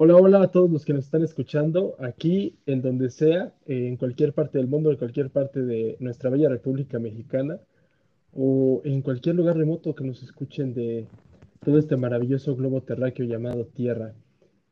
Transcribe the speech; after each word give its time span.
Hola, 0.00 0.14
hola 0.14 0.42
a 0.42 0.52
todos 0.52 0.70
los 0.70 0.84
que 0.84 0.92
nos 0.92 1.06
están 1.06 1.24
escuchando 1.24 1.96
aquí, 1.98 2.54
en 2.66 2.82
donde 2.82 3.10
sea, 3.10 3.52
en 3.66 3.96
cualquier 3.96 4.32
parte 4.32 4.56
del 4.58 4.68
mundo, 4.68 4.92
en 4.92 4.96
cualquier 4.96 5.28
parte 5.28 5.60
de 5.60 5.96
nuestra 5.98 6.30
bella 6.30 6.48
República 6.48 7.00
Mexicana 7.00 7.58
o 8.32 8.80
en 8.84 9.02
cualquier 9.02 9.34
lugar 9.34 9.56
remoto 9.56 9.96
que 9.96 10.04
nos 10.04 10.22
escuchen 10.22 10.72
de 10.72 11.08
todo 11.64 11.78
este 11.80 11.96
maravilloso 11.96 12.54
globo 12.54 12.80
terráqueo 12.80 13.26
llamado 13.26 13.64
Tierra. 13.64 14.14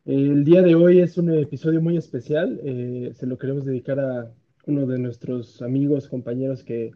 El 0.04 0.44
día 0.44 0.62
de 0.62 0.76
hoy 0.76 1.00
es 1.00 1.18
un 1.18 1.32
episodio 1.34 1.82
muy 1.82 1.96
especial, 1.96 2.60
eh, 2.62 3.10
se 3.16 3.26
lo 3.26 3.36
queremos 3.36 3.64
dedicar 3.64 3.98
a 3.98 4.30
uno 4.64 4.86
de 4.86 5.00
nuestros 5.00 5.60
amigos, 5.60 6.06
compañeros 6.06 6.62
que 6.62 6.92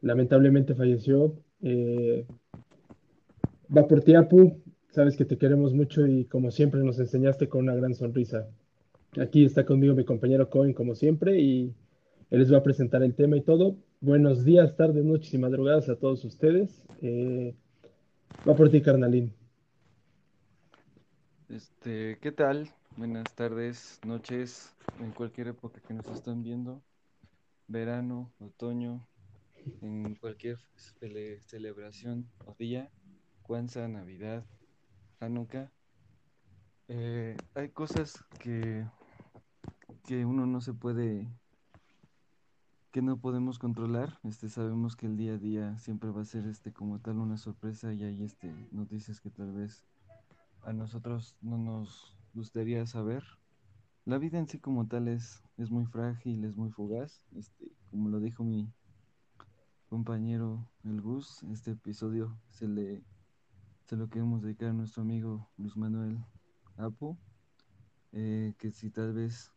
lamentablemente 0.00 0.74
falleció. 0.74 1.34
Eh, 1.60 2.24
va 3.76 3.86
por 3.86 4.00
ti, 4.00 4.14
Apu. 4.14 4.56
Sabes 4.92 5.16
que 5.16 5.24
te 5.24 5.38
queremos 5.38 5.72
mucho 5.72 6.06
y 6.06 6.26
como 6.26 6.50
siempre 6.50 6.82
nos 6.84 6.98
enseñaste 6.98 7.48
con 7.48 7.62
una 7.62 7.74
gran 7.74 7.94
sonrisa. 7.94 8.46
Aquí 9.18 9.42
está 9.44 9.64
conmigo 9.64 9.94
mi 9.94 10.04
compañero 10.04 10.50
Cohen 10.50 10.74
como 10.74 10.94
siempre 10.94 11.40
y 11.40 11.72
él 12.30 12.38
les 12.40 12.52
va 12.52 12.58
a 12.58 12.62
presentar 12.62 13.02
el 13.02 13.14
tema 13.14 13.38
y 13.38 13.40
todo. 13.40 13.74
Buenos 14.02 14.44
días, 14.44 14.76
tardes, 14.76 15.02
noches 15.02 15.32
y 15.32 15.38
madrugadas 15.38 15.88
a 15.88 15.96
todos 15.96 16.22
ustedes. 16.26 16.84
Eh, 17.00 17.54
va 18.46 18.54
por 18.54 18.70
ti, 18.70 18.82
carnalín. 18.82 19.32
Este, 21.48 22.18
¿qué 22.20 22.30
tal? 22.30 22.68
Buenas 22.98 23.34
tardes, 23.34 23.98
noches, 24.04 24.74
en 25.00 25.10
cualquier 25.12 25.48
época 25.48 25.80
que 25.80 25.94
nos 25.94 26.06
están 26.08 26.42
viendo, 26.42 26.82
verano, 27.66 28.30
otoño, 28.40 29.06
en 29.80 30.16
cualquier 30.16 30.58
cele- 31.00 31.40
celebración 31.40 32.26
o 32.46 32.54
día, 32.58 32.90
Kwanzaa, 33.42 33.88
Navidad, 33.88 34.44
Hanukkah. 35.22 35.70
Eh, 36.88 37.36
hay 37.54 37.68
cosas 37.68 38.24
que, 38.40 38.84
que 40.04 40.26
uno 40.26 40.46
no 40.46 40.60
se 40.60 40.74
puede, 40.74 41.28
que 42.90 43.02
no 43.02 43.16
podemos 43.18 43.60
controlar. 43.60 44.18
Este, 44.24 44.48
sabemos 44.48 44.96
que 44.96 45.06
el 45.06 45.16
día 45.16 45.34
a 45.34 45.38
día 45.38 45.78
siempre 45.78 46.10
va 46.10 46.22
a 46.22 46.24
ser 46.24 46.46
este 46.46 46.72
como 46.72 46.98
tal 46.98 47.18
una 47.18 47.36
sorpresa 47.36 47.92
y 47.92 48.02
hay 48.02 48.24
este 48.24 48.52
noticias 48.72 49.20
que 49.20 49.30
tal 49.30 49.52
vez 49.52 49.84
a 50.64 50.72
nosotros 50.72 51.36
no 51.40 51.56
nos 51.56 52.18
gustaría 52.34 52.84
saber. 52.86 53.22
La 54.04 54.18
vida 54.18 54.40
en 54.40 54.48
sí 54.48 54.58
como 54.58 54.88
tal 54.88 55.06
es, 55.06 55.44
es 55.56 55.70
muy 55.70 55.86
frágil, 55.86 56.44
es 56.44 56.56
muy 56.56 56.70
fugaz. 56.70 57.24
Este, 57.36 57.70
como 57.92 58.08
lo 58.08 58.18
dijo 58.18 58.42
mi 58.42 58.72
compañero 59.86 60.68
el 60.82 61.00
Gus, 61.00 61.44
este 61.44 61.70
episodio 61.72 62.36
se 62.50 62.66
le 62.66 63.04
se 63.92 63.98
lo 63.98 64.08
queremos 64.08 64.40
dedicar 64.40 64.70
a 64.70 64.72
nuestro 64.72 65.02
amigo 65.02 65.50
Luis 65.58 65.76
Manuel 65.76 66.24
Apo, 66.78 67.18
eh, 68.12 68.54
que 68.56 68.70
si 68.70 68.88
tal 68.88 69.12
vez 69.12 69.52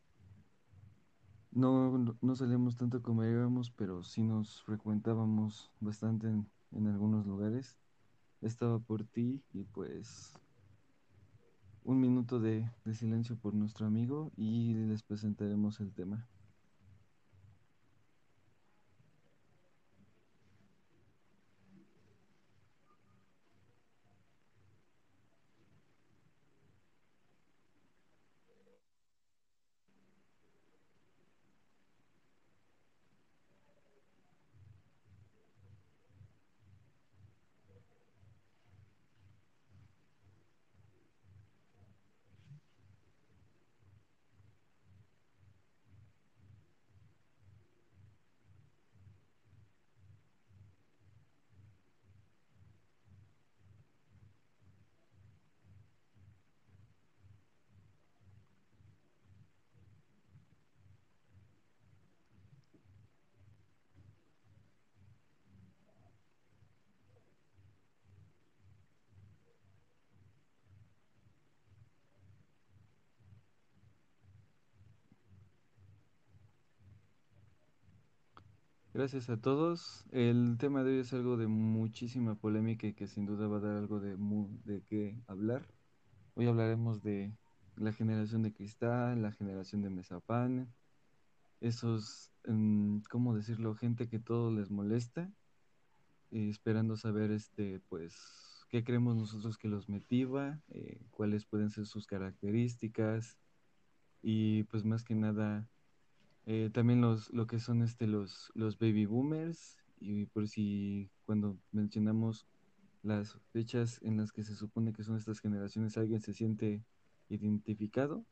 no, 1.52 1.97
no 1.97 2.17
no 2.19 2.36
salíamos 2.36 2.75
tanto 2.75 3.02
como 3.02 3.23
íbamos, 3.23 3.72
pero 3.72 4.03
sí 4.03 4.23
nos 4.23 4.61
frecuentábamos 4.64 5.72
bastante 5.80 6.27
en, 6.27 6.50
en 6.73 6.88
algunos 6.88 7.25
lugares. 7.25 7.77
Estaba 8.42 8.77
por 8.77 9.05
ti 9.05 9.42
y 9.53 9.64
pues 9.64 10.33
un 11.86 12.02
minuto 12.02 12.42
de, 12.42 12.70
de 12.83 12.94
silencio 12.94 13.38
por 13.38 13.53
nuestro 13.53 13.88
amigo 13.88 14.33
y 14.36 14.73
les 14.73 15.02
presentaremos 15.02 15.80
el 15.80 15.94
tema. 15.94 16.27
Gracias 78.95 79.30
a 79.30 79.36
todos. 79.36 80.06
El 80.11 80.56
tema 80.58 80.82
de 80.82 80.92
hoy 80.94 81.00
es 81.00 81.11
algo 81.11 81.36
de 81.36 81.48
muchísima 81.48 82.36
polémica 82.36 82.88
y 82.88 82.94
que 82.94 83.08
sin 83.08 83.26
duda 83.26 83.45
va 83.50 83.58
a 83.58 83.60
dar 83.60 83.76
algo 83.76 84.00
de, 84.00 84.16
de 84.64 84.83
qué 84.83 85.22
hablar. 85.28 85.67
Hoy 86.33 86.48
hablaremos 86.48 87.04
de 87.04 87.34
la 87.76 87.92
generación 87.92 88.42
de 88.42 88.54
cristal, 88.54 89.22
la 89.22 89.34
generación 89.34 89.82
de 89.82 89.89
Mezapán, 89.89 90.73
esos, 91.60 92.32
mm, 92.48 93.00
¿cómo 93.10 93.36
decirlo? 93.36 93.76
Gente 93.76 94.08
que 94.08 94.20
todo 94.20 94.50
les 94.50 94.72
molesta, 94.72 95.30
eh, 96.32 96.48
esperando 96.48 96.95
saber, 96.95 97.32
este, 97.32 97.82
pues, 97.89 98.66
qué 98.70 98.86
creemos 98.86 99.17
nosotros 99.17 99.58
que 99.58 99.67
los 99.67 99.89
motiva, 99.89 100.61
eh, 100.70 101.02
cuáles 101.11 101.45
pueden 101.45 101.70
ser 101.70 101.86
sus 101.86 102.08
características 102.08 103.38
y, 104.22 104.64
pues, 104.64 104.86
más 104.86 105.04
que 105.04 105.16
nada, 105.16 105.70
eh, 106.45 106.70
también 106.72 107.02
los, 107.02 107.32
lo 107.33 107.48
que 107.48 107.60
son, 107.60 107.82
este, 107.82 108.08
los, 108.08 108.52
los 108.54 108.78
baby 108.78 109.06
boomers 109.06 109.78
y 110.00 110.26
por 110.28 110.48
si 110.48 111.10
cuando 111.26 111.58
mencionamos 111.72 112.45
las 113.02 113.39
fechas 113.52 114.00
en 114.04 114.17
las 114.17 114.32
que 114.32 114.44
se 114.44 114.55
supone 114.55 114.94
que 114.94 115.04
son 115.04 115.17
estas 115.17 115.39
generaciones, 115.39 115.98
alguien 115.98 116.22
se 116.22 116.34
siente 116.34 116.84
identificado. 117.30 118.26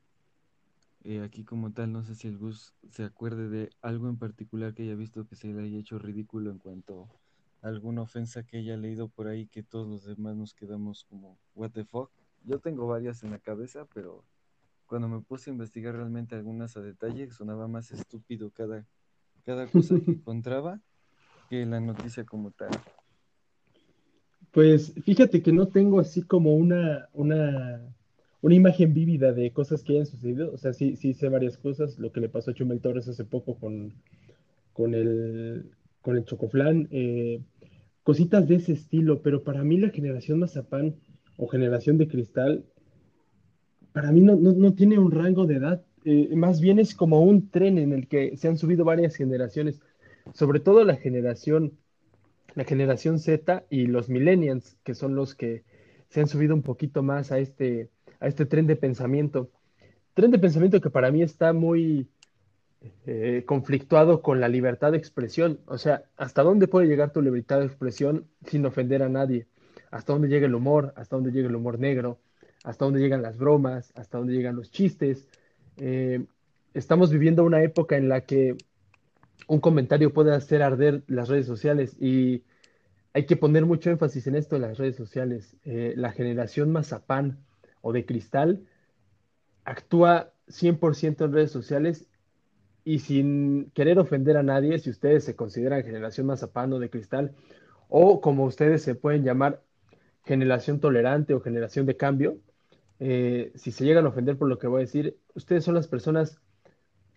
Eh, 1.03 1.22
aquí 1.22 1.44
como 1.44 1.73
tal, 1.73 1.91
no 1.91 2.03
sé 2.03 2.16
si 2.16 2.28
el 2.28 2.38
Gus 2.38 2.73
se 2.90 3.03
acuerde 3.03 3.50
de 3.50 3.69
algo 3.81 4.07
en 4.07 4.18
particular 4.18 4.73
que 4.73 4.84
haya 4.84 4.96
visto 4.96 5.28
que 5.28 5.35
se 5.35 5.52
le 5.52 5.62
haya 5.62 5.78
hecho 5.78 6.00
ridículo 6.00 6.50
en 6.50 6.59
cuanto 6.59 7.09
a 7.62 7.68
alguna 7.68 8.03
ofensa 8.03 8.44
que 8.44 8.57
haya 8.57 8.78
leído 8.78 9.09
por 9.09 9.28
ahí 9.28 9.47
que 9.47 9.63
todos 9.63 9.88
los 9.88 10.06
demás 10.06 10.35
nos 10.35 10.53
quedamos 10.53 11.03
como, 11.06 11.38
what 11.56 11.72
the 11.72 11.84
fuck. 11.84 12.12
Yo 12.46 12.59
tengo 12.59 12.88
varias 12.88 13.23
en 13.23 13.31
la 13.31 13.40
cabeza, 13.40 13.85
pero 13.94 14.23
cuando 14.93 15.09
me 15.09 15.21
puse 15.21 15.49
a 15.49 15.53
investigar 15.53 15.95
realmente 15.95 16.35
algunas 16.35 16.77
a 16.77 16.81
detalle, 16.81 17.31
sonaba 17.31 17.67
más 17.67 17.91
estúpido 17.91 18.51
cada, 18.51 18.85
cada 19.43 19.65
cosa 19.65 19.95
que 19.99 20.11
encontraba 20.11 20.81
que 21.49 21.65
la 21.65 21.79
noticia 21.79 22.23
como 22.25 22.51
tal. 22.51 22.69
Pues 24.51 24.93
fíjate 25.03 25.41
que 25.41 25.51
no 25.51 25.67
tengo 25.69 25.99
así 25.99 26.21
como 26.21 26.53
una, 26.55 27.09
una, 27.11 27.81
una 28.41 28.53
imagen 28.53 28.93
vívida 28.93 29.33
de 29.33 29.51
cosas 29.51 29.81
que 29.81 29.93
hayan 29.93 30.05
sucedido. 30.05 30.53
O 30.53 30.57
sea, 30.59 30.73
sí, 30.73 30.95
sí 30.95 31.15
sé 31.15 31.27
varias 31.27 31.57
cosas. 31.57 31.97
Lo 31.97 32.11
que 32.11 32.21
le 32.21 32.29
pasó 32.29 32.51
a 32.51 32.53
Chumel 32.53 32.79
Torres 32.79 33.07
hace 33.07 33.25
poco 33.25 33.57
con, 33.57 33.95
con 34.73 34.93
el, 34.93 35.71
con 36.03 36.17
el 36.17 36.25
Chocoflán. 36.25 36.87
eh, 36.91 37.41
cositas 38.03 38.47
de 38.47 38.57
ese 38.57 38.73
estilo. 38.73 39.23
Pero 39.23 39.43
para 39.43 39.63
mí 39.63 39.77
la 39.77 39.89
generación 39.89 40.37
Mazapán 40.37 40.97
o 41.35 41.47
generación 41.47 41.97
de 41.97 42.07
cristal 42.07 42.63
Para 43.93 44.11
mí 44.11 44.22
no, 44.22 44.35
no, 44.35 44.51
no 44.51 44.73
tiene 44.73 44.99
un 44.99 45.11
rango 45.11 45.45
de 45.45 45.55
edad, 45.55 45.84
eh, 46.05 46.35
más 46.35 46.59
bien 46.59 46.79
es 46.79 46.95
como 46.95 47.22
un 47.22 47.49
tren 47.49 47.78
en 47.78 47.93
el 47.93 48.07
que 48.07 48.35
se 48.35 48.47
han 48.47 48.57
subido 48.57 48.84
varias 48.84 49.16
generaciones, 49.16 49.79
sobre 50.34 50.59
todo 50.59 50.84
la 50.84 50.97
generación, 50.97 51.78
la 52.55 52.66
generación 52.66 53.19
Z 53.19 53.66
y 53.69 53.85
los 53.87 54.09
millennials, 54.09 54.75
que 54.84 54.95
son 54.95 55.16
los 55.16 55.34
que 55.34 55.63
se 56.09 56.19
han 56.19 56.28
subido 56.28 56.53
un 56.55 56.61
poquito 56.61 57.03
más 57.03 57.31
a 57.31 57.40
este, 57.40 57.90
a 58.19 58.28
este 58.28 58.45
tren 58.45 58.67
de 58.67 58.75
pensamiento. 58.75 59.49
Tren 60.13 60.31
de 60.31 60.39
pensamiento 60.39 60.81
que 60.81 60.89
para 60.89 61.09
mí 61.09 61.23
está 61.23 61.53
muy 61.53 62.09
eh, 63.05 63.43
conflictuado 63.46 64.22
con 64.22 64.41
la 64.41 64.49
libertad 64.49 64.91
de 64.91 64.97
expresión. 64.97 65.59
O 65.67 65.78
sea, 65.78 66.03
¿hasta 66.17 66.43
dónde 66.43 66.67
puede 66.67 66.87
llegar 66.87 67.13
tu 67.13 67.22
libertad 67.22 67.59
de 67.59 67.66
expresión 67.66 68.28
sin 68.46 68.66
ofender 68.66 69.03
a 69.03 69.09
nadie? 69.09 69.47
¿Hasta 69.89 70.13
dónde 70.13 70.28
llega 70.28 70.47
el 70.47 70.55
humor? 70.55 70.93
¿Hasta 70.97 71.16
dónde 71.16 71.31
llega 71.31 71.47
el 71.47 71.55
humor 71.55 71.79
negro? 71.79 72.19
¿Hasta 72.63 72.85
dónde 72.85 73.01
llegan 73.01 73.21
las 73.21 73.37
bromas? 73.37 73.91
¿Hasta 73.95 74.17
dónde 74.17 74.33
llegan 74.33 74.55
los 74.55 74.71
chistes? 74.71 75.27
Eh, 75.77 76.25
estamos 76.73 77.11
viviendo 77.11 77.43
una 77.43 77.61
época 77.61 77.97
en 77.97 78.09
la 78.09 78.21
que 78.21 78.55
un 79.47 79.59
comentario 79.59 80.13
puede 80.13 80.33
hacer 80.33 80.63
arder 80.63 81.03
las 81.07 81.27
redes 81.27 81.45
sociales 81.45 81.95
y 81.99 82.43
hay 83.13 83.25
que 83.25 83.35
poner 83.35 83.65
mucho 83.65 83.91
énfasis 83.91 84.27
en 84.27 84.35
esto 84.35 84.57
las 84.57 84.77
redes 84.77 84.95
sociales. 84.95 85.57
Eh, 85.65 85.93
la 85.97 86.11
generación 86.13 86.71
mazapán 86.71 87.37
o 87.81 87.91
de 87.91 88.05
cristal 88.05 88.65
actúa 89.65 90.33
100% 90.47 91.25
en 91.25 91.33
redes 91.33 91.51
sociales 91.51 92.07
y 92.85 92.99
sin 92.99 93.71
querer 93.71 93.99
ofender 93.99 94.37
a 94.37 94.43
nadie, 94.43 94.79
si 94.79 94.89
ustedes 94.89 95.23
se 95.23 95.35
consideran 95.35 95.83
generación 95.83 96.27
mazapán 96.27 96.73
o 96.73 96.79
de 96.79 96.89
cristal, 96.89 97.33
o 97.87 98.19
como 98.19 98.45
ustedes 98.45 98.81
se 98.81 98.95
pueden 98.95 99.23
llamar, 99.23 99.61
generación 100.25 100.79
tolerante 100.79 101.33
o 101.33 101.41
generación 101.41 101.85
de 101.85 101.97
cambio, 101.97 102.37
eh, 103.05 103.52
si 103.55 103.72
se 103.72 103.84
llegan 103.84 104.05
a 104.05 104.09
ofender 104.09 104.38
por 104.38 104.47
lo 104.47 104.58
que 104.58 104.67
voy 104.67 104.78
a 104.78 104.85
decir, 104.85 105.17
ustedes 105.35 105.66
son 105.66 105.76
las 105.76 105.90
personas 105.90 106.40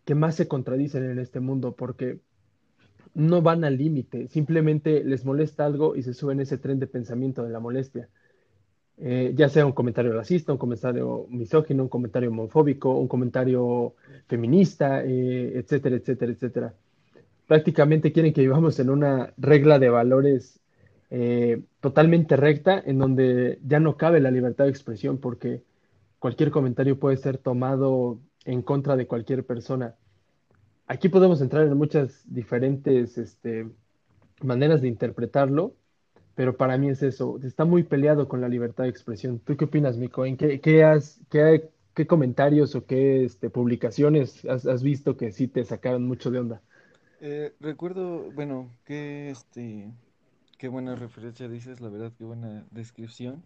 que 0.04 0.16
más 0.16 0.34
se 0.34 0.48
contradicen 0.48 1.08
en 1.08 1.20
este 1.20 1.38
mundo 1.38 1.76
porque 1.76 2.18
no 3.14 3.40
van 3.40 3.62
al 3.62 3.78
límite, 3.78 4.26
simplemente 4.26 5.04
les 5.04 5.24
molesta 5.24 5.64
algo 5.64 5.94
y 5.94 6.02
se 6.02 6.12
suben 6.12 6.40
ese 6.40 6.58
tren 6.58 6.80
de 6.80 6.88
pensamiento 6.88 7.44
de 7.44 7.50
la 7.50 7.60
molestia. 7.60 8.08
Eh, 8.98 9.32
ya 9.36 9.48
sea 9.48 9.64
un 9.64 9.70
comentario 9.70 10.12
racista, 10.12 10.50
un 10.50 10.58
comentario 10.58 11.26
misógino, 11.28 11.84
un 11.84 11.88
comentario 11.88 12.30
homofóbico, 12.30 12.98
un 12.98 13.06
comentario 13.06 13.94
feminista, 14.26 15.04
eh, 15.04 15.52
etcétera, 15.56 15.94
etcétera, 15.94 16.32
etcétera. 16.32 16.74
Prácticamente 17.46 18.10
quieren 18.10 18.32
que 18.32 18.40
vivamos 18.40 18.80
en 18.80 18.90
una 18.90 19.32
regla 19.36 19.78
de 19.78 19.88
valores 19.88 20.58
totalmente 21.78 22.36
recta, 22.36 22.82
en 22.84 22.98
donde 22.98 23.60
ya 23.64 23.78
no 23.78 23.96
cabe 23.96 24.18
la 24.18 24.32
libertad 24.32 24.64
de 24.64 24.70
expresión, 24.70 25.18
porque 25.18 25.62
cualquier 26.18 26.50
comentario 26.50 26.98
puede 26.98 27.16
ser 27.16 27.38
tomado 27.38 28.20
en 28.44 28.62
contra 28.62 28.96
de 28.96 29.06
cualquier 29.06 29.44
persona. 29.44 29.96
Aquí 30.86 31.08
podemos 31.08 31.40
entrar 31.40 31.66
en 31.66 31.76
muchas 31.76 32.22
diferentes 32.32 33.18
este, 33.18 33.68
maneras 34.42 34.80
de 34.80 34.88
interpretarlo, 34.88 35.74
pero 36.34 36.56
para 36.56 36.78
mí 36.78 36.88
es 36.88 37.02
eso, 37.02 37.38
está 37.42 37.64
muy 37.64 37.82
peleado 37.82 38.28
con 38.28 38.40
la 38.40 38.48
libertad 38.48 38.84
de 38.84 38.90
expresión. 38.90 39.40
¿Tú 39.40 39.56
qué 39.56 39.64
opinas, 39.64 39.96
Mico? 39.96 40.24
¿En 40.24 40.36
qué, 40.36 40.60
qué, 40.60 40.84
has, 40.84 41.20
qué, 41.30 41.70
qué 41.94 42.06
comentarios 42.06 42.74
o 42.74 42.86
qué 42.86 43.24
este, 43.24 43.50
publicaciones 43.50 44.44
has, 44.44 44.66
has, 44.66 44.82
visto 44.82 45.16
que 45.16 45.32
sí 45.32 45.48
te 45.48 45.64
sacaron 45.64 46.06
mucho 46.06 46.30
de 46.30 46.38
onda? 46.38 46.62
Eh, 47.20 47.54
recuerdo, 47.58 48.30
bueno, 48.32 48.70
que 48.84 49.30
este, 49.30 49.90
qué 50.58 50.68
buena 50.68 50.94
referencia 50.94 51.48
dices, 51.48 51.80
la 51.80 51.88
verdad, 51.88 52.12
qué 52.16 52.24
buena 52.24 52.66
descripción, 52.70 53.42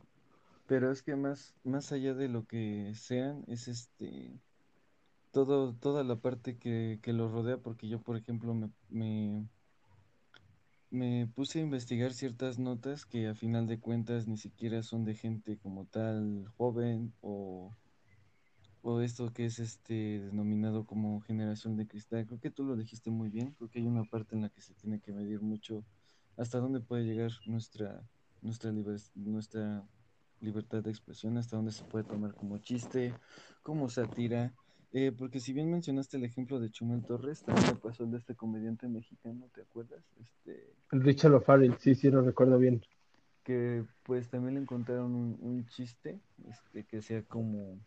pero 0.71 0.93
es 0.93 1.03
que 1.03 1.17
más, 1.17 1.53
más 1.65 1.91
allá 1.91 2.15
de 2.15 2.29
lo 2.29 2.47
que 2.47 2.93
sean, 2.95 3.43
es 3.49 3.67
este, 3.67 4.39
todo, 5.33 5.75
toda 5.75 6.05
la 6.05 6.21
parte 6.21 6.59
que, 6.59 7.01
que 7.03 7.13
lo 7.13 7.29
rodea, 7.29 7.59
porque 7.59 7.89
yo, 7.89 8.01
por 8.01 8.17
ejemplo, 8.17 8.55
me, 8.55 8.71
me 8.89 9.49
me 10.91 11.27
puse 11.27 11.59
a 11.59 11.63
investigar 11.63 12.13
ciertas 12.13 12.61
notas 12.61 13.05
que 13.05 13.27
a 13.27 13.35
final 13.35 13.67
de 13.67 13.81
cuentas 13.81 14.29
ni 14.29 14.37
siquiera 14.37 14.85
son 14.85 15.05
de 15.05 15.17
gente 15.17 15.59
como 15.59 15.87
tal 15.87 16.47
joven 16.57 17.13
o, 17.21 17.77
o 18.83 19.01
esto 19.01 19.33
que 19.33 19.47
es 19.47 19.59
este 19.59 20.21
denominado 20.21 20.87
como 20.87 21.21
generación 21.21 21.77
de 21.77 21.89
cristal. 21.89 22.27
Creo 22.29 22.39
que 22.39 22.51
tú 22.53 22.63
lo 22.65 22.77
dijiste 22.77 23.11
muy 23.11 23.29
bien, 23.29 23.55
creo 23.55 23.69
que 23.69 23.81
hay 23.81 23.87
una 23.87 24.05
parte 24.05 24.37
en 24.37 24.43
la 24.43 24.51
que 24.51 24.61
se 24.61 24.75
tiene 24.75 25.01
que 25.01 25.13
medir 25.13 25.41
mucho 25.41 25.85
hasta 26.37 26.59
dónde 26.59 26.79
puede 26.79 27.07
llegar 27.07 27.33
nuestra, 27.47 28.09
nuestra, 28.41 28.71
nuestra 29.17 29.85
libertad 30.41 30.83
de 30.83 30.91
expresión, 30.91 31.37
hasta 31.37 31.57
dónde 31.57 31.73
se 31.73 31.85
puede 31.85 32.05
tomar 32.05 32.35
como 32.35 32.59
chiste, 32.59 33.15
como 33.63 33.89
sátira 33.89 34.53
eh, 34.93 35.13
porque 35.17 35.39
si 35.39 35.53
bien 35.53 35.71
mencionaste 35.71 36.17
el 36.17 36.25
ejemplo 36.25 36.59
de 36.59 36.71
Chumel 36.71 37.05
Torres, 37.05 37.43
también 37.43 37.77
pasó 37.77 38.05
el 38.05 38.11
de 38.11 38.19
este 38.19 38.35
comediante 38.35 38.89
mexicano, 38.89 39.49
¿te 39.55 39.63
acuerdas? 39.63 40.03
Este, 40.21 40.75
Richard 40.91 41.35
O'Farrell, 41.35 41.77
sí, 41.79 41.95
sí, 41.95 42.11
lo 42.11 42.23
recuerdo 42.23 42.59
bien. 42.59 42.83
Que 43.45 43.85
pues 44.03 44.29
también 44.29 44.55
le 44.55 44.61
encontraron 44.61 45.15
un, 45.15 45.67
chiste, 45.69 46.19
este, 46.49 46.85
que 46.85 47.03
sea 47.03 47.23
como 47.23 47.79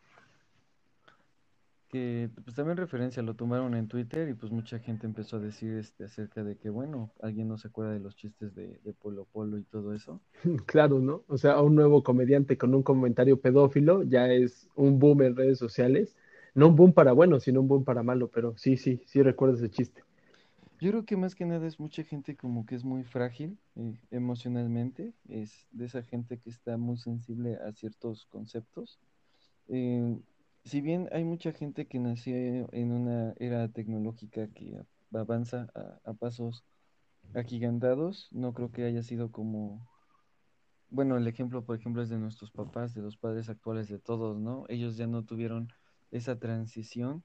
que 1.94 2.30
pues 2.44 2.56
también 2.56 2.76
referencia, 2.76 3.22
lo 3.22 3.36
tomaron 3.36 3.76
en 3.76 3.88
Twitter 3.88 4.28
y 4.28 4.34
pues 4.34 4.52
mucha 4.52 4.80
gente 4.80 5.06
empezó 5.06 5.38
a 5.38 5.40
decir 5.40 5.74
este 5.74 6.06
acerca 6.06 6.44
de 6.44 6.58
que 6.58 6.70
bueno, 6.70 7.12
alguien 7.22 7.48
no 7.48 7.58
se 7.58 7.68
acuerda 7.68 7.94
de 7.94 8.00
los 8.00 8.16
chistes 8.16 8.56
de, 8.56 8.80
de 8.84 8.94
Polo 8.94 9.28
Polo 9.32 9.60
y 9.60 9.64
todo 9.64 9.94
eso. 9.94 10.20
Claro, 10.66 11.00
¿no? 11.00 11.24
O 11.28 11.38
sea, 11.38 11.62
un 11.62 11.76
nuevo 11.76 12.04
comediante 12.04 12.58
con 12.58 12.74
un 12.74 12.84
comentario 12.84 13.40
pedófilo 13.40 14.04
ya 14.04 14.28
es 14.28 14.68
un 14.76 14.98
boom 14.98 15.22
en 15.22 15.36
redes 15.36 15.60
sociales 15.60 16.16
no 16.56 16.68
un 16.68 16.76
boom 16.76 16.94
para 16.94 17.14
bueno, 17.14 17.40
sino 17.40 17.62
un 17.62 17.68
boom 17.68 17.84
para 17.84 18.04
malo, 18.04 18.30
pero 18.30 18.56
sí, 18.58 18.78
sí, 18.78 19.02
sí 19.06 19.22
recuerdo 19.22 19.56
ese 19.56 19.70
chiste. 19.70 20.04
Yo 20.80 20.92
creo 20.92 21.06
que 21.06 21.16
más 21.16 21.34
que 21.34 21.46
nada 21.46 21.66
es 21.66 21.80
mucha 21.80 22.04
gente 22.04 22.36
como 22.36 22.66
que 22.66 22.76
es 22.76 22.84
muy 22.84 23.04
frágil 23.04 23.58
eh, 23.76 23.94
emocionalmente, 24.12 25.14
es 25.30 25.68
de 25.72 25.86
esa 25.86 26.04
gente 26.04 26.38
que 26.38 26.50
está 26.50 26.78
muy 26.78 26.98
sensible 26.98 27.56
a 27.56 27.72
ciertos 27.72 28.26
conceptos. 28.26 29.00
Eh, 29.70 30.18
si 30.66 30.82
bien 30.82 31.10
hay 31.12 31.24
mucha 31.24 31.52
gente 31.52 31.88
que 31.88 32.00
nació 32.00 32.36
en 32.72 32.92
una 32.92 33.34
era 33.38 33.68
tecnológica 33.70 34.48
que 34.48 34.82
avanza 35.14 35.68
a, 36.06 36.14
pasos 36.14 36.64
agigantados, 37.34 38.30
no 38.32 38.54
creo 38.54 38.72
que 38.72 38.86
haya 38.86 39.04
sido 39.04 39.32
como 39.32 39.88
bueno, 40.90 41.18
el 41.18 41.28
ejemplo, 41.28 41.66
por 41.66 41.76
ejemplo, 41.76 42.04
es 42.04 42.10
de 42.10 42.20
nuestros 42.20 42.52
papás, 42.52 42.94
de 42.94 43.02
los 43.02 43.18
padres 43.18 43.50
actuales 43.50 43.88
de 43.88 43.98
todos, 43.98 44.40
¿no? 44.40 44.66
Ellos 44.70 44.96
ya 44.96 45.08
no 45.08 45.26
tuvieron 45.26 45.70
esa 46.12 46.38
transición 46.38 47.24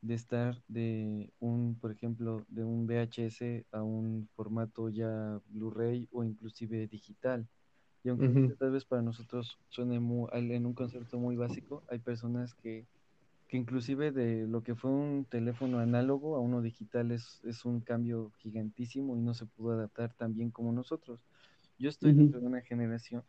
de 0.00 0.14
estar 0.14 0.62
de 0.68 1.32
un, 1.40 1.76
por 1.80 1.90
ejemplo, 1.90 2.44
de 2.48 2.62
un 2.64 2.86
VHS 2.86 3.66
a 3.72 3.82
un 3.82 4.28
formato 4.34 4.88
ya 4.90 5.40
Blu-ray 5.46 6.08
o 6.12 6.22
inclusive 6.22 6.86
digital. 6.86 7.48
Y 8.02 8.08
aunque 8.08 8.30
tal 8.58 8.72
vez 8.72 8.84
para 8.84 9.02
nosotros 9.02 9.58
suene 9.68 9.96
en 9.96 10.66
un 10.66 10.74
concepto 10.74 11.18
muy 11.18 11.36
básico, 11.36 11.84
hay 11.88 11.98
personas 11.98 12.54
que, 12.54 12.86
que 13.48 13.56
inclusive 13.56 14.12
de 14.12 14.46
lo 14.46 14.62
que 14.62 14.74
fue 14.74 14.90
un 14.90 15.26
teléfono 15.26 15.78
análogo 15.80 16.36
a 16.36 16.40
uno 16.40 16.62
digital 16.62 17.10
es, 17.12 17.40
es 17.44 17.64
un 17.64 17.80
cambio 17.80 18.32
gigantísimo 18.38 19.16
y 19.16 19.20
no 19.20 19.34
se 19.34 19.46
pudo 19.46 19.72
adaptar 19.72 20.14
tan 20.14 20.34
bien 20.34 20.50
como 20.50 20.72
nosotros. 20.72 21.20
Yo 21.78 21.88
estoy 21.88 22.12
dentro 22.14 22.40
de 22.40 22.46
una 22.46 22.62
generación 22.62 23.24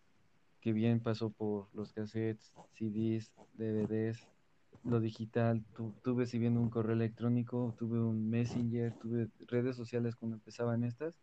que 0.61 0.73
bien 0.73 1.01
pasó 1.01 1.31
por 1.31 1.69
los 1.73 1.91
cassettes, 1.91 2.53
CDs, 2.73 3.33
DVDs, 3.53 4.27
lo 4.83 4.99
digital, 4.99 5.65
tuve 6.03 6.25
si 6.25 6.39
bien 6.39 6.57
un 6.57 6.69
correo 6.69 6.93
electrónico, 6.93 7.75
tuve 7.77 7.99
un 7.99 8.29
messenger, 8.29 8.93
tuve 8.99 9.29
redes 9.47 9.75
sociales 9.75 10.15
cuando 10.15 10.37
empezaban 10.37 10.83
estas, 10.83 11.19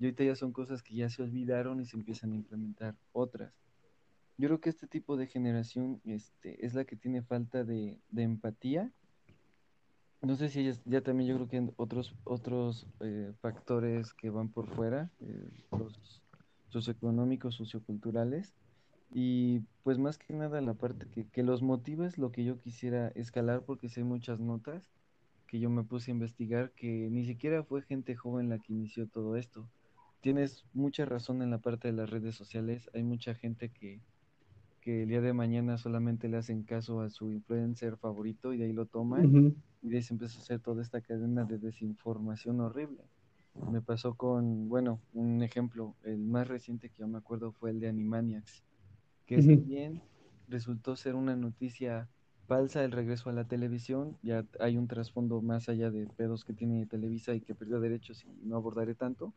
y 0.00 0.06
ahorita 0.06 0.24
ya 0.24 0.34
son 0.34 0.52
cosas 0.52 0.82
que 0.82 0.94
ya 0.94 1.10
se 1.10 1.22
olvidaron 1.22 1.78
y 1.80 1.84
se 1.84 1.96
empiezan 1.96 2.32
a 2.32 2.36
implementar 2.36 2.96
otras. 3.12 3.52
Yo 4.38 4.48
creo 4.48 4.60
que 4.60 4.70
este 4.70 4.86
tipo 4.86 5.18
de 5.18 5.26
generación 5.26 6.00
este, 6.06 6.64
es 6.64 6.72
la 6.72 6.86
que 6.86 6.96
tiene 6.96 7.20
falta 7.20 7.64
de, 7.64 7.98
empatía. 8.16 8.90
No 10.22 10.36
sé 10.36 10.48
si 10.48 10.72
ya 10.86 11.02
también 11.02 11.28
yo 11.28 11.36
creo 11.36 11.48
que 11.48 11.72
otros, 11.76 12.14
otros 12.24 12.86
eh, 13.00 13.32
factores 13.42 14.14
que 14.14 14.30
van 14.30 14.48
por 14.48 14.66
fuera, 14.74 15.10
eh, 15.20 15.50
los 15.72 16.22
socioeconómicos, 16.70 17.54
socioculturales, 17.54 18.54
y 19.12 19.60
pues 19.82 19.98
más 19.98 20.16
que 20.16 20.32
nada 20.32 20.62
la 20.62 20.74
parte 20.74 21.06
que, 21.10 21.26
que 21.26 21.42
los 21.42 21.60
motiva 21.62 22.06
es 22.06 22.16
lo 22.16 22.32
que 22.32 22.44
yo 22.44 22.58
quisiera 22.58 23.08
escalar 23.08 23.64
porque 23.64 23.88
sé 23.90 24.04
muchas 24.04 24.40
notas 24.40 24.88
que 25.46 25.58
yo 25.58 25.68
me 25.68 25.82
puse 25.82 26.10
a 26.10 26.14
investigar 26.14 26.70
que 26.70 27.08
ni 27.10 27.26
siquiera 27.26 27.64
fue 27.64 27.82
gente 27.82 28.14
joven 28.14 28.48
la 28.48 28.60
que 28.60 28.72
inició 28.72 29.08
todo 29.08 29.36
esto. 29.36 29.68
Tienes 30.20 30.64
mucha 30.72 31.04
razón 31.04 31.42
en 31.42 31.50
la 31.50 31.58
parte 31.58 31.88
de 31.88 31.94
las 31.94 32.10
redes 32.10 32.34
sociales. 32.34 32.90
Hay 32.94 33.02
mucha 33.02 33.34
gente 33.34 33.70
que, 33.70 34.02
que 34.80 35.02
el 35.04 35.08
día 35.08 35.20
de 35.20 35.32
mañana 35.32 35.78
solamente 35.78 36.28
le 36.28 36.38
hacen 36.38 36.64
caso 36.64 37.00
a 37.00 37.10
su 37.10 37.30
influencer 37.32 37.96
favorito 37.98 38.52
y 38.52 38.58
de 38.58 38.66
ahí 38.66 38.72
lo 38.72 38.86
toman 38.86 39.34
y 39.82 39.88
de 39.90 39.96
ahí 39.98 40.02
se 40.02 40.14
empieza 40.14 40.38
a 40.38 40.42
hacer 40.42 40.60
toda 40.60 40.82
esta 40.82 41.00
cadena 41.00 41.44
de 41.44 41.58
desinformación 41.58 42.60
horrible. 42.60 43.04
Me 43.66 43.82
pasó 43.82 44.14
con, 44.14 44.68
bueno, 44.68 45.00
un 45.12 45.42
ejemplo, 45.42 45.96
el 46.04 46.18
más 46.26 46.48
reciente 46.48 46.90
que 46.90 46.98
yo 47.00 47.08
me 47.08 47.18
acuerdo 47.18 47.52
fue 47.52 47.70
el 47.70 47.80
de 47.80 47.88
Animaniacs 47.88 48.64
que 49.26 49.40
si 49.40 49.56
bien 49.56 50.02
resultó 50.48 50.96
ser 50.96 51.14
una 51.14 51.36
noticia 51.36 52.10
falsa 52.46 52.84
el 52.84 52.92
regreso 52.92 53.30
a 53.30 53.32
la 53.32 53.46
televisión, 53.46 54.18
ya 54.22 54.44
hay 54.58 54.76
un 54.76 54.88
trasfondo 54.88 55.40
más 55.40 55.68
allá 55.68 55.90
de 55.90 56.06
pedos 56.08 56.44
que 56.44 56.52
tiene 56.52 56.86
Televisa 56.86 57.34
y 57.34 57.40
que 57.40 57.54
perdió 57.54 57.80
derechos 57.80 58.24
y 58.24 58.28
no 58.46 58.56
abordaré 58.56 58.94
tanto. 58.94 59.34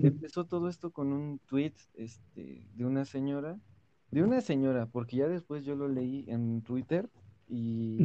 Empezó 0.00 0.44
todo 0.44 0.68
esto 0.68 0.90
con 0.90 1.12
un 1.12 1.38
tweet 1.46 1.74
este, 1.94 2.66
de 2.74 2.84
una 2.84 3.04
señora, 3.04 3.58
de 4.10 4.22
una 4.22 4.40
señora, 4.40 4.86
porque 4.86 5.16
ya 5.16 5.28
después 5.28 5.64
yo 5.64 5.74
lo 5.74 5.88
leí 5.88 6.24
en 6.28 6.62
Twitter 6.62 7.10
y 7.48 7.98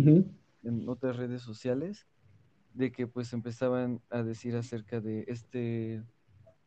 en 0.63 0.87
otras 0.87 1.15
redes 1.17 1.41
sociales, 1.41 2.07
de 2.73 2.91
que 2.91 3.07
pues 3.07 3.33
empezaban 3.33 4.01
a 4.09 4.23
decir 4.23 4.55
acerca 4.55 5.01
de 5.01 5.25
este 5.27 6.03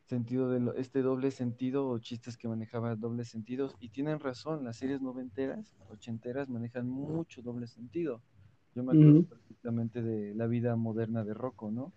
sentido 0.07 0.51
de 0.51 0.81
este 0.81 1.03
doble 1.03 1.31
sentido 1.31 1.87
o 1.89 1.99
chistes 2.01 2.37
que 2.37 2.49
manejaba 2.49 2.97
dobles 2.97 3.29
sentidos 3.29 3.77
y 3.79 3.91
tienen 3.91 4.19
razón, 4.19 4.65
las 4.65 4.77
series 4.77 5.01
noventeras, 5.01 5.77
ochenteras 5.89 6.49
manejan 6.49 6.89
mucho 6.89 7.43
doble 7.43 7.69
sentido. 7.69 8.21
Yo 8.75 8.83
me 8.83 8.93
acuerdo 8.93 9.23
perfectamente 9.23 10.03
de 10.03 10.35
la 10.35 10.47
vida 10.49 10.75
moderna 10.75 11.25
de 11.25 11.35
Rocco, 11.35 11.71
¿no? 11.71 11.93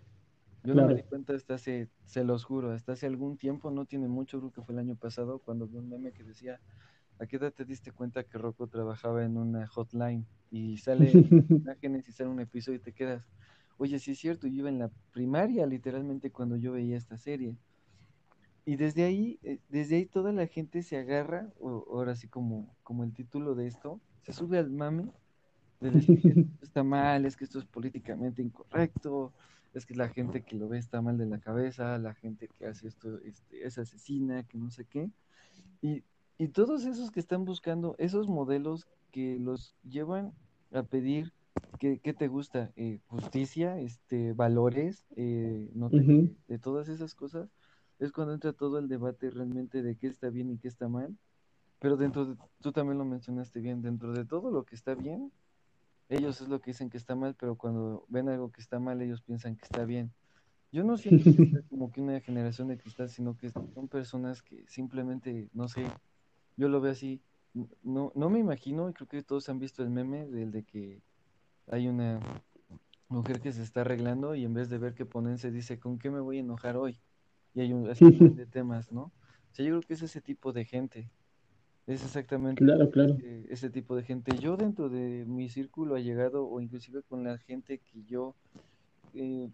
Yo 0.64 0.74
no 0.74 0.88
me 0.88 0.96
di 0.96 1.04
cuenta 1.04 1.34
hasta 1.34 1.56
hace, 1.56 1.90
se 2.06 2.24
los 2.24 2.46
juro, 2.46 2.72
hasta 2.72 2.94
hace 2.94 3.06
algún 3.06 3.38
tiempo, 3.38 3.70
no 3.70 3.86
tiene 3.86 4.08
mucho, 4.08 4.40
creo 4.40 4.52
que 4.52 4.62
fue 4.62 4.74
el 4.74 4.80
año 4.80 4.96
pasado, 4.96 5.40
cuando 5.40 5.68
vi 5.68 5.78
un 5.78 5.90
meme 5.90 6.14
que 6.14 6.24
decía, 6.24 6.62
¿a 7.20 7.26
qué 7.26 7.36
edad 7.36 7.52
te 7.52 7.66
diste 7.66 7.92
cuenta 7.92 8.24
que 8.24 8.38
Rocco 8.38 8.68
trabajaba 8.68 9.26
en 9.26 9.38
una 9.38 9.68
hotline 9.68 10.26
y 10.52 10.78
sale 10.78 11.12
imágenes 11.50 12.08
y 12.08 12.14
sale 12.14 12.30
un 12.30 12.40
episodio 12.40 12.78
y 12.78 12.82
te 12.82 12.94
quedas, 12.94 13.28
oye, 13.78 14.00
sí 14.00 14.12
es 14.12 14.20
cierto, 14.20 14.48
yo 14.48 14.54
iba 14.54 14.70
en 14.70 14.80
la 14.80 14.90
primaria 15.12 15.66
literalmente 15.66 16.32
cuando 16.32 16.56
yo 16.56 16.72
veía 16.72 16.96
esta 16.96 17.18
serie. 17.18 17.58
Y 18.66 18.78
desde 18.78 19.04
ahí, 19.04 19.40
eh, 19.44 19.60
desde 19.68 19.98
ahí 19.98 20.06
toda 20.06 20.32
la 20.32 20.48
gente 20.48 20.84
se 20.84 20.96
agarra, 20.96 21.52
o, 21.60 21.86
ahora 21.92 22.16
sí 22.16 22.30
como, 22.30 22.74
como 22.84 23.04
el 23.04 23.14
título 23.14 23.56
de 23.56 23.68
esto, 23.68 24.00
se 24.22 24.32
sube 24.32 24.58
al 24.58 24.70
mame 24.70 25.12
de 25.82 25.92
decir 25.92 26.22
que 26.22 26.30
esto 26.30 26.42
está 26.62 26.84
mal, 26.84 27.26
es 27.26 27.36
que 27.36 27.44
esto 27.44 27.60
es 27.60 27.66
políticamente 27.66 28.42
incorrecto, 28.42 29.34
es 29.74 29.86
que 29.86 29.96
la 29.96 30.10
gente 30.10 30.44
que 30.44 30.56
lo 30.56 30.70
ve 30.70 30.78
está 30.78 31.02
mal 31.02 31.18
de 31.18 31.26
la 31.26 31.40
cabeza, 31.40 31.98
la 31.98 32.14
gente 32.14 32.48
que 32.48 32.66
hace 32.66 32.88
esto 32.88 33.20
este, 33.20 33.66
es 33.66 33.78
asesina, 33.78 34.44
que 34.44 34.58
no 34.58 34.70
sé 34.70 34.86
qué. 34.86 35.10
Y, 35.82 36.04
y 36.38 36.50
todos 36.50 36.86
esos 36.86 37.12
que 37.12 37.20
están 37.20 37.46
buscando 37.46 37.96
esos 37.98 38.28
modelos 38.28 38.88
que 39.12 39.40
los 39.40 39.76
llevan 39.84 40.34
a 40.72 40.84
pedir 40.84 41.34
¿Qué, 41.80 42.14
te 42.14 42.28
gusta? 42.28 42.72
Eh, 42.76 43.00
justicia, 43.08 43.80
este, 43.80 44.34
valores, 44.34 45.06
eh, 45.16 45.70
no 45.74 45.90
de 45.90 46.60
todas 46.60 46.88
esas 46.88 47.14
cosas. 47.14 47.50
Es 48.00 48.12
cuando 48.12 48.34
entra 48.34 48.54
todo 48.54 48.80
el 48.80 48.88
debate 48.88 49.30
realmente 49.30 49.82
de 49.82 49.96
qué 49.98 50.08
está 50.08 50.30
bien 50.30 50.50
y 50.50 50.58
qué 50.58 50.68
está 50.68 50.88
mal. 50.88 51.18
Pero 51.80 51.98
dentro 51.98 52.26
de, 52.26 52.36
tú 52.62 52.72
también 52.72 52.98
lo 52.98 53.06
mencionaste 53.06 53.60
bien, 53.60 53.82
dentro 53.82 54.14
de 54.14 54.24
todo 54.24 54.50
lo 54.50 54.64
que 54.64 54.76
está 54.76 54.96
bien, 54.96 55.32
ellos 56.10 56.42
es 56.42 56.48
lo 56.48 56.62
que 56.62 56.72
dicen 56.72 56.90
que 56.90 56.98
está 56.98 57.16
mal, 57.16 57.36
pero 57.36 57.56
cuando 57.58 58.06
ven 58.10 58.30
algo 58.30 58.52
que 58.52 58.62
está 58.62 58.80
mal, 58.80 59.02
ellos 59.02 59.22
piensan 59.22 59.56
que 59.56 59.64
está 59.64 59.86
bien. 59.86 60.14
Yo 60.72 60.84
no 60.84 60.98
siento 60.98 61.24
que 61.36 61.50
sea 61.50 61.62
como 61.70 61.92
que 61.92 62.02
una 62.02 62.20
generación 62.20 62.68
de 62.68 62.78
cristal, 62.78 63.10
sino 63.10 63.38
que 63.38 63.50
son 63.50 63.88
personas 63.88 64.42
que 64.42 64.66
simplemente, 64.68 65.50
no 65.54 65.68
sé, 65.68 65.86
yo 66.58 66.70
lo 66.70 66.82
veo 66.82 66.92
así, 66.92 67.22
no, 67.84 68.12
no 68.16 68.30
me 68.30 68.40
imagino, 68.40 68.90
y 68.90 68.94
creo 68.94 69.08
que 69.08 69.24
todos 69.24 69.50
han 69.50 69.60
visto 69.60 69.84
el 69.84 69.90
meme 69.90 70.28
del 70.28 70.52
de 70.52 70.64
que 70.64 71.02
hay 71.68 71.88
una 71.88 72.20
mujer 73.08 73.40
que 73.40 73.52
se 73.52 73.64
está 73.64 73.82
arreglando 73.82 74.36
y 74.36 74.44
en 74.44 74.54
vez 74.54 74.70
de 74.70 74.78
ver 74.78 74.94
qué 74.96 75.06
ponerse 75.06 75.52
dice, 75.52 75.80
¿con 75.80 76.00
qué 76.00 76.10
me 76.10 76.20
voy 76.20 76.38
a 76.38 76.42
enojar 76.42 76.78
hoy? 76.78 77.00
Y 77.54 77.62
hay 77.62 77.74
un 77.74 77.90
así 77.90 78.06
de 78.36 78.46
temas, 78.46 78.92
¿no? 78.92 79.04
O 79.04 79.56
sea, 79.56 79.66
yo 79.66 79.72
creo 79.72 79.82
que 79.82 79.94
es 79.94 80.02
ese 80.02 80.22
tipo 80.22 80.52
de 80.52 80.66
gente. 80.66 81.12
Es 81.86 82.04
exactamente 82.04 82.64
claro, 82.64 82.90
claro. 82.90 83.18
Ese, 83.50 83.70
tipo 83.70 83.96
de 83.96 84.04
gente. 84.04 84.38
Yo 84.38 84.56
dentro 84.56 84.90
de 84.90 85.26
mi 85.26 85.50
círculo 85.50 85.96
ha 85.96 86.00
llegado, 86.00 86.48
o 86.48 86.62
inclusive 86.62 87.04
con 87.04 87.24
la 87.24 87.38
gente 87.40 87.80
que 87.80 88.04
yo, 88.04 88.36
eh, 89.14 89.50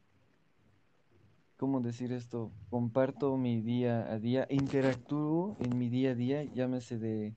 ¿cómo 1.58 1.82
decir 1.82 2.12
esto? 2.12 2.52
Comparto 2.70 3.36
mi 3.36 3.62
día 3.62 4.12
a 4.12 4.20
día, 4.20 4.46
interactúo 4.50 5.58
en 5.60 5.78
mi 5.78 5.90
día 5.90 6.12
a 6.12 6.16
día, 6.16 6.44
llámese 6.44 7.00
de 7.00 7.34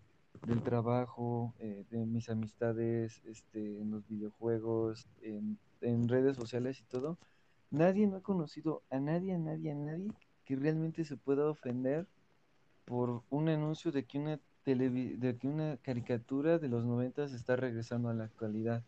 del 0.47 0.63
trabajo, 0.63 1.55
eh, 1.61 1.85
de 1.91 2.05
mis 2.05 2.29
amistades, 2.29 3.23
este, 3.25 3.81
en 3.81 3.91
los 3.91 4.07
videojuegos, 4.09 5.07
en, 5.23 5.59
redes 6.09 6.37
sociales 6.37 6.81
y 6.81 6.85
todo, 6.85 7.19
nadie 7.71 8.07
no 8.07 8.17
ha 8.17 8.23
conocido 8.23 8.83
a 8.91 9.01
nadie, 9.01 9.35
a 9.35 9.39
nadie, 9.39 9.73
a 9.73 9.75
nadie 9.75 10.13
que 10.45 10.55
realmente 10.55 11.05
se 11.05 11.17
pueda 11.17 11.51
ofender 11.51 12.07
por 12.85 13.23
un 13.31 13.49
anuncio 13.49 13.91
de 13.91 14.05
que 14.05 14.19
una 14.19 14.39
de 14.65 15.37
que 15.39 15.49
una 15.49 15.77
caricatura 15.79 16.59
de 16.59 16.69
los 16.69 16.85
noventas 16.85 17.33
está 17.33 17.57
regresando 17.57 18.09
a 18.09 18.15
la 18.15 18.25
actualidad. 18.25 18.83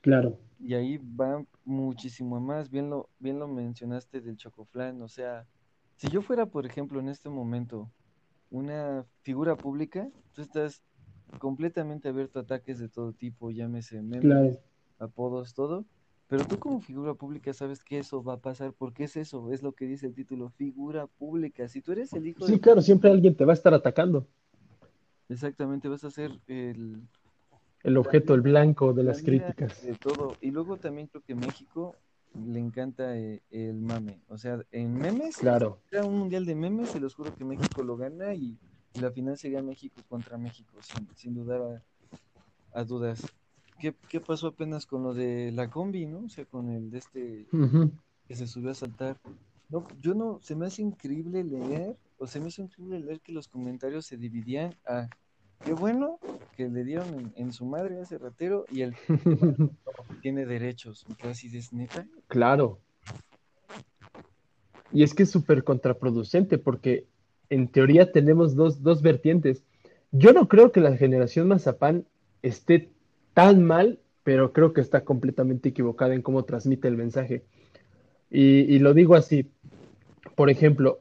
Claro. 0.00 0.38
Y 0.60 0.74
ahí 0.74 0.98
va 0.98 1.44
muchísimo 1.64 2.40
más. 2.40 2.70
Bien 2.70 2.90
lo, 2.90 3.08
bien 3.18 3.38
lo 3.38 3.48
mencionaste 3.48 4.20
del 4.20 4.36
chocoflan. 4.36 5.02
O 5.02 5.08
sea, 5.08 5.46
si 5.96 6.08
yo 6.08 6.22
fuera, 6.22 6.46
por 6.46 6.66
ejemplo, 6.66 7.00
en 7.00 7.08
este 7.08 7.28
momento 7.28 7.90
una 8.50 9.04
figura 9.22 9.56
pública, 9.56 10.08
tú 10.32 10.42
estás 10.42 10.82
completamente 11.38 12.08
abierto 12.08 12.38
a 12.38 12.42
ataques 12.42 12.78
de 12.78 12.88
todo 12.88 13.12
tipo, 13.12 13.50
llámese 13.50 14.00
memes, 14.02 14.58
apodos, 14.98 15.54
todo. 15.54 15.84
Pero 16.28 16.44
tú 16.46 16.58
como 16.58 16.80
figura 16.80 17.14
pública 17.14 17.52
sabes 17.54 17.82
que 17.82 17.98
eso 17.98 18.22
va 18.22 18.34
a 18.34 18.40
pasar, 18.40 18.74
porque 18.74 19.04
es 19.04 19.16
eso, 19.16 19.50
es 19.50 19.62
lo 19.62 19.72
que 19.72 19.86
dice 19.86 20.06
el 20.06 20.14
título, 20.14 20.50
figura 20.50 21.06
pública. 21.06 21.68
Si 21.68 21.80
tú 21.80 21.92
eres 21.92 22.12
el 22.12 22.26
hijo 22.26 22.46
Sí, 22.46 22.60
claro, 22.60 22.82
siempre 22.82 23.10
alguien 23.10 23.34
te 23.34 23.46
va 23.46 23.52
a 23.52 23.54
estar 23.54 23.72
atacando. 23.72 24.26
Exactamente, 25.28 25.88
vas 25.88 26.04
a 26.04 26.10
ser 26.10 26.32
el... 26.46 27.02
El 27.84 27.96
objeto, 27.96 28.34
el 28.34 28.40
blanco 28.40 28.92
de 28.92 29.04
las 29.04 29.22
críticas. 29.22 29.82
De 29.84 29.94
todo. 29.94 30.36
Y 30.40 30.50
luego 30.50 30.78
también 30.78 31.06
creo 31.06 31.22
que 31.22 31.36
México 31.36 31.94
le 32.34 32.58
encanta 32.58 33.16
eh, 33.16 33.42
el 33.50 33.80
mame. 33.80 34.20
O 34.28 34.36
sea, 34.36 34.60
en 34.70 34.94
memes, 34.94 35.36
claro. 35.36 35.80
era 35.90 36.04
un 36.04 36.18
mundial 36.18 36.44
de 36.44 36.54
memes, 36.54 36.90
se 36.90 37.00
los 37.00 37.14
juro 37.14 37.34
que 37.34 37.44
México 37.44 37.82
lo 37.82 37.96
gana 37.96 38.34
y, 38.34 38.58
la 38.94 39.12
final 39.12 39.38
sería 39.38 39.62
México 39.62 40.02
contra 40.08 40.38
México, 40.38 40.72
sin, 41.14 41.34
dudar 41.34 41.84
a, 42.72 42.84
dudas. 42.84 43.24
¿Qué, 43.78 44.20
pasó 44.20 44.48
apenas 44.48 44.86
con 44.86 45.04
lo 45.04 45.14
de 45.14 45.52
la 45.52 45.70
combi, 45.70 46.06
no? 46.06 46.24
O 46.24 46.28
sea, 46.28 46.44
con 46.46 46.68
el 46.70 46.90
de 46.90 46.98
este 46.98 47.46
que 48.26 48.34
se 48.34 48.46
subió 48.48 48.70
a 48.70 48.74
saltar. 48.74 49.16
No, 49.68 49.86
yo 50.00 50.14
no, 50.14 50.40
se 50.42 50.56
me 50.56 50.66
hace 50.66 50.82
increíble 50.82 51.44
leer, 51.44 51.96
o 52.18 52.26
se 52.26 52.40
me 52.40 52.48
hace 52.48 52.62
increíble 52.62 53.00
leer 53.00 53.20
que 53.20 53.32
los 53.32 53.48
comentarios 53.48 54.06
se 54.06 54.16
dividían 54.16 54.74
a 54.86 55.08
qué 55.64 55.72
bueno 55.72 56.18
que 56.56 56.68
le 56.68 56.84
dieron 56.84 57.32
en, 57.36 57.52
su 57.52 57.64
madre 57.64 57.98
a 57.98 58.02
ese 58.02 58.18
ratero 58.18 58.64
y 58.70 58.82
el 58.82 58.94
tiene 60.22 60.46
derechos. 60.46 61.06
Casi 61.20 61.56
es 61.56 61.72
neta. 61.72 62.06
Claro. 62.26 62.80
Y 64.92 65.02
es 65.02 65.14
que 65.14 65.24
es 65.24 65.30
súper 65.30 65.64
contraproducente 65.64 66.58
porque 66.58 67.06
en 67.50 67.68
teoría 67.68 68.12
tenemos 68.12 68.54
dos, 68.54 68.82
dos 68.82 69.02
vertientes. 69.02 69.64
Yo 70.10 70.32
no 70.32 70.48
creo 70.48 70.72
que 70.72 70.80
la 70.80 70.96
generación 70.96 71.48
Mazapán 71.48 72.06
esté 72.42 72.90
tan 73.34 73.62
mal, 73.62 74.00
pero 74.24 74.52
creo 74.52 74.72
que 74.72 74.80
está 74.80 75.04
completamente 75.04 75.68
equivocada 75.68 76.14
en 76.14 76.22
cómo 76.22 76.44
transmite 76.44 76.88
el 76.88 76.96
mensaje. 76.96 77.44
Y, 78.30 78.60
y 78.74 78.78
lo 78.78 78.94
digo 78.94 79.14
así. 79.14 79.50
Por 80.34 80.50
ejemplo, 80.50 81.00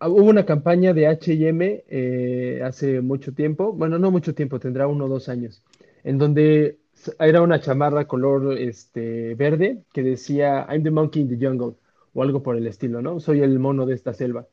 hubo 0.00 0.24
una 0.24 0.44
campaña 0.44 0.92
de 0.92 1.06
HM 1.08 2.62
hace 2.64 3.00
mucho 3.00 3.32
tiempo, 3.32 3.72
bueno, 3.72 3.98
no 3.98 4.10
mucho 4.10 4.34
tiempo, 4.34 4.60
tendrá 4.60 4.86
uno 4.86 5.06
o 5.06 5.08
dos 5.08 5.28
años, 5.28 5.62
en 6.04 6.18
donde 6.18 6.78
era 7.18 7.42
una 7.42 7.60
chamarra 7.60 8.06
color 8.06 8.58
este, 8.58 9.34
verde 9.34 9.82
que 9.92 10.02
decía 10.02 10.66
I'm 10.68 10.82
the 10.82 10.90
monkey 10.90 11.22
in 11.22 11.28
the 11.28 11.46
jungle 11.46 11.74
o 12.14 12.22
algo 12.22 12.42
por 12.42 12.56
el 12.56 12.66
estilo, 12.66 13.02
¿no? 13.02 13.20
Soy 13.20 13.40
el 13.40 13.58
mono 13.58 13.86
de 13.86 13.94
esta 13.94 14.14
selva. 14.14 14.46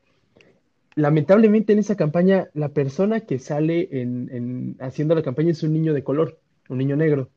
Lamentablemente 0.95 1.73
en 1.73 1.79
esa 1.79 1.95
campaña 1.95 2.49
la 2.53 2.69
persona 2.69 3.21
que 3.21 3.39
sale 3.39 3.87
en, 3.91 4.75
haciendo 4.79 5.15
la 5.15 5.23
campaña 5.23 5.51
es 5.51 5.63
un 5.63 5.73
niño 5.73 5.93
de 5.93 6.03
color, 6.03 6.39
un 6.69 6.77
niño 6.77 6.95
negro. 6.95 7.29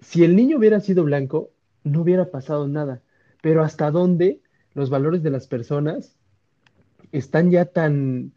Si 0.00 0.22
el 0.24 0.36
niño 0.36 0.58
hubiera 0.58 0.80
sido 0.80 1.04
blanco, 1.04 1.50
no 1.82 2.02
hubiera 2.02 2.30
pasado 2.30 2.68
nada, 2.68 3.02
pero 3.42 3.62
hasta 3.62 3.90
dónde 3.90 4.40
los 4.74 4.90
valores 4.90 5.22
de 5.22 5.30
las 5.30 5.46
personas 5.46 6.16
están 7.18 7.50
ya 7.50 7.66
tan, 7.66 8.32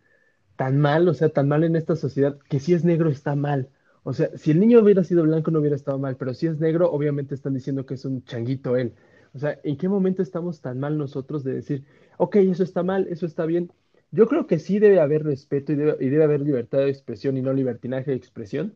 tan 0.55 0.79
mal, 0.79 1.07
o 1.07 1.13
sea, 1.13 1.29
tan 1.29 1.47
mal 1.47 1.63
en 1.63 1.75
esta 1.75 1.95
sociedad, 1.95 2.37
que 2.49 2.59
si 2.59 2.73
es 2.73 2.83
negro 2.85 3.09
está 3.09 3.35
mal. 3.35 3.69
O 4.03 4.13
sea, 4.13 4.29
si 4.37 4.51
el 4.51 4.59
niño 4.59 4.81
hubiera 4.81 5.03
sido 5.03 5.23
blanco 5.23 5.51
no 5.51 5.59
hubiera 5.59 5.75
estado 5.75 5.99
mal, 5.99 6.17
pero 6.17 6.33
si 6.33 6.47
es 6.47 6.59
negro, 6.59 6.91
obviamente 6.91 7.35
están 7.35 7.53
diciendo 7.53 7.85
que 7.85 7.95
es 7.95 8.05
un 8.05 8.23
changuito 8.25 8.77
él. 8.77 8.93
O 9.33 9.39
sea, 9.39 9.59
¿en 9.63 9.77
qué 9.77 9.89
momento 9.89 10.21
estamos 10.23 10.61
tan 10.61 10.79
mal 10.79 10.97
nosotros 10.97 11.43
de 11.43 11.53
decir, 11.53 11.85
ok, 12.17 12.37
eso 12.37 12.63
está 12.63 12.83
mal, 12.83 13.07
eso 13.09 13.25
está 13.25 13.45
bien? 13.45 13.71
Yo 14.11 14.27
creo 14.27 14.47
que 14.47 14.59
sí 14.59 14.79
debe 14.79 14.99
haber 15.01 15.23
respeto 15.23 15.73
y 15.73 15.75
debe, 15.75 15.97
y 16.05 16.09
debe 16.09 16.23
haber 16.23 16.41
libertad 16.41 16.79
de 16.79 16.89
expresión 16.89 17.37
y 17.37 17.41
no 17.41 17.53
libertinaje 17.53 18.11
de 18.11 18.17
expresión, 18.17 18.75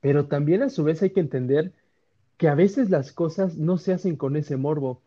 pero 0.00 0.26
también 0.26 0.62
a 0.62 0.70
su 0.70 0.84
vez 0.84 1.02
hay 1.02 1.10
que 1.10 1.20
entender 1.20 1.72
que 2.36 2.48
a 2.48 2.54
veces 2.54 2.90
las 2.90 3.12
cosas 3.12 3.56
no 3.58 3.78
se 3.78 3.92
hacen 3.92 4.16
con 4.16 4.36
ese 4.36 4.56
morbo. 4.56 5.02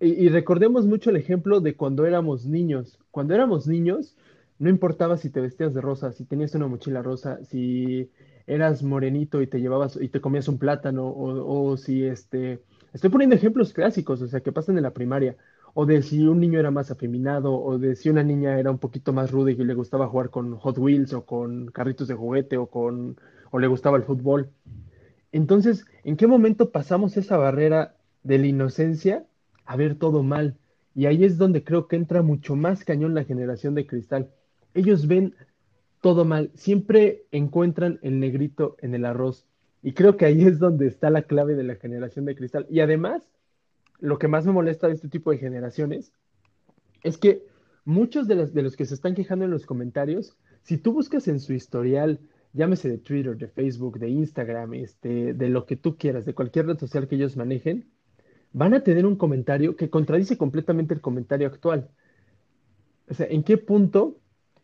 Y, 0.00 0.28
recordemos 0.28 0.86
mucho 0.86 1.10
el 1.10 1.16
ejemplo 1.16 1.60
de 1.60 1.74
cuando 1.74 2.06
éramos 2.06 2.46
niños. 2.46 2.98
Cuando 3.10 3.34
éramos 3.34 3.66
niños, 3.66 4.16
no 4.58 4.68
importaba 4.68 5.16
si 5.16 5.28
te 5.28 5.40
vestías 5.40 5.74
de 5.74 5.80
rosa, 5.80 6.12
si 6.12 6.24
tenías 6.24 6.54
una 6.54 6.68
mochila 6.68 7.02
rosa, 7.02 7.44
si 7.44 8.08
eras 8.46 8.82
morenito 8.84 9.42
y 9.42 9.48
te 9.48 9.60
llevabas 9.60 9.98
y 10.00 10.08
te 10.08 10.20
comías 10.20 10.46
un 10.48 10.58
plátano, 10.58 11.12
o, 11.14 11.76
si 11.76 12.04
este. 12.04 12.62
Estoy 12.92 13.10
poniendo 13.10 13.34
ejemplos 13.34 13.72
clásicos, 13.72 14.22
o 14.22 14.28
sea, 14.28 14.40
que 14.40 14.52
pasan 14.52 14.76
en 14.76 14.84
la 14.84 14.94
primaria, 14.94 15.36
o 15.74 15.84
de 15.84 16.00
si 16.02 16.26
un 16.26 16.40
niño 16.40 16.60
era 16.60 16.70
más 16.70 16.90
afeminado, 16.92 17.54
o 17.60 17.78
de 17.78 17.96
si 17.96 18.08
una 18.08 18.22
niña 18.22 18.58
era 18.58 18.70
un 18.70 18.78
poquito 18.78 19.12
más 19.12 19.32
ruda 19.32 19.50
y 19.50 19.56
le 19.56 19.74
gustaba 19.74 20.06
jugar 20.08 20.30
con 20.30 20.56
Hot 20.58 20.78
Wheels, 20.78 21.12
o 21.12 21.26
con 21.26 21.66
carritos 21.72 22.06
de 22.06 22.14
juguete, 22.14 22.56
o 22.56 22.66
con. 22.66 23.16
o 23.50 23.58
le 23.58 23.66
gustaba 23.66 23.96
el 23.96 24.04
fútbol. 24.04 24.50
Entonces, 25.32 25.86
¿en 26.04 26.16
qué 26.16 26.26
momento 26.28 26.70
pasamos 26.70 27.16
esa 27.16 27.36
barrera 27.36 27.96
de 28.22 28.38
la 28.38 28.46
inocencia 28.46 29.26
a 29.68 29.76
ver 29.76 29.94
todo 29.96 30.22
mal. 30.22 30.56
Y 30.94 31.06
ahí 31.06 31.24
es 31.24 31.36
donde 31.36 31.62
creo 31.62 31.86
que 31.86 31.96
entra 31.96 32.22
mucho 32.22 32.56
más 32.56 32.84
cañón 32.84 33.14
la 33.14 33.24
generación 33.24 33.74
de 33.74 33.86
cristal. 33.86 34.30
Ellos 34.74 35.06
ven 35.06 35.34
todo 36.00 36.24
mal, 36.24 36.50
siempre 36.54 37.26
encuentran 37.32 37.98
el 38.02 38.18
negrito 38.18 38.76
en 38.80 38.94
el 38.94 39.04
arroz. 39.04 39.46
Y 39.82 39.92
creo 39.92 40.16
que 40.16 40.24
ahí 40.24 40.42
es 40.44 40.58
donde 40.58 40.86
está 40.86 41.10
la 41.10 41.22
clave 41.22 41.54
de 41.54 41.64
la 41.64 41.76
generación 41.76 42.24
de 42.24 42.34
cristal. 42.34 42.66
Y 42.70 42.80
además, 42.80 43.28
lo 44.00 44.18
que 44.18 44.26
más 44.26 44.46
me 44.46 44.52
molesta 44.52 44.88
de 44.88 44.94
este 44.94 45.08
tipo 45.08 45.30
de 45.30 45.38
generaciones 45.38 46.12
es 47.02 47.18
que 47.18 47.44
muchos 47.84 48.26
de 48.26 48.36
los, 48.36 48.54
de 48.54 48.62
los 48.62 48.74
que 48.74 48.86
se 48.86 48.94
están 48.94 49.14
quejando 49.14 49.44
en 49.44 49.50
los 49.50 49.66
comentarios 49.66 50.36
Si 50.62 50.78
tú 50.78 50.92
buscas 50.94 51.28
en 51.28 51.40
su 51.40 51.52
historial, 51.52 52.20
llámese 52.54 52.88
de 52.88 52.98
Twitter, 52.98 53.36
de 53.36 53.48
Facebook, 53.48 53.98
de 53.98 54.08
Instagram, 54.08 54.74
este, 54.74 55.34
de 55.34 55.48
lo 55.50 55.66
que 55.66 55.76
tú 55.76 55.98
quieras, 55.98 56.24
de 56.24 56.34
cualquier 56.34 56.66
red 56.66 56.78
social 56.78 57.06
que 57.06 57.16
ellos 57.16 57.36
manejen, 57.36 57.86
van 58.52 58.74
a 58.74 58.82
tener 58.82 59.06
un 59.06 59.16
comentario 59.16 59.76
que 59.76 59.90
contradice 59.90 60.36
completamente 60.36 60.94
el 60.94 61.00
comentario 61.00 61.46
actual. 61.46 61.88
O 63.08 63.14
sea, 63.14 63.26
¿en 63.26 63.42
qué 63.42 63.58
punto 63.58 64.18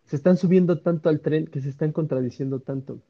se 0.05 0.17
están 0.17 0.37
subiendo 0.37 0.81
tanto 0.81 1.09
al 1.09 1.21
tren 1.21 1.47
que 1.47 1.61
se 1.61 1.69
están 1.69 1.93
contradiciendo 1.93 2.61
tanto? 2.61 3.01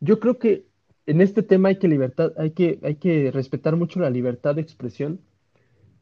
Yo 0.00 0.18
creo 0.18 0.38
que 0.38 0.66
en 1.06 1.20
este 1.20 1.42
tema 1.42 1.70
hay 1.70 1.78
que 1.78 1.88
libertad, 1.88 2.32
hay 2.36 2.52
que, 2.52 2.78
hay 2.82 2.96
que 2.96 3.30
respetar 3.30 3.76
mucho 3.76 4.00
la 4.00 4.10
libertad 4.10 4.54
de 4.54 4.62
expresión 4.62 5.20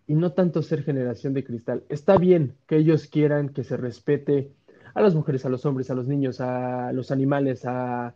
y 0.06 0.14
no 0.14 0.32
tanto 0.32 0.62
ser 0.62 0.82
generación 0.82 1.34
de 1.34 1.44
cristal. 1.44 1.84
Está 1.88 2.16
bien 2.16 2.54
que 2.66 2.76
ellos 2.76 3.06
quieran 3.06 3.50
que 3.50 3.64
se 3.64 3.76
respete 3.76 4.52
a 4.94 5.02
las 5.02 5.14
mujeres, 5.14 5.44
a 5.44 5.48
los 5.48 5.64
hombres, 5.66 5.90
a 5.90 5.94
los 5.94 6.06
niños, 6.06 6.40
a 6.40 6.92
los 6.92 7.10
animales, 7.10 7.64
a, 7.64 8.14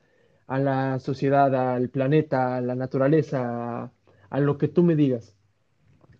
la 0.49 0.99
sociedad, 0.99 1.54
al 1.54 1.88
planeta, 1.88 2.57
a 2.57 2.61
la 2.61 2.75
naturaleza, 2.75 3.90
a 4.31 4.40
lo 4.40 4.59
que 4.59 4.69
tú 4.69 4.83
me 4.83 4.97
digas. 4.97 5.35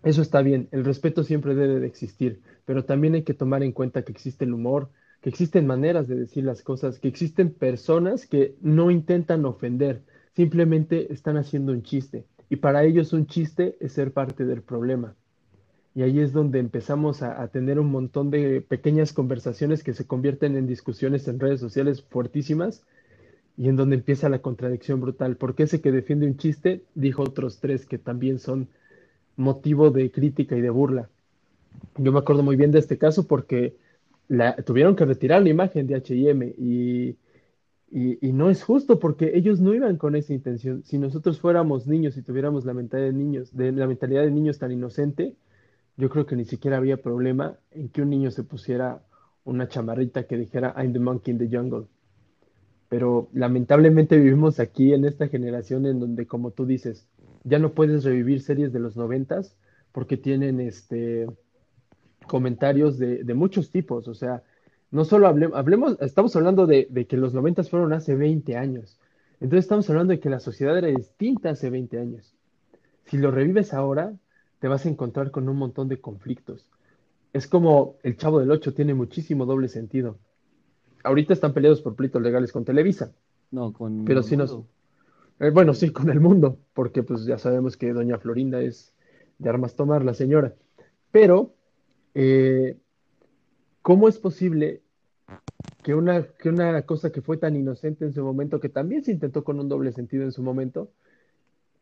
Eso 0.03 0.21
está 0.21 0.41
bien, 0.41 0.67
el 0.71 0.83
respeto 0.83 1.23
siempre 1.23 1.55
debe 1.55 1.79
de 1.79 1.87
existir, 1.87 2.41
pero 2.65 2.83
también 2.83 3.13
hay 3.15 3.23
que 3.23 3.33
tomar 3.33 3.63
en 3.63 3.71
cuenta 3.71 4.03
que 4.03 4.11
existe 4.11 4.43
el 4.43 4.53
humor, 4.53 4.89
que 5.21 5.29
existen 5.29 5.65
maneras 5.65 6.09
de 6.09 6.15
decir 6.15 6.43
las 6.43 6.61
cosas, 6.61 6.99
que 6.99 7.07
existen 7.07 7.53
personas 7.53 8.27
que 8.27 8.57
no 8.61 8.91
intentan 8.91 9.45
ofender, 9.45 10.03
simplemente 10.35 11.13
están 11.13 11.37
haciendo 11.37 11.71
un 11.71 11.83
chiste. 11.83 12.25
Y 12.49 12.57
para 12.57 12.83
ellos 12.83 13.13
un 13.13 13.27
chiste 13.27 13.77
es 13.79 13.93
ser 13.93 14.11
parte 14.11 14.43
del 14.45 14.61
problema. 14.61 15.15
Y 15.95 16.01
ahí 16.01 16.19
es 16.19 16.33
donde 16.33 16.59
empezamos 16.59 17.21
a, 17.21 17.41
a, 17.41 17.47
tener 17.47 17.79
un 17.79 17.89
montón 17.89 18.29
de 18.29 18.59
pequeñas 18.61 19.13
conversaciones 19.13 19.83
que 19.83 19.93
se 19.93 20.05
convierten 20.05 20.57
en 20.57 20.67
discusiones 20.67 21.27
en 21.29 21.39
redes 21.39 21.61
sociales 21.61 22.03
fuertísimas 22.03 22.83
y 23.55 23.69
en 23.69 23.75
donde 23.75 23.95
empieza 23.95 24.27
la 24.27 24.39
contradicción 24.39 24.99
brutal. 24.99 25.37
Porque 25.37 25.63
ese 25.63 25.81
que 25.81 25.91
defiende 25.91 26.25
un 26.25 26.35
chiste 26.37 26.83
dijo 26.93 27.21
otros 27.21 27.59
tres 27.59 27.85
que 27.85 27.99
también 27.99 28.39
son 28.39 28.67
motivo 29.35 29.89
de 29.91 30.11
crítica 30.11 30.55
y 30.55 30.61
de 30.61 30.69
burla. 30.69 31.09
Yo 31.97 32.11
me 32.11 32.19
acuerdo 32.19 32.43
muy 32.43 32.55
bien 32.55 32.71
de 32.71 32.79
este 32.79 32.97
caso 32.97 33.27
porque 33.27 33.75
la, 34.27 34.55
tuvieron 34.55 34.95
que 34.95 35.05
retirar 35.05 35.41
la 35.41 35.49
imagen 35.49 35.87
de 35.87 35.95
HM 35.95 36.53
y, 36.57 37.17
y, 37.91 38.27
y, 38.27 38.31
no 38.33 38.49
es 38.49 38.63
justo 38.63 38.99
porque 38.99 39.31
ellos 39.35 39.59
no 39.59 39.73
iban 39.73 39.97
con 39.97 40.15
esa 40.15 40.33
intención. 40.33 40.83
Si 40.83 40.97
nosotros 40.97 41.39
fuéramos 41.39 41.87
niños 41.87 42.17
y 42.17 42.21
tuviéramos 42.21 42.65
la 42.65 42.73
mentalidad 42.73 43.11
de 43.11 43.17
niños, 43.17 43.55
de 43.55 43.71
la 43.71 43.87
mentalidad 43.87 44.23
de 44.23 44.31
niños 44.31 44.59
tan 44.59 44.71
inocente, 44.71 45.35
yo 45.97 46.09
creo 46.09 46.25
que 46.25 46.35
ni 46.35 46.45
siquiera 46.45 46.77
había 46.77 46.97
problema 46.97 47.57
en 47.71 47.89
que 47.89 48.01
un 48.01 48.09
niño 48.09 48.31
se 48.31 48.43
pusiera 48.43 49.03
una 49.43 49.67
chamarrita 49.67 50.23
que 50.23 50.37
dijera 50.37 50.73
I'm 50.77 50.93
the 50.93 50.99
monkey 50.99 51.33
in 51.33 51.37
the 51.37 51.55
jungle. 51.55 51.85
Pero 52.89 53.29
lamentablemente 53.33 54.17
vivimos 54.17 54.59
aquí 54.59 54.93
en 54.93 55.05
esta 55.05 55.27
generación 55.27 55.85
en 55.85 55.99
donde, 55.99 56.27
como 56.27 56.51
tú 56.51 56.65
dices, 56.65 57.07
ya 57.43 57.59
no 57.59 57.73
puedes 57.73 58.03
revivir 58.03 58.41
series 58.41 58.71
de 58.71 58.79
los 58.79 58.95
noventas 58.95 59.55
porque 59.91 60.17
tienen 60.17 60.59
este 60.59 61.27
comentarios 62.27 62.97
de, 62.97 63.23
de, 63.23 63.33
muchos 63.33 63.69
tipos. 63.69 64.07
O 64.07 64.13
sea, 64.13 64.43
no 64.91 65.05
solo 65.05 65.27
hablemos, 65.27 65.57
hablemos 65.57 65.97
estamos 66.01 66.35
hablando 66.35 66.65
de, 66.65 66.87
de, 66.89 67.05
que 67.05 67.17
los 67.17 67.33
noventas 67.33 67.69
fueron 67.69 67.93
hace 67.93 68.15
20 68.15 68.55
años. 68.55 68.97
Entonces 69.39 69.65
estamos 69.65 69.89
hablando 69.89 70.11
de 70.11 70.19
que 70.19 70.29
la 70.29 70.39
sociedad 70.39 70.77
era 70.77 70.87
distinta 70.87 71.49
hace 71.49 71.69
20 71.69 71.99
años. 71.99 72.33
Si 73.05 73.17
lo 73.17 73.31
revives 73.31 73.73
ahora, 73.73 74.13
te 74.59 74.67
vas 74.69 74.85
a 74.85 74.89
encontrar 74.89 75.31
con 75.31 75.49
un 75.49 75.57
montón 75.57 75.89
de 75.89 75.99
conflictos. 75.99 76.65
Es 77.33 77.47
como 77.47 77.97
el 78.03 78.15
Chavo 78.15 78.39
del 78.39 78.51
Ocho 78.51 78.73
tiene 78.73 78.93
muchísimo 78.93 79.45
doble 79.45 79.67
sentido. 79.67 80.17
Ahorita 81.03 81.33
están 81.33 81.53
peleados 81.53 81.81
por 81.81 81.95
plitos 81.95 82.21
legales 82.21 82.51
con 82.51 82.63
Televisa. 82.63 83.11
No, 83.51 83.73
con. 83.73 84.05
Pero 84.05 84.23
si 84.23 84.37
nos. 84.37 84.57
Eh, 85.39 85.49
bueno, 85.49 85.73
sí, 85.73 85.91
con 85.91 86.09
el 86.09 86.19
mundo, 86.19 86.59
porque 86.73 87.03
pues 87.03 87.25
ya 87.25 87.37
sabemos 87.37 87.77
que 87.77 87.93
doña 87.93 88.19
Florinda 88.19 88.61
es 88.61 88.93
de 89.39 89.49
armas 89.49 89.75
tomar, 89.75 90.03
la 90.05 90.13
señora. 90.13 90.53
Pero, 91.11 91.53
eh, 92.13 92.77
¿cómo 93.81 94.07
es 94.07 94.19
posible 94.19 94.81
que 95.83 95.95
una, 95.95 96.23
que 96.23 96.49
una 96.49 96.81
cosa 96.83 97.11
que 97.11 97.21
fue 97.21 97.37
tan 97.37 97.55
inocente 97.55 98.05
en 98.05 98.13
su 98.13 98.23
momento, 98.23 98.59
que 98.59 98.69
también 98.69 99.03
se 99.03 99.11
intentó 99.11 99.43
con 99.43 99.59
un 99.59 99.69
doble 99.69 99.91
sentido 99.91 100.23
en 100.23 100.31
su 100.31 100.43
momento, 100.43 100.91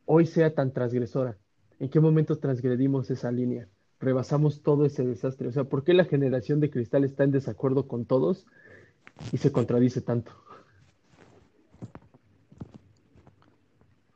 hoy 0.06 0.26
sea 0.26 0.54
tan 0.54 0.72
transgresora? 0.72 1.38
¿En 1.80 1.90
qué 1.90 2.00
momento 2.00 2.38
transgredimos 2.38 3.10
esa 3.12 3.32
línea? 3.32 3.68
Rebasamos 4.00 4.62
todo 4.62 4.86
ese 4.86 5.06
desastre. 5.06 5.48
O 5.48 5.52
sea, 5.52 5.66
¿por 5.66 5.84
qué 5.84 5.94
la 5.94 6.06
generación 6.06 6.60
de 6.60 6.70
cristal 6.70 7.04
está 7.04 7.24
en 7.24 7.32
desacuerdo 7.32 7.88
con 7.88 8.06
todos 8.06 8.46
y 9.32 9.38
se 9.38 9.52
contradice 9.52 10.02
tanto? 10.02 10.32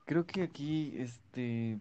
Creo 0.05 0.25
que 0.27 0.43
aquí 0.43 0.93
este 0.97 1.79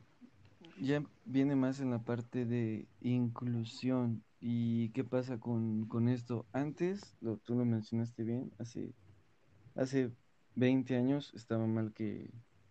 ya 0.81 1.05
viene 1.27 1.57
más 1.57 1.81
en 1.81 1.91
la 1.91 1.99
parte 1.99 2.47
de 2.47 2.89
inclusión 3.03 4.25
y 4.41 4.89
qué 4.91 5.05
pasa 5.05 5.39
con, 5.39 5.87
con 5.87 6.09
esto. 6.09 6.47
Antes, 6.53 7.17
lo, 7.21 7.37
tú 7.37 7.55
lo 7.55 7.65
mencionaste 7.65 8.25
bien, 8.25 8.51
hace, 8.59 8.95
hace 9.75 10.11
20 10.55 10.97
años 10.97 11.33
estaba 11.35 11.67
mal 11.67 11.93
que 11.93 12.31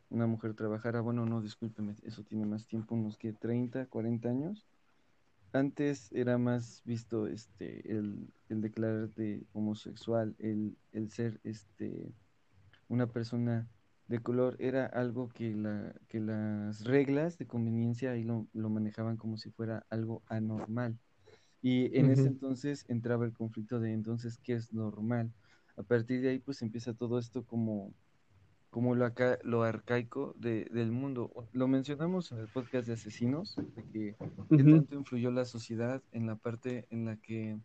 una 0.09 0.27
mujer 0.27 0.55
trabajara. 0.55 1.01
Bueno, 1.01 1.25
no, 1.25 1.41
discúlpeme, 1.41 1.95
eso 2.03 2.23
tiene 2.23 2.45
más 2.45 2.65
tiempo, 2.65 2.95
unos 2.95 3.17
que 3.17 3.31
30, 3.33 3.85
40 3.85 4.29
años. 4.29 4.65
Antes 5.51 6.11
era 6.13 6.39
más 6.39 6.81
visto 6.83 7.27
este 7.27 7.91
el, 7.91 8.27
el 8.49 8.61
declararte 8.61 9.45
homosexual, 9.53 10.35
el, 10.39 10.75
el 10.93 11.11
ser 11.11 11.39
este 11.43 12.11
una 12.87 13.05
persona 13.05 13.67
de 14.07 14.19
color 14.19 14.55
era 14.59 14.85
algo 14.85 15.29
que, 15.29 15.55
la, 15.55 15.93
que 16.07 16.19
las 16.19 16.83
reglas 16.83 17.37
de 17.37 17.47
conveniencia 17.47 18.11
ahí 18.11 18.23
lo, 18.23 18.47
lo 18.53 18.69
manejaban 18.69 19.17
como 19.17 19.37
si 19.37 19.49
fuera 19.49 19.85
algo 19.89 20.21
anormal. 20.27 20.97
Y 21.61 21.97
en 21.97 22.05
uh 22.05 22.09
-huh. 22.09 22.13
ese 22.13 22.27
entonces 22.27 22.85
entraba 22.89 23.25
el 23.25 23.33
conflicto 23.33 23.79
de 23.79 23.93
entonces, 23.93 24.37
¿qué 24.37 24.53
es 24.53 24.73
normal? 24.73 25.31
A 25.77 25.83
partir 25.83 26.21
de 26.21 26.29
ahí 26.29 26.39
pues 26.39 26.61
empieza 26.61 26.93
todo 26.93 27.17
esto 27.17 27.45
como, 27.45 27.93
como 28.69 28.95
lo, 28.95 29.05
acá, 29.05 29.39
lo 29.43 29.63
arcaico 29.63 30.35
de, 30.37 30.65
del 30.65 30.91
mundo. 30.91 31.31
Lo 31.53 31.67
mencionamos 31.67 32.31
en 32.33 32.39
el 32.39 32.49
podcast 32.49 32.87
de 32.87 32.93
Asesinos, 32.93 33.55
de 33.55 33.83
que 33.91 34.15
uh 34.19 34.27
-huh. 34.49 34.79
tanto 34.79 34.95
influyó 34.95 35.31
la 35.31 35.45
sociedad 35.45 36.03
en 36.11 36.27
la 36.27 36.35
parte 36.35 36.85
en 36.89 37.05
la 37.05 37.15
que 37.15 37.57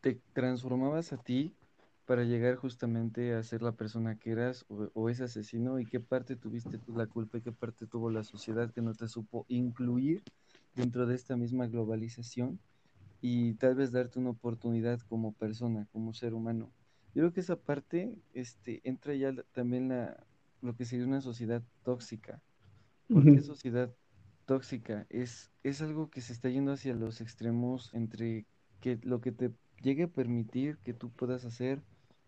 te 0.00 0.18
transformabas 0.32 1.12
a 1.12 1.18
ti 1.18 1.54
para 2.06 2.24
llegar 2.24 2.56
justamente 2.56 3.34
a 3.34 3.42
ser 3.42 3.62
la 3.62 3.72
persona 3.72 4.16
que 4.16 4.30
eras 4.32 4.64
o, 4.68 4.88
o, 4.94 5.08
ese 5.08 5.24
asesino 5.24 5.78
y 5.78 5.86
qué 5.86 6.00
parte 6.00 6.36
tuviste 6.36 6.78
tú 6.78 6.96
la 6.96 7.06
culpa 7.06 7.38
y 7.38 7.42
qué 7.42 7.52
parte 7.52 7.86
tuvo 7.86 8.10
la 8.10 8.24
sociedad 8.24 8.72
que 8.72 8.82
no 8.82 8.94
te 8.94 9.06
supo 9.08 9.46
incluir 9.48 10.22
dentro 10.74 11.06
de 11.06 11.14
esta 11.14 11.36
misma 11.36 11.66
globalización 11.66 12.58
y 13.20 13.54
tal 13.54 13.74
vez 13.74 13.92
darte 13.92 14.18
una 14.18 14.30
oportunidad 14.30 15.00
como 15.00 15.32
persona, 15.32 15.86
como 15.92 16.14
ser 16.14 16.34
humano. 16.34 16.72
Yo 17.14 17.22
creo 17.22 17.32
que 17.32 17.40
esa 17.40 17.56
parte 17.56 18.16
este, 18.32 18.80
entra 18.84 19.14
ya 19.14 19.34
también 19.52 19.88
la, 19.88 20.24
lo 20.62 20.74
que 20.74 20.84
sería 20.84 21.06
una 21.06 21.20
sociedad 21.20 21.62
tóxica. 21.82 22.40
¿Por 23.08 23.24
qué 23.24 23.40
sociedad 23.40 23.92
tóxica? 24.46 25.06
Es, 25.10 25.50
es 25.64 25.82
algo 25.82 26.10
que 26.10 26.20
se 26.20 26.32
está 26.32 26.48
yendo 26.48 26.72
hacia 26.72 26.94
los 26.94 27.20
extremos 27.20 27.92
entre 27.92 28.46
que 28.80 28.98
lo 29.02 29.20
que 29.20 29.32
te 29.32 29.52
llegue 29.82 30.04
a 30.04 30.08
permitir 30.08 30.78
que 30.78 30.92
tú 30.92 31.10
puedas 31.10 31.44
hacer 31.44 31.80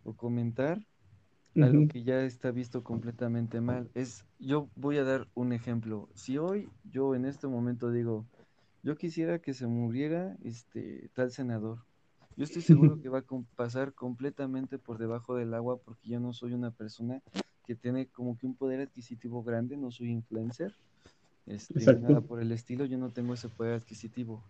o 0.04 0.14
comentar 0.14 0.78
uh 0.78 1.60
-huh. 1.60 1.64
algo 1.64 1.88
que 1.88 2.02
ya 2.02 2.22
está 2.22 2.50
visto 2.50 2.82
completamente 2.82 3.60
mal. 3.60 3.90
Es, 3.94 4.24
yo 4.38 4.68
voy 4.76 4.98
a 4.98 5.04
dar 5.04 5.28
un 5.34 5.52
ejemplo. 5.52 6.08
Si 6.14 6.38
hoy 6.38 6.68
yo 6.84 7.14
en 7.14 7.24
este 7.24 7.46
momento 7.46 7.90
digo, 7.90 8.26
yo 8.82 8.96
quisiera 8.96 9.38
que 9.38 9.54
se 9.54 9.66
muriera 9.66 10.36
este 10.42 11.10
tal 11.14 11.30
senador, 11.30 11.78
yo 12.36 12.44
estoy 12.44 12.62
seguro 12.62 13.00
que 13.02 13.08
va 13.08 13.18
a 13.18 13.24
pasar 13.56 13.92
completamente 13.92 14.78
por 14.78 14.98
debajo 14.98 15.36
del 15.36 15.54
agua 15.54 15.78
porque 15.78 16.08
yo 16.08 16.20
no 16.20 16.32
soy 16.32 16.54
una 16.54 16.70
persona 16.70 17.22
que 17.66 17.76
tiene 17.76 18.06
como 18.06 18.36
que 18.36 18.46
un 18.46 18.56
poder 18.56 18.80
adquisitivo 18.80 19.42
grande, 19.42 19.76
no 19.76 19.90
soy 19.90 20.10
influencer, 20.10 20.74
este, 21.46 21.94
nada 22.00 22.20
por 22.20 22.40
el 22.40 22.52
estilo, 22.52 22.84
yo 22.84 22.98
no 22.98 23.10
tengo 23.10 23.34
ese 23.34 23.48
poder 23.48 23.74
adquisitivo. 23.74 24.42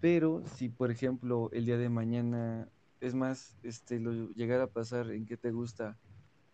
Pero 0.00 0.42
si, 0.54 0.68
por 0.68 0.90
ejemplo, 0.90 1.50
el 1.52 1.66
día 1.66 1.76
de 1.76 1.88
mañana 1.88 2.68
es 3.00 3.14
más, 3.14 3.56
este, 3.62 4.00
lo 4.00 4.30
llegara 4.30 4.64
a 4.64 4.68
pasar 4.68 5.10
en 5.10 5.26
que 5.26 5.36
te 5.36 5.50
gusta, 5.50 5.98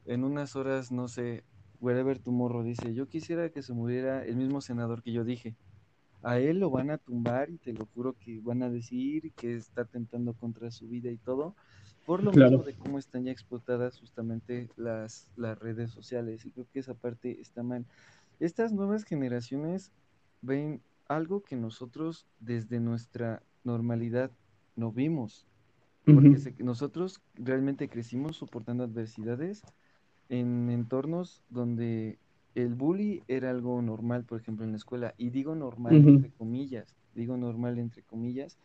en 0.07 0.25
unas 0.25 0.57
horas, 0.57 0.93
no 0.93 1.09
sé, 1.09 1.45
wherever 1.81 2.19
tu 2.19 2.33
morro 2.33 2.63
dice, 2.63 2.95
yo 2.95 3.09
quisiera 3.09 3.51
que 3.51 3.63
se 3.63 3.73
muriera 3.73 4.25
el 4.25 4.37
mismo 4.37 4.61
senador 4.61 5.03
que 5.03 5.13
yo 5.13 5.25
dije. 5.25 5.55
A 6.23 6.39
él 6.39 6.59
lo 6.59 6.71
van 6.71 6.91
a 6.91 6.97
tumbar 6.97 7.51
y 7.51 7.59
te 7.59 7.75
lo 7.75 7.87
juro 7.87 8.15
que 8.19 8.41
van 8.41 8.63
a 8.63 8.71
decir 8.71 9.33
que 9.33 9.57
está 9.57 9.83
atentando 9.83 10.33
contra 10.33 10.71
su 10.71 10.89
vida 10.89 11.11
y 11.11 11.19
todo, 11.19 11.55
por 12.07 12.23
lo 12.23 12.31
claro. 12.33 12.53
mismo 12.53 12.65
de 12.65 12.75
cómo 12.75 12.99
están 12.99 13.25
ya 13.25 13.33
explotadas 13.33 14.01
justamente 14.01 14.71
las, 14.77 15.29
las 15.37 15.59
redes 15.59 15.91
sociales. 15.91 16.45
Y 16.47 16.51
creo 16.51 16.67
que 16.73 16.81
esa 16.81 16.95
parte 16.95 17.41
está 17.41 17.63
mal. 17.63 17.85
Estas 18.41 18.73
nuevas 18.73 19.05
generaciones 19.05 19.93
ven 20.41 20.81
algo 21.09 21.43
que 21.43 21.57
nosotros 21.57 22.27
desde 22.39 22.81
nuestra 22.81 23.43
normalidad 23.65 24.33
no 24.77 24.93
vimos 24.93 25.47
Porque 26.13 26.39
nosotros 26.59 27.23
realmente 27.35 27.89
crecimos 27.89 28.37
soportando 28.37 28.85
adversidades 28.85 29.67
en 30.29 30.71
entornos 30.71 31.43
donde 31.49 32.21
el 32.55 32.75
bully 32.75 33.25
era 33.29 33.51
algo 33.51 33.81
normal, 33.83 34.25
por 34.25 34.41
ejemplo, 34.41 34.65
en 34.65 34.73
la 34.73 34.77
escuela. 34.79 35.15
Y 35.19 35.31
digo 35.31 35.55
normal 35.57 36.03
entre 36.05 36.33
comillas, 36.33 36.97
digo 37.15 37.37
normal 37.37 37.79
entre 37.79 38.03
comillas. 38.05 38.59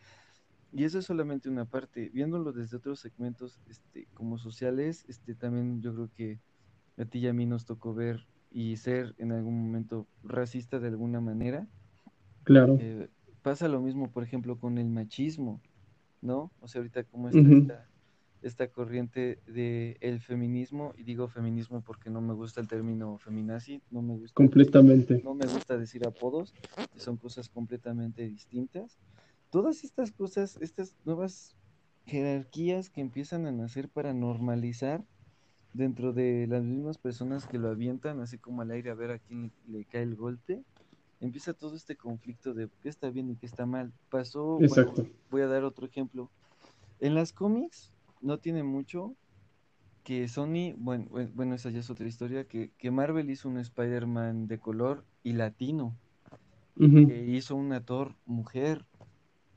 Y 0.72 0.84
eso 0.84 0.98
es 0.98 1.06
solamente 1.06 1.48
una 1.48 1.66
parte. 1.66 2.10
Viéndolo 2.10 2.52
desde 2.52 2.76
otros 2.76 3.00
segmentos 3.00 3.60
este, 3.66 4.08
como 4.14 4.38
sociales, 4.38 5.04
este, 5.08 5.34
también 5.34 5.80
yo 5.82 5.94
creo 5.94 6.10
que 6.16 6.40
a 6.98 7.04
ti 7.06 7.20
y 7.20 7.28
a 7.28 7.32
mí 7.32 7.46
nos 7.46 7.64
tocó 7.66 7.94
ver 7.94 8.28
y 8.50 8.76
ser 8.76 9.14
en 9.18 9.32
algún 9.32 9.60
momento 9.62 10.08
racista 10.22 10.78
de 10.80 10.88
alguna 10.88 11.20
manera. 11.20 11.68
Claro. 12.44 12.76
Eh, 12.80 13.08
pasa 13.42 13.68
lo 13.68 13.80
mismo, 13.80 14.10
por 14.10 14.22
ejemplo, 14.22 14.58
con 14.58 14.78
el 14.78 14.88
machismo, 14.88 15.60
¿no? 16.20 16.50
O 16.60 16.68
sea, 16.68 16.80
ahorita 16.80 17.04
como 17.04 17.28
está 17.28 17.88
esta, 18.42 18.68
corriente 18.68 19.38
del 19.46 19.98
el 20.00 20.20
feminismo, 20.20 20.94
y 20.96 21.04
digo 21.04 21.28
feminismo 21.28 21.82
porque 21.82 22.10
no 22.10 22.20
me 22.20 22.32
gusta 22.32 22.60
el 22.60 22.68
término 22.68 23.18
feminazi, 23.18 23.82
no 23.90 24.02
me 24.02 24.16
gusta. 24.16 24.34
Completamente. 24.34 25.20
no 25.22 25.34
me 25.34 25.46
gusta 25.46 25.76
decir 25.76 26.06
apodos, 26.06 26.54
que 26.92 27.00
son 27.00 27.16
cosas 27.16 27.48
completamente 27.48 28.26
distintas. 28.26 28.98
Todas 29.50 29.84
estas 29.84 30.12
cosas, 30.12 30.56
estas 30.60 30.96
nuevas 31.04 31.56
jerarquías 32.06 32.88
que 32.88 33.00
empiezan 33.00 33.46
a 33.46 33.52
nacer 33.52 33.88
para 33.88 34.14
normalizar 34.14 35.04
dentro 35.72 36.12
de 36.12 36.46
las 36.48 36.64
mismas 36.64 36.98
personas 36.98 37.46
que 37.46 37.58
lo 37.58 37.68
avientan, 37.68 38.20
así 38.20 38.38
como 38.38 38.62
al 38.62 38.70
aire 38.70 38.90
a 38.90 38.94
ver 38.94 39.10
a 39.10 39.18
quién 39.18 39.52
le, 39.68 39.84
cae 39.84 40.02
el 40.02 40.16
golpe, 40.16 40.62
empieza 41.20 41.52
todo 41.52 41.76
este 41.76 41.96
conflicto 41.96 42.54
de 42.54 42.68
qué 42.82 42.88
está 42.88 43.10
bien 43.10 43.30
y 43.30 43.36
qué 43.36 43.46
está 43.46 43.66
mal. 43.66 43.92
Pasó, 44.10 44.58
voy 45.30 45.42
a 45.42 45.46
dar 45.46 45.64
otro 45.64 45.86
ejemplo. 45.86 46.30
En 46.98 47.14
las 47.14 47.32
cómics 47.32 47.92
no 48.20 48.38
tiene 48.38 48.62
mucho 48.62 49.14
que 50.02 50.26
Sony, 50.28 50.74
bueno, 50.76 51.06
bueno, 51.34 51.54
esa 51.54 51.70
ya 51.70 51.80
es 51.80 51.90
otra 51.90 52.08
historia, 52.08 52.44
que, 52.44 52.70
que 52.78 52.90
Marvel 52.90 53.30
hizo 53.30 53.48
un 53.48 53.58
Spider-Man 53.58 54.48
de 54.48 54.58
color 54.58 55.04
y 55.22 55.34
latino, 55.34 55.94
que 56.76 57.26
hizo 57.28 57.54
una 57.56 57.84
Thor 57.84 58.14
mujer, 58.24 58.86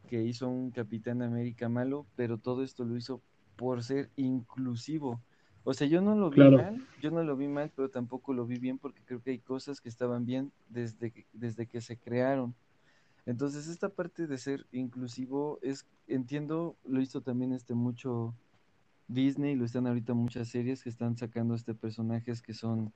que 0.07 0.21
hizo 0.23 0.49
un 0.49 0.71
Capitán 0.71 1.21
América 1.21 1.69
malo, 1.69 2.05
pero 2.15 2.37
todo 2.37 2.63
esto 2.63 2.83
lo 2.83 2.97
hizo 2.97 3.21
por 3.55 3.83
ser 3.83 4.09
inclusivo. 4.17 5.21
O 5.65 5.73
sea, 5.73 5.87
yo 5.87 6.01
no 6.01 6.15
lo 6.15 6.29
vi 6.29 6.41
mal, 6.49 6.85
yo 7.01 7.11
no 7.11 7.23
lo 7.23 7.37
vi 7.37 7.47
mal, 7.47 7.71
pero 7.73 7.89
tampoco 7.89 8.33
lo 8.33 8.45
vi 8.45 8.57
bien 8.57 8.77
porque 8.77 9.01
creo 9.05 9.21
que 9.21 9.31
hay 9.31 9.39
cosas 9.39 9.79
que 9.79 9.89
estaban 9.89 10.25
bien 10.25 10.51
desde 10.69 11.11
que, 11.11 11.25
desde 11.31 11.67
que 11.67 11.79
se 11.79 11.97
crearon. 11.97 12.53
Entonces, 13.25 13.67
esta 13.67 13.87
parte 13.87 14.27
de 14.27 14.37
ser 14.37 14.65
inclusivo 14.73 15.59
es, 15.61 15.85
entiendo, 16.07 16.75
lo 16.83 17.01
hizo 17.01 17.21
también 17.21 17.53
este 17.53 17.73
mucho 17.73 18.35
Disney, 19.07 19.55
lo 19.55 19.63
están 19.63 19.87
ahorita 19.87 20.13
muchas 20.13 20.49
series 20.49 20.83
que 20.83 20.89
están 20.89 21.17
sacando 21.17 21.55
este 21.55 21.73
personajes 21.73 22.41
que 22.41 22.53
son 22.53 22.91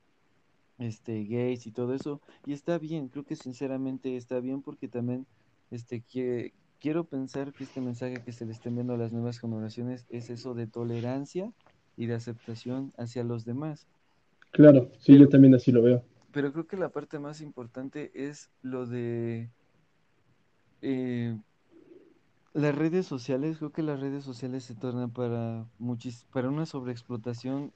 este 0.77 1.23
gays 1.23 1.65
y 1.65 1.71
todo 1.71 1.93
eso, 1.93 2.21
y 2.45 2.53
está 2.53 2.77
bien, 2.77 3.07
creo 3.07 3.23
que 3.23 3.35
sinceramente 3.35 4.15
está 4.15 4.39
bien 4.39 4.61
porque 4.61 4.87
también 4.87 5.25
este 5.71 6.01
que 6.01 6.53
quiero 6.79 7.03
pensar 7.05 7.53
que 7.53 7.63
este 7.63 7.81
mensaje 7.81 8.21
que 8.23 8.31
se 8.31 8.45
le 8.45 8.51
estén 8.51 8.75
viendo 8.75 8.93
a 8.93 8.97
las 8.97 9.11
nuevas 9.11 9.39
generaciones 9.39 10.05
es 10.09 10.29
eso 10.29 10.53
de 10.53 10.67
tolerancia 10.67 11.51
y 11.97 12.05
de 12.05 12.13
aceptación 12.13 12.93
hacia 12.97 13.23
los 13.23 13.43
demás. 13.43 13.87
Claro, 14.51 14.91
sí, 14.99 15.17
yo 15.17 15.27
también 15.27 15.55
así 15.55 15.71
lo 15.71 15.81
veo. 15.81 16.03
Pero 16.31 16.53
creo 16.53 16.67
que 16.67 16.77
la 16.77 16.89
parte 16.89 17.19
más 17.19 17.41
importante 17.41 18.11
es 18.13 18.49
lo 18.61 18.85
de 18.85 19.49
eh, 20.81 21.35
las 22.53 22.75
redes 22.75 23.05
sociales. 23.05 23.57
Creo 23.57 23.71
que 23.71 23.81
las 23.81 23.99
redes 23.99 24.23
sociales 24.23 24.63
se 24.63 24.75
tornan 24.75 25.11
para 25.11 25.65
muchis, 25.79 26.25
para 26.31 26.49
una 26.49 26.65
sobreexplotación 26.65 27.71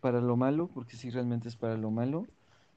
para 0.00 0.20
lo 0.20 0.36
malo, 0.36 0.68
porque 0.72 0.96
sí 0.96 1.10
realmente 1.10 1.48
es 1.48 1.56
para 1.56 1.76
lo 1.76 1.90
malo. 1.90 2.26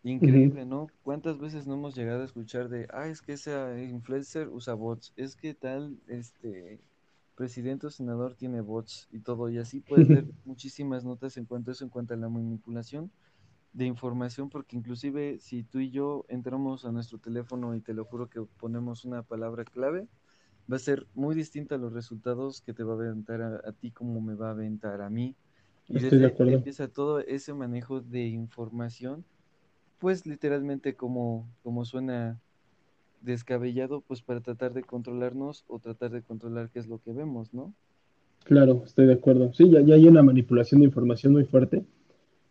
Increíble, 0.03 0.65
¿no? 0.65 0.87
¿Cuántas 1.03 1.37
veces 1.39 1.67
no 1.67 1.73
hemos 1.73 1.93
llegado 1.95 2.21
a 2.21 2.25
escuchar 2.25 2.69
de, 2.69 2.87
ah, 2.93 3.07
es 3.07 3.21
que 3.21 3.33
ese 3.33 3.83
influencer 3.83 4.47
usa 4.47 4.73
bots, 4.73 5.11
es 5.17 5.35
que 5.35 5.53
tal, 5.53 5.97
este, 6.07 6.79
presidente 7.39 7.87
o 7.87 7.89
senador 7.89 8.35
tiene 8.35 8.59
bots 8.59 9.07
y 9.13 9.19
todo, 9.19 9.49
y 9.49 9.59
así 9.59 9.79
puedes 9.79 10.09
ver 10.09 10.25
muchísimas 10.43 11.05
notas 11.05 11.37
en 11.37 11.45
cuanto 11.45 11.71
a 11.71 11.73
eso, 11.73 11.85
en 11.85 11.89
cuanto 11.89 12.13
a 12.13 12.17
la 12.17 12.27
manipulación 12.27 13.09
de 13.71 13.85
información, 13.85 14.49
porque 14.49 14.75
inclusive 14.75 15.39
si 15.39 15.63
tú 15.63 15.79
y 15.79 15.89
yo 15.89 16.25
entramos 16.27 16.83
a 16.83 16.91
nuestro 16.91 17.17
teléfono 17.17 17.75
y 17.75 17.79
te 17.79 17.93
lo 17.93 18.03
juro 18.03 18.29
que 18.29 18.41
ponemos 18.41 19.05
una 19.05 19.23
palabra 19.23 19.63
clave, 19.63 20.05
va 20.69 20.75
a 20.75 20.79
ser 20.79 21.07
muy 21.15 21.33
distinta 21.33 21.75
a 21.75 21.77
los 21.77 21.93
resultados 21.93 22.59
que 22.59 22.73
te 22.73 22.83
va 22.83 22.95
a 22.95 22.97
aventar 22.97 23.41
a, 23.41 23.71
ti 23.71 23.91
como 23.91 24.19
me 24.19 24.35
va 24.35 24.49
a 24.49 24.51
aventar 24.51 25.01
a 25.01 25.09
mí. 25.09 25.33
Y 25.87 25.97
desde 25.97 26.25
ahí 26.25 26.53
empieza 26.53 26.89
todo 26.89 27.21
ese 27.21 27.53
manejo 27.53 28.01
de 28.01 28.27
información, 28.27 29.23
pues 29.97 30.25
literalmente 30.25 30.97
como, 30.97 31.49
como 31.63 31.85
suena 31.85 32.41
descabellado 33.21 34.01
pues 34.01 34.21
para 34.21 34.41
tratar 34.41 34.73
de 34.73 34.83
controlarnos 34.83 35.65
o 35.67 35.79
tratar 35.79 36.11
de 36.11 36.21
controlar 36.21 36.69
qué 36.69 36.79
es 36.79 36.87
lo 36.87 36.99
que 36.99 37.11
vemos, 37.11 37.53
¿no? 37.53 37.73
Claro, 38.45 38.83
estoy 38.85 39.05
de 39.05 39.13
acuerdo. 39.13 39.53
Sí, 39.53 39.69
ya, 39.69 39.81
ya 39.81 39.95
hay 39.95 40.07
una 40.07 40.23
manipulación 40.23 40.81
de 40.81 40.87
información 40.87 41.33
muy 41.33 41.45
fuerte 41.45 41.83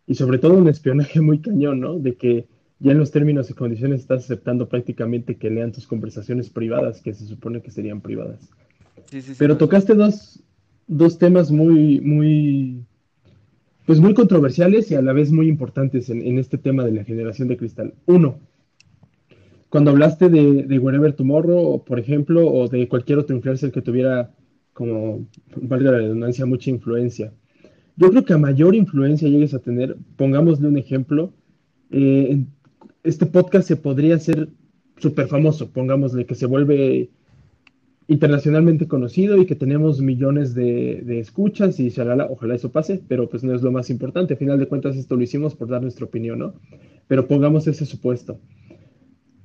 y 0.06 0.14
sobre 0.14 0.38
todo 0.38 0.54
un 0.54 0.68
espionaje 0.68 1.20
muy 1.20 1.40
cañón, 1.40 1.80
¿no? 1.80 1.98
De 1.98 2.16
que 2.16 2.46
ya 2.80 2.92
en 2.92 2.98
los 2.98 3.10
términos 3.10 3.50
y 3.50 3.54
condiciones 3.54 4.00
estás 4.00 4.24
aceptando 4.24 4.68
prácticamente 4.68 5.36
que 5.36 5.50
lean 5.50 5.72
tus 5.72 5.86
conversaciones 5.86 6.50
privadas, 6.50 7.02
que 7.02 7.12
se 7.12 7.26
supone 7.26 7.60
que 7.60 7.70
serían 7.70 8.00
privadas. 8.00 8.48
Sí, 9.06 9.22
sí, 9.22 9.32
Pero 9.38 9.56
tocaste 9.56 9.94
dos, 9.94 10.42
dos, 10.86 11.18
temas 11.18 11.50
muy, 11.50 12.00
muy, 12.00 12.84
pues 13.86 14.00
muy 14.00 14.14
controversiales 14.14 14.90
y 14.90 14.94
a 14.94 15.02
la 15.02 15.12
vez 15.12 15.32
muy 15.32 15.48
importantes 15.48 16.10
en, 16.10 16.22
en 16.22 16.38
este 16.38 16.58
tema 16.58 16.84
de 16.84 16.92
la 16.92 17.04
generación 17.04 17.48
de 17.48 17.56
cristal. 17.56 17.94
Uno, 18.06 18.38
cuando 19.68 19.90
hablaste 19.90 20.28
de, 20.28 20.62
de 20.62 20.78
Wherever 20.78 21.12
Tomorrow, 21.12 21.84
por 21.84 21.98
ejemplo, 21.98 22.46
o 22.50 22.68
de 22.68 22.88
cualquier 22.88 23.18
otro 23.18 23.36
influencer 23.36 23.70
que 23.70 23.82
tuviera, 23.82 24.34
como, 24.72 25.26
valga 25.56 25.92
la 25.92 25.98
redundancia, 25.98 26.46
mucha 26.46 26.70
influencia. 26.70 27.32
Yo 27.96 28.10
creo 28.10 28.24
que 28.24 28.32
a 28.32 28.38
mayor 28.38 28.74
influencia 28.74 29.28
llegues 29.28 29.52
a 29.54 29.58
tener, 29.58 29.96
pongámosle 30.16 30.68
un 30.68 30.78
ejemplo, 30.78 31.32
eh, 31.90 32.44
este 33.02 33.26
podcast 33.26 33.68
se 33.68 33.76
podría 33.76 34.14
hacer 34.16 34.48
súper 34.98 35.26
famoso, 35.28 35.70
pongámosle 35.70 36.24
que 36.24 36.34
se 36.34 36.46
vuelve 36.46 37.10
internacionalmente 38.06 38.88
conocido 38.88 39.36
y 39.36 39.44
que 39.44 39.54
tenemos 39.54 40.00
millones 40.00 40.54
de, 40.54 41.02
de 41.04 41.20
escuchas 41.20 41.78
y 41.78 41.90
shalala, 41.90 42.26
ojalá 42.30 42.54
eso 42.54 42.72
pase, 42.72 43.02
pero 43.06 43.28
pues 43.28 43.44
no 43.44 43.54
es 43.54 43.62
lo 43.62 43.70
más 43.70 43.90
importante. 43.90 44.32
A 44.32 44.38
final 44.38 44.58
de 44.58 44.66
cuentas 44.66 44.96
esto 44.96 45.14
lo 45.14 45.22
hicimos 45.22 45.54
por 45.54 45.68
dar 45.68 45.82
nuestra 45.82 46.06
opinión, 46.06 46.38
¿no? 46.38 46.54
Pero 47.06 47.28
pongamos 47.28 47.66
ese 47.66 47.84
supuesto 47.84 48.40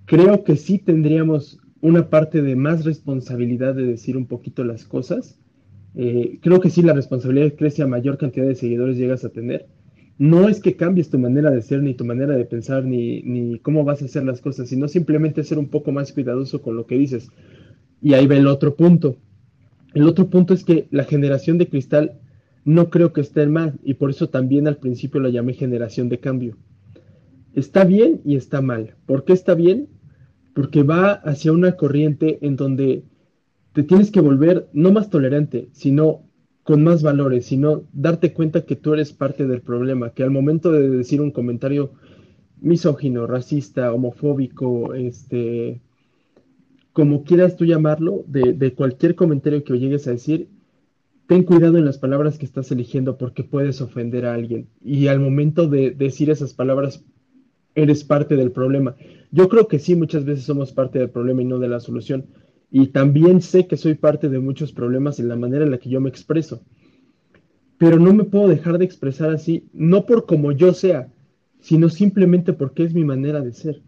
creo 0.06 0.44
que 0.44 0.56
sí 0.56 0.80
tendríamos 0.80 1.60
una 1.82 2.10
parte 2.10 2.42
de 2.42 2.56
más 2.56 2.86
responsabilidad 2.86 3.76
de 3.76 3.86
decir 3.86 4.16
un 4.16 4.26
poquito 4.26 4.64
las 4.64 4.86
cosas. 4.86 5.38
Eh, 5.96 6.40
creo 6.42 6.60
que 6.60 6.70
sí, 6.70 6.82
la 6.82 6.94
responsabilidad 6.94 7.54
crece 7.58 7.84
a 7.84 7.88
mayor 7.88 8.18
cantidad 8.18 8.48
de 8.48 8.56
seguidores 8.56 8.98
llegas 8.98 9.26
a 9.26 9.30
tener. 9.30 9.68
No 10.18 10.48
es 10.48 10.60
que 10.62 10.76
cambies 10.76 11.10
tu 11.10 11.20
manera 11.20 11.52
de 11.52 11.62
ser, 11.62 11.82
ni 11.82 11.94
tu 11.94 12.06
manera 12.06 12.36
de 12.38 12.46
pensar, 12.46 12.86
ni, 12.86 13.22
ni 13.24 13.60
cómo 13.60 13.84
vas 13.84 14.02
a 14.02 14.06
hacer 14.06 14.24
las 14.24 14.42
cosas, 14.42 14.70
sino 14.70 14.88
simplemente 14.88 15.44
ser 15.44 15.58
un 15.58 15.68
poco 15.68 15.92
más 15.92 16.14
cuidadoso 16.14 16.62
con 16.62 16.76
lo 16.76 16.86
que 16.86 16.98
dices. 16.98 17.30
Y 18.02 18.14
ahí 18.14 18.28
va 18.28 18.36
el 18.36 18.48
otro 18.48 18.76
punto. 18.76 19.18
El 19.94 20.08
otro 20.08 20.30
punto 20.30 20.54
es 20.54 20.64
que 20.64 20.88
la 20.92 21.04
generación 21.04 21.58
de 21.58 21.68
cristal 21.68 22.20
no 22.66 22.90
creo 22.90 23.12
que 23.12 23.22
esté 23.22 23.46
mal, 23.48 23.80
y 23.84 23.96
por 23.96 24.10
eso 24.10 24.30
también 24.30 24.68
al 24.68 24.78
principio 24.78 25.20
la 25.20 25.30
llamé 25.30 25.54
generación 25.54 26.10
de 26.10 26.20
cambio. 26.20 26.58
Está 27.54 27.84
bien 27.84 28.22
y 28.24 28.36
está 28.36 28.62
mal. 28.62 28.96
¿Por 29.06 29.26
qué 29.26 29.34
está 29.34 29.54
bien? 29.54 29.90
Porque 30.54 30.84
va 30.84 31.12
hacia 31.14 31.52
una 31.52 31.76
corriente 31.76 32.40
en 32.42 32.56
donde 32.56 33.04
te 33.74 33.84
tienes 33.84 34.12
que 34.12 34.22
volver 34.22 34.70
no 34.74 34.92
más 34.92 35.10
tolerante, 35.10 35.70
sino 35.72 36.22
con 36.64 36.84
más 36.84 37.04
valores, 37.04 37.46
sino 37.46 37.84
darte 37.92 38.34
cuenta 38.34 38.66
que 38.66 38.76
tú 38.76 38.94
eres 38.94 39.12
parte 39.12 39.48
del 39.48 39.62
problema, 39.62 40.12
que 40.12 40.24
al 40.24 40.32
momento 40.32 40.72
de 40.72 40.90
decir 40.90 41.22
un 41.22 41.32
comentario 41.32 41.92
misógino, 42.62 43.28
racista, 43.28 43.92
homofóbico, 43.92 44.94
este, 44.94 45.82
como 46.94 47.24
quieras 47.24 47.58
tú 47.58 47.66
llamarlo, 47.66 48.24
de, 48.28 48.74
cualquier 48.74 49.16
comentario 49.16 49.64
que 49.64 49.78
llegues 49.78 50.08
a 50.08 50.12
decir, 50.12 50.48
ten 51.28 51.44
cuidado 51.44 51.78
en 51.78 51.86
las 51.86 51.98
palabras 51.98 52.38
que 52.38 52.46
estás 52.46 52.72
eligiendo 52.72 53.18
porque 53.18 53.44
puedes 53.44 53.82
ofender 53.82 54.26
a 54.26 54.34
alguien. 54.34 54.70
Y 54.82 55.08
al 55.08 55.20
momento 55.20 55.68
de 55.68 55.92
decir 55.92 56.30
esas 56.30 56.54
palabras, 56.54 57.04
eres 57.76 58.04
parte 58.04 58.36
del 58.36 58.52
problema. 58.52 58.96
Yo 59.32 59.50
creo 59.50 59.68
que 59.68 59.80
sí, 59.80 59.96
muchas 59.96 60.26
veces 60.26 60.46
somos 60.46 60.72
parte 60.72 61.00
del 61.00 61.10
problema 61.10 61.42
y 61.42 61.46
no 61.46 61.60
de 61.60 61.68
la 61.68 61.80
solución. 61.80 62.26
Y 62.72 62.88
también 62.88 63.42
sé 63.42 63.68
que 63.68 63.78
soy 63.78 63.96
parte 63.96 64.30
de 64.30 64.40
muchos 64.40 64.72
problemas 64.72 65.20
en 65.20 65.28
la 65.28 65.36
manera 65.36 65.64
en 65.66 65.72
la 65.72 65.78
que 65.78 65.90
yo 65.90 66.02
me 66.02 66.10
expreso. 66.10 66.64
Pero 67.78 68.00
no 68.00 68.14
me 68.14 68.24
puedo 68.24 68.48
dejar 68.48 68.78
de 68.78 68.86
expresar 68.86 69.30
así, 69.30 69.68
no 69.74 70.06
por 70.06 70.26
como 70.26 70.52
yo 70.52 70.74
sea, 70.74 71.12
sino 71.60 71.90
simplemente 71.90 72.54
porque 72.54 72.84
es 72.84 72.94
mi 72.94 73.04
manera 73.04 73.42
de 73.42 73.54
ser. 73.54 73.82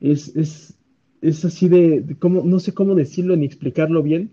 Es, 0.00 0.34
es, 0.36 0.78
es 1.20 1.44
así 1.44 1.68
de, 1.68 2.04
no 2.22 2.60
sé 2.60 2.72
cómo 2.72 2.94
decirlo 2.94 3.36
ni 3.36 3.46
explicarlo 3.46 4.02
bien, 4.02 4.30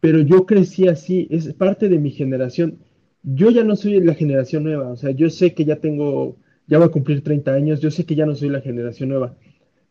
pero 0.00 0.20
yo 0.20 0.46
crecí 0.46 0.88
así, 0.88 1.26
es 1.30 1.52
parte 1.54 1.88
de 1.88 1.98
mi 1.98 2.10
generación. 2.10 2.78
Yo 3.22 3.50
ya 3.50 3.64
no 3.64 3.76
soy 3.76 4.00
la 4.00 4.14
generación 4.14 4.64
nueva, 4.64 4.88
o 4.88 4.96
sea, 4.96 5.10
yo 5.10 5.30
sé 5.30 5.54
que 5.54 5.64
ya 5.64 5.76
tengo, 5.76 6.36
ya 6.66 6.78
voy 6.78 6.86
a 6.86 6.90
cumplir 6.90 7.22
30 7.22 7.52
años, 7.52 7.80
yo 7.80 7.90
sé 7.90 8.04
que 8.04 8.14
ya 8.14 8.26
no 8.26 8.34
soy 8.34 8.48
la 8.48 8.60
generación 8.60 9.10
nueva, 9.10 9.36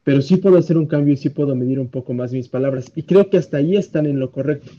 pero 0.03 0.21
sí 0.21 0.37
puedo 0.37 0.57
hacer 0.57 0.77
un 0.77 0.85
cambio 0.85 1.13
y 1.13 1.17
sí 1.17 1.29
puedo 1.29 1.55
medir 1.55 1.79
un 1.79 1.87
poco 1.87 2.13
más 2.13 2.31
mis 2.31 2.47
palabras. 2.47 2.91
Y 2.95 3.03
creo 3.03 3.29
que 3.29 3.37
hasta 3.37 3.57
ahí 3.57 3.75
están 3.75 4.05
en 4.05 4.19
lo 4.19 4.31
correcto. 4.31 4.71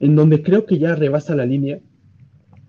En 0.00 0.16
donde 0.16 0.42
creo 0.42 0.66
que 0.66 0.78
ya 0.78 0.96
rebasa 0.96 1.36
la 1.36 1.46
línea 1.46 1.78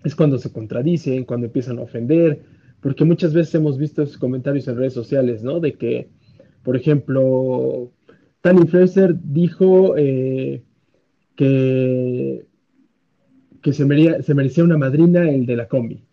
es 0.04 0.14
cuando 0.14 0.38
se 0.38 0.52
contradicen, 0.52 1.24
cuando 1.24 1.46
empiezan 1.46 1.78
a 1.78 1.82
ofender, 1.82 2.42
porque 2.80 3.04
muchas 3.04 3.32
veces 3.32 3.54
hemos 3.56 3.78
visto 3.78 4.02
esos 4.02 4.18
comentarios 4.18 4.68
en 4.68 4.76
redes 4.76 4.92
sociales, 4.92 5.42
¿no? 5.42 5.58
De 5.58 5.72
que, 5.72 6.10
por 6.62 6.76
ejemplo, 6.76 7.90
tal 8.42 8.58
influencer 8.58 9.16
dijo 9.20 9.96
eh, 9.96 10.62
que, 11.34 12.44
que 13.62 13.72
se, 13.72 14.22
se 14.22 14.34
merecía 14.34 14.64
una 14.64 14.78
madrina 14.78 15.28
el 15.28 15.46
de 15.46 15.56
la 15.56 15.66
combi, 15.66 16.04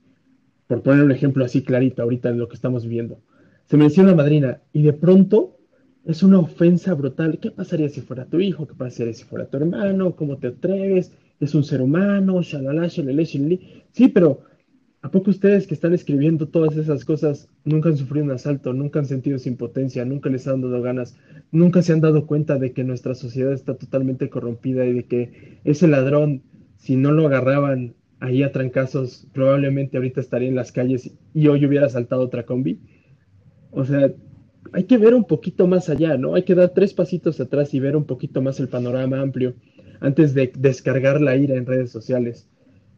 por 0.71 0.83
poner 0.83 1.03
un 1.03 1.11
ejemplo 1.11 1.43
así 1.43 1.63
clarito 1.63 2.01
ahorita 2.01 2.31
de 2.31 2.37
lo 2.37 2.47
que 2.47 2.55
estamos 2.55 2.83
viviendo. 2.83 3.19
Se 3.65 3.75
merecía 3.75 4.05
una 4.05 4.15
madrina 4.15 4.61
y 4.71 4.83
de 4.83 4.93
pronto 4.93 5.57
es 6.05 6.23
una 6.23 6.39
ofensa 6.39 6.93
brutal. 6.93 7.39
¿Qué 7.41 7.51
pasaría 7.51 7.89
si 7.89 7.99
fuera 7.99 8.23
tu 8.23 8.39
hijo? 8.39 8.65
¿Qué 8.65 8.73
pasaría 8.75 9.13
si 9.13 9.25
fuera 9.25 9.47
tu 9.47 9.57
hermano? 9.57 10.15
¿Cómo 10.15 10.37
te 10.37 10.47
atreves? 10.47 11.11
Es 11.41 11.55
un 11.55 11.65
ser 11.65 11.81
humano, 11.81 12.41
shalala, 12.41 12.87
Sí, 12.87 14.07
pero 14.13 14.43
¿a 15.01 15.11
poco 15.11 15.31
ustedes 15.31 15.67
que 15.67 15.73
están 15.73 15.93
escribiendo 15.93 16.47
todas 16.47 16.77
esas 16.77 17.03
cosas 17.03 17.49
nunca 17.65 17.89
han 17.89 17.97
sufrido 17.97 18.23
un 18.23 18.31
asalto, 18.31 18.71
nunca 18.71 18.99
han 18.99 19.07
sentido 19.07 19.35
esa 19.35 19.49
impotencia, 19.49 20.05
nunca 20.05 20.29
les 20.29 20.47
han 20.47 20.61
dado 20.61 20.81
ganas, 20.81 21.17
nunca 21.51 21.81
se 21.81 21.91
han 21.91 21.99
dado 21.99 22.25
cuenta 22.25 22.57
de 22.57 22.71
que 22.71 22.85
nuestra 22.85 23.13
sociedad 23.13 23.51
está 23.51 23.75
totalmente 23.75 24.29
corrompida 24.29 24.85
y 24.85 24.93
de 24.93 25.03
que 25.03 25.59
ese 25.65 25.89
ladrón, 25.89 26.43
si 26.77 26.95
no 26.95 27.11
lo 27.11 27.27
agarraban 27.27 27.93
ahí 28.21 28.43
a 28.43 28.51
trancazos, 28.51 29.27
probablemente 29.33 29.97
ahorita 29.97 30.21
estaría 30.21 30.47
en 30.47 30.55
las 30.55 30.71
calles 30.71 31.11
y 31.33 31.47
hoy 31.47 31.65
hubiera 31.65 31.87
asaltado 31.87 32.21
otra 32.21 32.45
combi? 32.45 32.79
O 33.71 33.83
sea, 33.83 34.13
hay 34.71 34.83
que 34.85 34.97
ver 34.97 35.13
un 35.13 35.25
poquito 35.25 35.67
más 35.67 35.89
allá, 35.89 36.17
¿no? 36.17 36.35
Hay 36.35 36.43
que 36.43 36.55
dar 36.55 36.69
tres 36.69 36.93
pasitos 36.93 37.39
atrás 37.41 37.73
y 37.73 37.79
ver 37.79 37.97
un 37.97 38.05
poquito 38.05 38.41
más 38.41 38.59
el 38.59 38.69
panorama 38.69 39.19
amplio 39.19 39.55
antes 39.99 40.33
de 40.33 40.51
descargar 40.55 41.19
la 41.19 41.35
ira 41.35 41.55
en 41.55 41.65
redes 41.65 41.91
sociales. 41.91 42.47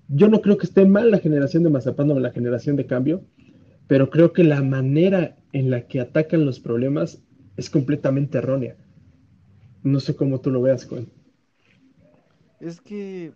Yo 0.09 0.27
no 0.27 0.41
creo 0.41 0.57
que 0.57 0.65
esté 0.65 0.85
mal 0.85 1.09
la 1.09 1.19
generación 1.19 1.63
de 1.63 1.69
Mazapán 1.69 2.11
o 2.11 2.19
la 2.19 2.31
generación 2.31 2.75
de 2.75 2.85
cambio, 2.85 3.23
pero 3.87 4.09
creo 4.09 4.33
que 4.33 4.43
la 4.43 4.61
manera 4.61 5.37
en 5.53 5.69
la 5.69 5.87
que 5.87 6.01
atacan 6.01 6.45
los 6.45 6.59
problemas 6.59 7.23
es 7.55 7.69
completamente 7.69 8.37
errónea. 8.37 8.75
No 9.83 9.99
sé 9.99 10.15
cómo 10.15 10.41
tú 10.41 10.51
lo 10.51 10.61
veas, 10.61 10.85
Juan. 10.85 11.07
Es 12.59 12.81
que 12.81 13.31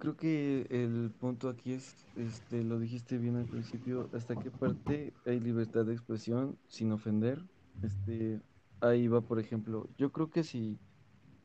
creo 0.00 0.16
que 0.16 0.66
el 0.70 1.12
punto 1.20 1.48
aquí 1.50 1.74
es, 1.74 2.08
este, 2.16 2.64
lo 2.64 2.78
dijiste 2.80 3.18
bien 3.18 3.36
al 3.36 3.46
principio, 3.46 4.08
hasta 4.14 4.36
qué 4.38 4.50
parte 4.50 5.14
hay 5.26 5.40
libertad 5.40 5.84
de 5.84 5.92
expresión 5.92 6.58
sin 6.68 6.90
ofender. 6.92 7.44
Este, 7.82 8.40
ahí 8.80 9.08
va, 9.08 9.20
por 9.20 9.38
ejemplo, 9.38 9.88
yo 9.98 10.10
creo 10.10 10.30
que 10.30 10.42
si 10.42 10.80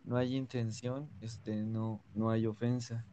no 0.03 0.17
hay 0.17 0.35
intención, 0.37 1.11
este, 1.21 1.65
no, 1.65 2.05
no 2.13 2.29
hay 2.29 2.47
ofensa. 2.47 3.05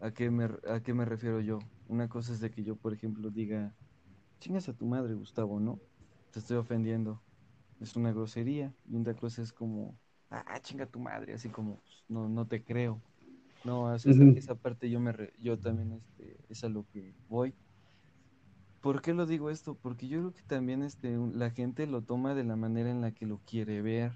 ¿A 0.00 0.12
qué 0.12 0.30
me, 0.30 0.44
a 0.68 0.80
qué 0.82 0.94
me 0.94 1.04
refiero 1.04 1.40
yo? 1.40 1.58
Una 1.88 2.08
cosa 2.08 2.32
es 2.32 2.40
de 2.40 2.50
que 2.52 2.62
yo, 2.62 2.76
por 2.76 2.94
ejemplo, 2.94 3.30
diga, 3.30 3.76
chingas 4.40 4.68
a 4.68 4.74
tu 4.74 4.86
madre, 4.86 5.14
Gustavo, 5.14 5.60
¿no? 5.60 5.80
Te 6.30 6.38
estoy 6.38 6.56
ofendiendo. 6.56 7.24
Es 7.80 7.96
una 7.96 8.12
grosería. 8.12 8.74
Y 8.86 8.96
una 8.96 9.14
cosa 9.14 9.42
es 9.42 9.52
como, 9.52 9.98
ah, 10.30 10.60
chinga 10.60 10.86
tu 10.86 11.00
madre, 11.00 11.34
así 11.34 11.50
como, 11.50 11.82
no, 12.08 12.28
no 12.28 12.46
te 12.46 12.64
creo. 12.64 13.02
No, 13.68 13.94
esa, 13.94 14.10
esa 14.34 14.54
parte 14.54 14.88
yo, 14.88 14.98
me 14.98 15.12
yo 15.38 15.58
también 15.58 15.92
este, 15.92 16.38
es 16.48 16.64
a 16.64 16.70
lo 16.70 16.86
que 16.90 17.12
voy. 17.28 17.52
¿Por 18.80 19.02
qué 19.02 19.12
lo 19.12 19.26
digo 19.26 19.50
esto? 19.50 19.74
Porque 19.74 20.08
yo 20.08 20.20
creo 20.20 20.32
que 20.32 20.40
también 20.40 20.82
este, 20.82 21.18
la 21.34 21.50
gente 21.50 21.86
lo 21.86 22.00
toma 22.00 22.34
de 22.34 22.44
la 22.44 22.56
manera 22.56 22.90
en 22.90 23.02
la 23.02 23.10
que 23.10 23.26
lo 23.26 23.40
quiere 23.44 23.82
ver. 23.82 24.12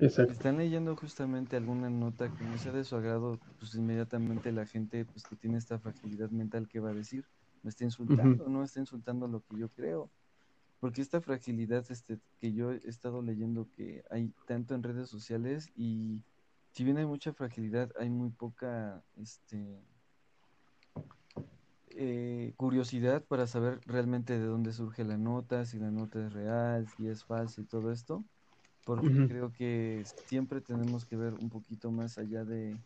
Exacto. 0.00 0.32
Están 0.32 0.56
leyendo 0.56 0.96
justamente 0.96 1.56
alguna 1.56 1.90
nota 1.90 2.34
que 2.34 2.42
no 2.42 2.58
sea 2.58 2.72
de 2.72 2.82
su 2.82 2.96
agrado, 2.96 3.38
pues 3.60 3.72
inmediatamente 3.76 4.50
la 4.50 4.66
gente 4.66 5.04
pues 5.04 5.22
que 5.22 5.36
tiene 5.36 5.58
esta 5.58 5.78
fragilidad 5.78 6.30
mental 6.30 6.66
que 6.66 6.80
va 6.80 6.90
a 6.90 6.94
decir, 6.94 7.24
me 7.62 7.70
está 7.70 7.84
insultando, 7.84 8.48
no 8.48 8.64
está 8.64 8.80
insultando 8.80 9.28
lo 9.28 9.44
que 9.44 9.58
yo 9.58 9.68
creo. 9.68 10.10
Porque 10.80 11.02
esta 11.02 11.20
fragilidad 11.20 11.86
este, 11.88 12.18
que 12.40 12.52
yo 12.52 12.72
he 12.72 12.80
estado 12.88 13.22
leyendo 13.22 13.68
que 13.70 14.02
hay 14.10 14.32
tanto 14.48 14.74
en 14.74 14.82
redes 14.82 15.08
sociales 15.08 15.70
y 15.76 16.24
si 16.72 16.84
bien 16.84 16.96
hay 16.96 17.06
mucha 17.06 17.32
fragilidad, 17.32 17.92
hay 17.98 18.10
muy 18.10 18.30
poca 18.30 19.02
este, 19.20 19.78
eh, 21.90 22.54
curiosidad 22.56 23.22
para 23.22 23.46
saber 23.46 23.80
realmente 23.84 24.38
de 24.38 24.46
dónde 24.46 24.72
surge 24.72 25.04
la 25.04 25.18
nota, 25.18 25.66
si 25.66 25.78
la 25.78 25.90
nota 25.90 26.26
es 26.26 26.32
real, 26.32 26.88
si 26.88 27.08
es 27.08 27.24
falsa 27.24 27.60
y 27.60 27.64
todo 27.64 27.92
esto, 27.92 28.24
porque 28.86 29.26
creo 29.28 29.52
que 29.52 30.02
siempre 30.26 30.62
tenemos 30.62 31.04
que 31.04 31.16
ver 31.16 31.34
un 31.34 31.50
poquito 31.50 31.90
más 31.90 32.16
allá 32.16 32.44
de... 32.44 32.76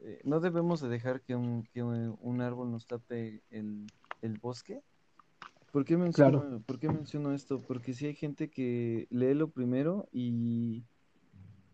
Eh, 0.00 0.20
no 0.24 0.40
debemos 0.40 0.80
de 0.80 0.88
dejar 0.88 1.20
que 1.20 1.36
un, 1.36 1.62
que 1.72 1.82
un 1.82 2.40
árbol 2.40 2.72
nos 2.72 2.86
tape 2.86 3.42
el, 3.50 3.86
el 4.22 4.38
bosque. 4.38 4.82
¿Por 5.70 5.84
qué, 5.84 5.96
menciono, 5.96 6.60
¿Por 6.66 6.80
qué 6.80 6.88
menciono 6.88 7.32
esto? 7.32 7.60
Porque 7.60 7.94
si 7.94 8.06
hay 8.06 8.14
gente 8.14 8.50
que 8.50 9.06
lee 9.10 9.34
lo 9.34 9.50
primero 9.50 10.08
y 10.10 10.82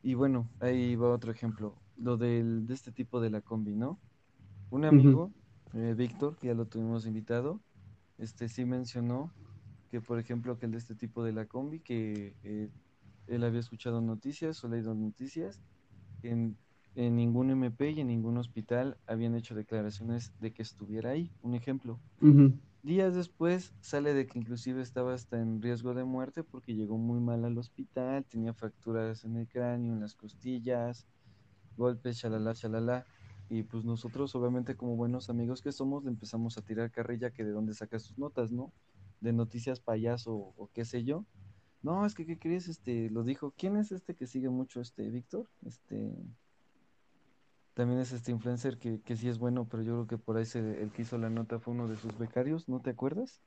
y 0.07 0.15
bueno, 0.15 0.49
ahí 0.61 0.95
va 0.95 1.13
otro 1.13 1.33
ejemplo, 1.33 1.75
lo 1.97 2.17
del, 2.17 2.65
de 2.69 2.75
este 2.75 2.93
tipo 2.93 3.21
de 3.21 3.29
la 3.29 3.41
combi, 3.41 3.75
¿no? 3.75 3.99
Un 4.71 4.85
amigo, 4.85 5.33
eh, 5.75 5.95
Víctor, 5.97 6.37
que 6.39 6.47
ya 6.47 6.55
lo 6.55 6.67
tuvimos 6.67 7.07
invitado, 7.09 7.61
este 8.17 8.49
sí 8.49 8.65
mencionó 8.65 9.33
que, 9.91 10.01
por 10.01 10.21
ejemplo, 10.21 10.59
que 10.59 10.67
el 10.67 10.73
de 10.73 10.79
este 10.79 10.95
tipo 10.95 11.25
de 11.25 11.33
la 11.33 11.47
combi, 11.47 11.81
que 11.81 12.37
eh, 12.45 12.71
él 13.27 13.43
había 13.43 13.59
escuchado 13.59 14.01
noticias 14.01 14.63
o 14.63 14.69
leído 14.69 14.95
noticias, 14.95 15.61
en, 16.23 16.57
en 16.95 17.17
ningún 17.17 17.51
MP 17.51 17.91
y 17.91 18.01
en 18.01 18.07
ningún 18.07 18.37
hospital 18.39 18.99
habían 19.09 19.35
hecho 19.35 19.57
declaraciones 19.57 20.33
de 20.39 20.53
que 20.53 20.63
estuviera 20.63 21.11
ahí. 21.11 21.33
Un 21.43 21.55
ejemplo. 21.57 22.01
Días 22.87 23.17
después 23.17 23.75
sale 23.81 24.15
de 24.15 24.29
que 24.29 24.39
inclusive 24.39 24.81
estaba 24.81 25.13
hasta 25.13 25.41
en 25.41 25.61
riesgo 25.61 25.93
de 25.93 26.05
muerte 26.05 26.45
porque 26.45 26.77
llegó 26.77 26.97
muy 26.97 27.19
mal 27.19 27.45
al 27.45 27.59
hospital, 27.59 28.25
tenía 28.27 28.55
fracturas 28.55 29.25
en 29.25 29.35
el 29.35 29.49
cráneo, 29.49 29.93
en 29.93 30.01
las 30.01 30.15
costillas, 30.15 31.05
golpes, 31.77 32.19
chalala, 32.19 32.55
chalala. 32.55 33.05
Y 33.49 33.65
pues 33.65 33.85
nosotros, 33.85 34.33
obviamente, 34.37 34.77
como 34.77 34.95
buenos 34.95 35.31
amigos 35.31 35.63
que 35.63 35.73
somos, 35.73 36.05
le 36.05 36.11
empezamos 36.11 36.59
a 36.59 36.63
tirar 36.63 36.93
carrilla 36.93 37.33
que 37.33 37.43
de 37.43 37.51
dónde 37.51 37.75
saca 37.75 37.99
sus 37.99 38.19
notas, 38.19 38.53
¿no? 38.53 38.73
De 39.21 39.33
noticias 39.33 39.81
payaso 39.81 40.55
o, 40.57 40.71
qué 40.73 40.85
sé 40.85 41.03
yo. 41.03 41.27
No, 41.83 42.07
es 42.07 42.15
que, 42.15 42.25
¿qué 42.25 42.39
crees? 42.39 42.69
Este, 42.69 43.11
lo 43.11 43.25
dijo. 43.25 43.53
¿Quién 43.57 43.77
es 43.77 43.91
este 43.91 44.15
que 44.15 44.29
sigue 44.29 44.49
mucho, 44.49 44.81
este, 44.81 45.11
Víctor? 45.11 45.51
Este, 45.65 46.15
también 47.77 48.01
es 48.01 48.11
este 48.13 48.31
influencer 48.31 48.79
que, 48.79 49.03
que 49.03 49.17
sí 49.17 49.29
es 49.29 49.39
bueno, 49.39 49.69
pero 49.71 49.83
yo 49.83 49.93
creo 49.93 50.07
que 50.07 50.17
por 50.17 50.39
ahí 50.39 50.47
se, 50.47 50.83
el 50.83 50.91
que 50.93 51.03
hizo 51.03 51.19
la 51.19 51.29
nota 51.29 51.59
fue 51.59 51.75
uno 51.75 51.87
de 51.89 51.97
sus 51.97 52.17
becarios, 52.17 52.71
¿no 52.71 52.81
te 52.81 52.89
acuerdas? 52.89 53.43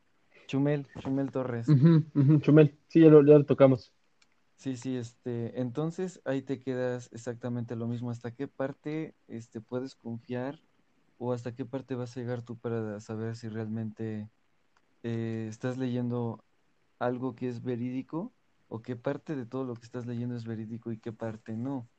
Chumel, 0.45 0.85
Chumel 0.99 1.31
Torres. 1.31 1.65
Chumel, 2.41 2.77
sí, 2.89 3.01
ya 3.01 3.09
lo, 3.09 3.43
tocamos. 3.43 3.91
Sí, 4.55 4.77
sí, 4.77 4.97
este, 4.97 5.59
entonces 5.59 6.21
ahí 6.25 6.43
te 6.43 6.59
quedas 6.59 7.09
exactamente 7.11 7.75
lo 7.75 7.87
mismo. 7.87 8.11
¿Hasta 8.11 8.29
qué 8.29 8.47
parte 8.47 9.15
este, 9.27 9.61
puedes 9.61 9.95
confiar 9.95 10.59
o 11.17 11.33
hasta 11.33 11.55
qué 11.55 11.65
parte 11.65 11.95
vas 11.95 12.15
a 12.15 12.19
llegar 12.19 12.43
tú 12.43 12.55
para 12.55 12.99
saber 12.99 13.35
si 13.35 13.49
realmente 13.49 14.29
eh, 15.01 15.47
estás 15.49 15.79
leyendo 15.79 16.43
algo 16.99 17.33
que 17.33 17.49
es 17.49 17.63
verídico 17.63 18.31
o 18.67 18.83
qué 18.83 18.95
parte 18.95 19.35
de 19.35 19.47
todo 19.47 19.63
lo 19.63 19.73
que 19.73 19.85
estás 19.85 20.05
leyendo 20.05 20.35
es 20.35 20.45
verídico 20.45 20.91
y 20.91 20.99
qué 20.99 21.11
parte 21.11 21.57
no? 21.57 21.89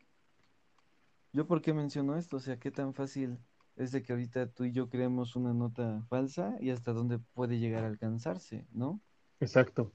¿Yo 1.32 1.46
por 1.46 1.62
qué 1.62 1.72
menciono 1.72 2.16
esto? 2.16 2.38
O 2.38 2.40
sea, 2.40 2.58
¿qué 2.58 2.70
tan 2.70 2.92
fácil 2.94 3.38
es 3.76 3.92
de 3.92 4.02
que 4.02 4.12
ahorita 4.12 4.48
tú 4.48 4.64
y 4.64 4.72
yo 4.72 4.88
creemos 4.88 5.36
una 5.36 5.54
nota 5.54 6.02
falsa 6.08 6.56
y 6.60 6.70
hasta 6.70 6.92
dónde 6.92 7.18
puede 7.18 7.58
llegar 7.58 7.84
a 7.84 7.86
alcanzarse, 7.86 8.66
¿no? 8.72 9.00
Exacto. 9.38 9.92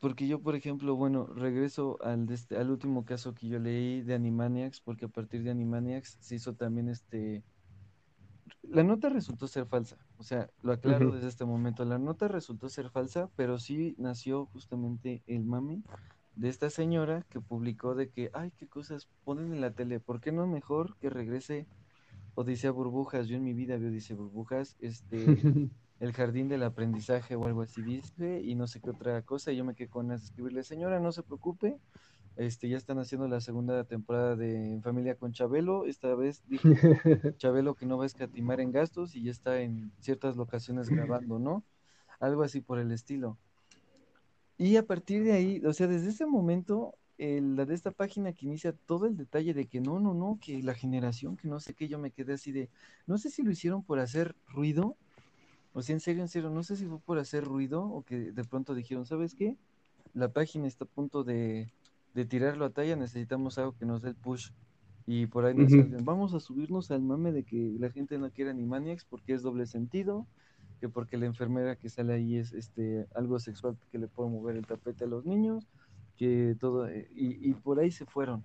Porque 0.00 0.26
yo, 0.26 0.40
por 0.42 0.56
ejemplo, 0.56 0.96
bueno, 0.96 1.26
regreso 1.26 1.96
al, 2.02 2.28
este, 2.32 2.56
al 2.56 2.70
último 2.70 3.04
caso 3.04 3.34
que 3.34 3.46
yo 3.46 3.60
leí 3.60 4.02
de 4.02 4.14
Animaniacs, 4.14 4.80
porque 4.80 5.04
a 5.04 5.08
partir 5.08 5.44
de 5.44 5.50
Animaniacs 5.50 6.16
se 6.20 6.34
hizo 6.34 6.54
también 6.54 6.88
este... 6.88 7.44
La 8.62 8.82
nota 8.82 9.08
resultó 9.10 9.46
ser 9.46 9.66
falsa, 9.66 9.98
o 10.16 10.24
sea, 10.24 10.50
lo 10.62 10.72
aclaro 10.72 11.12
desde 11.12 11.28
este 11.28 11.44
momento, 11.44 11.84
la 11.84 11.98
nota 11.98 12.26
resultó 12.26 12.68
ser 12.68 12.90
falsa, 12.90 13.28
pero 13.36 13.58
sí 13.58 13.94
nació 13.98 14.46
justamente 14.46 15.22
el 15.26 15.44
mame 15.44 15.82
de 16.36 16.48
esta 16.48 16.70
señora 16.70 17.24
que 17.28 17.40
publicó 17.40 17.94
de 17.94 18.08
que, 18.08 18.30
ay, 18.32 18.52
qué 18.58 18.66
cosas 18.66 19.08
ponen 19.24 19.52
en 19.52 19.60
la 19.60 19.72
tele, 19.72 20.00
¿por 20.00 20.20
qué 20.20 20.32
no 20.32 20.46
mejor 20.46 20.96
que 20.96 21.10
regrese 21.10 21.66
Odisea 22.34 22.70
Burbujas? 22.70 23.28
Yo 23.28 23.36
en 23.36 23.44
mi 23.44 23.52
vida 23.52 23.76
veo 23.76 23.90
Odisea 23.90 24.16
Burbujas, 24.16 24.76
este, 24.80 25.16
el 26.00 26.12
jardín 26.12 26.48
del 26.48 26.62
aprendizaje 26.62 27.36
o 27.36 27.46
algo 27.46 27.62
así 27.62 27.82
dice, 27.82 28.40
y 28.42 28.54
no 28.54 28.66
sé 28.66 28.80
qué 28.80 28.90
otra 28.90 29.22
cosa, 29.22 29.52
y 29.52 29.56
yo 29.56 29.64
me 29.64 29.74
quedé 29.74 29.88
con 29.88 30.08
de 30.08 30.16
escribirle, 30.16 30.62
señora, 30.62 31.00
no 31.00 31.12
se 31.12 31.22
preocupe, 31.22 31.78
este, 32.36 32.68
ya 32.68 32.78
están 32.78 32.98
haciendo 32.98 33.28
la 33.28 33.40
segunda 33.40 33.84
temporada 33.84 34.36
de 34.36 34.72
En 34.72 34.82
Familia 34.82 35.16
con 35.16 35.32
Chabelo, 35.32 35.84
esta 35.84 36.14
vez 36.14 36.42
dijo 36.48 36.68
Chabelo 37.36 37.74
que 37.74 37.84
no 37.84 37.98
va 37.98 38.04
a 38.04 38.06
escatimar 38.06 38.60
en 38.60 38.72
gastos 38.72 39.14
y 39.14 39.24
ya 39.24 39.30
está 39.30 39.60
en 39.60 39.92
ciertas 40.00 40.36
locaciones 40.36 40.88
grabando, 40.88 41.38
¿no? 41.38 41.62
Algo 42.20 42.42
así 42.42 42.60
por 42.60 42.78
el 42.78 42.90
estilo. 42.90 43.38
Y 44.62 44.76
a 44.76 44.86
partir 44.86 45.24
de 45.24 45.32
ahí, 45.32 45.60
o 45.66 45.72
sea, 45.72 45.88
desde 45.88 46.10
ese 46.10 46.24
momento, 46.24 46.94
el, 47.18 47.56
la 47.56 47.64
de 47.64 47.74
esta 47.74 47.90
página 47.90 48.32
que 48.32 48.46
inicia 48.46 48.72
todo 48.86 49.06
el 49.06 49.16
detalle 49.16 49.54
de 49.54 49.66
que 49.66 49.80
no, 49.80 49.98
no, 49.98 50.14
no, 50.14 50.38
que 50.40 50.62
la 50.62 50.72
generación, 50.72 51.36
que 51.36 51.48
no 51.48 51.58
sé 51.58 51.74
qué, 51.74 51.88
yo 51.88 51.98
me 51.98 52.12
quedé 52.12 52.34
así 52.34 52.52
de, 52.52 52.70
no 53.08 53.18
sé 53.18 53.30
si 53.30 53.42
lo 53.42 53.50
hicieron 53.50 53.82
por 53.82 53.98
hacer 53.98 54.36
ruido, 54.46 54.96
o 55.72 55.82
sea, 55.82 55.94
en 55.94 56.00
serio, 56.00 56.22
en 56.22 56.28
serio, 56.28 56.48
no 56.48 56.62
sé 56.62 56.76
si 56.76 56.86
fue 56.86 57.00
por 57.00 57.18
hacer 57.18 57.42
ruido 57.42 57.82
o 57.82 58.02
que 58.04 58.30
de 58.30 58.44
pronto 58.44 58.76
dijeron, 58.76 59.04
¿sabes 59.04 59.34
qué? 59.34 59.56
La 60.14 60.28
página 60.28 60.68
está 60.68 60.84
a 60.84 60.88
punto 60.88 61.24
de, 61.24 61.72
de 62.14 62.24
tirarlo 62.24 62.64
a 62.64 62.70
talla, 62.70 62.94
necesitamos 62.94 63.58
algo 63.58 63.76
que 63.76 63.84
nos 63.84 64.00
dé 64.00 64.10
el 64.10 64.14
push. 64.14 64.50
Y 65.08 65.26
por 65.26 65.44
ahí 65.44 65.54
nos 65.56 65.72
salen, 65.72 66.04
vamos 66.04 66.34
a 66.34 66.38
subirnos 66.38 66.92
al 66.92 67.02
mame 67.02 67.32
de 67.32 67.42
que 67.42 67.74
la 67.80 67.90
gente 67.90 68.16
no 68.16 68.30
quiere 68.30 68.52
Animaniacs 68.52 69.06
porque 69.06 69.32
es 69.32 69.42
doble 69.42 69.66
sentido, 69.66 70.28
que 70.82 70.88
porque 70.88 71.16
la 71.16 71.26
enfermera 71.26 71.76
que 71.76 71.88
sale 71.88 72.12
ahí 72.12 72.38
es 72.38 72.52
este 72.52 73.06
algo 73.14 73.38
sexual 73.38 73.78
que 73.92 73.98
le 73.98 74.08
puede 74.08 74.30
mover 74.30 74.56
el 74.56 74.66
tapete 74.66 75.04
a 75.04 75.06
los 75.06 75.24
niños, 75.24 75.68
que 76.16 76.56
todo, 76.58 76.88
eh, 76.88 77.08
y, 77.14 77.50
y 77.50 77.54
por 77.54 77.78
ahí 77.78 77.92
se 77.92 78.04
fueron. 78.04 78.44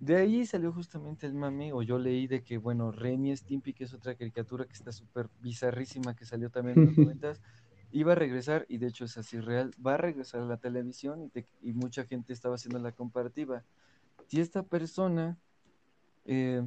De 0.00 0.16
ahí 0.16 0.44
salió 0.44 0.72
justamente 0.72 1.24
el 1.24 1.34
mame, 1.34 1.72
o 1.72 1.82
yo 1.82 2.00
leí 2.00 2.26
de 2.26 2.42
que, 2.42 2.58
bueno, 2.58 2.90
Renny 2.90 3.36
Stimpy, 3.36 3.74
que 3.74 3.84
es 3.84 3.94
otra 3.94 4.16
caricatura 4.16 4.64
que 4.64 4.72
está 4.72 4.90
súper 4.90 5.28
bizarrísima, 5.40 6.16
que 6.16 6.24
salió 6.24 6.50
también 6.50 6.80
en 6.80 6.86
los 6.86 6.98
noventas, 6.98 7.40
iba 7.92 8.10
a 8.10 8.16
regresar, 8.16 8.66
y 8.68 8.78
de 8.78 8.88
hecho 8.88 9.04
es 9.04 9.16
así 9.16 9.38
real, 9.38 9.70
va 9.86 9.94
a 9.94 9.98
regresar 9.98 10.40
a 10.40 10.46
la 10.46 10.56
televisión 10.56 11.30
y, 11.32 11.44
y 11.60 11.74
mucha 11.74 12.02
gente 12.02 12.32
estaba 12.32 12.56
haciendo 12.56 12.80
la 12.80 12.90
comparativa. 12.90 13.62
Si 14.26 14.40
esta 14.40 14.64
persona 14.64 15.38
eh, 16.24 16.66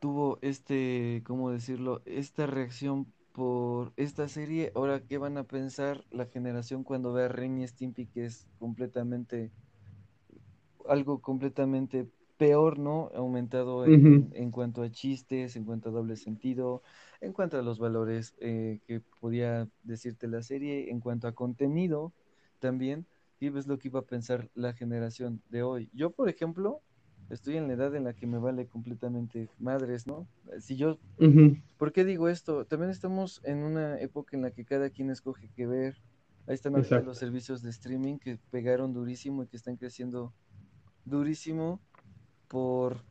tuvo 0.00 0.38
este, 0.42 1.22
¿cómo 1.24 1.50
decirlo? 1.50 2.02
Esta 2.04 2.44
reacción 2.44 3.06
por 3.34 3.92
esta 3.96 4.28
serie, 4.28 4.70
ahora 4.76 5.00
qué 5.00 5.18
van 5.18 5.36
a 5.38 5.42
pensar 5.42 6.04
la 6.12 6.26
generación 6.26 6.84
cuando 6.84 7.12
vea 7.12 7.24
a 7.24 7.28
Renny 7.28 7.66
Stimpy, 7.66 8.06
que 8.06 8.26
es 8.26 8.46
completamente 8.60 9.50
algo 10.88 11.20
completamente 11.20 12.06
peor, 12.36 12.78
¿no? 12.78 13.10
Aumentado 13.12 13.86
en, 13.86 14.30
en, 14.34 14.50
cuanto 14.52 14.82
a 14.82 14.90
chistes, 14.90 15.56
en 15.56 15.64
cuanto 15.64 15.88
a 15.88 15.92
doble 15.92 16.14
sentido, 16.14 16.82
en 17.20 17.32
cuanto 17.32 17.58
a 17.58 17.62
los 17.62 17.80
valores 17.80 18.36
eh, 18.38 18.78
que 18.86 19.00
podía 19.18 19.68
decirte 19.82 20.28
la 20.28 20.42
serie, 20.42 20.92
en 20.92 21.00
cuanto 21.00 21.26
a 21.26 21.32
contenido 21.32 22.12
también, 22.60 23.04
y 23.40 23.48
ves 23.48 23.66
lo 23.66 23.80
que 23.80 23.88
iba 23.88 23.98
a 23.98 24.04
pensar 24.04 24.48
la 24.54 24.74
generación 24.74 25.42
de 25.50 25.64
hoy. 25.64 25.90
Yo, 25.92 26.10
por 26.10 26.28
ejemplo, 26.28 26.82
estoy 27.30 27.56
en 27.56 27.66
la 27.68 27.74
edad 27.74 27.94
en 27.94 28.04
la 28.04 28.14
que 28.14 28.26
me 28.26 28.38
vale 28.38 28.66
completamente 28.66 29.48
madres, 29.58 30.06
¿no? 30.06 30.26
Si 30.60 30.76
yo, 30.76 30.98
¿por 31.78 31.92
qué 31.92 32.04
digo 32.04 32.28
esto? 32.28 32.64
También 32.64 32.90
estamos 32.90 33.40
en 33.44 33.58
una 33.58 33.98
época 34.00 34.36
en 34.36 34.42
la 34.42 34.50
que 34.50 34.64
cada 34.64 34.90
quien 34.90 35.10
escoge 35.10 35.50
qué 35.54 35.66
ver. 35.66 36.00
Ahí 36.46 36.54
están 36.54 36.74
los 36.74 37.18
servicios 37.18 37.62
de 37.62 37.70
streaming 37.70 38.18
que 38.18 38.38
pegaron 38.50 38.92
durísimo 38.92 39.42
y 39.42 39.46
que 39.46 39.56
están 39.56 39.76
creciendo 39.76 40.34
durísimo 41.04 41.80
por 42.48 43.02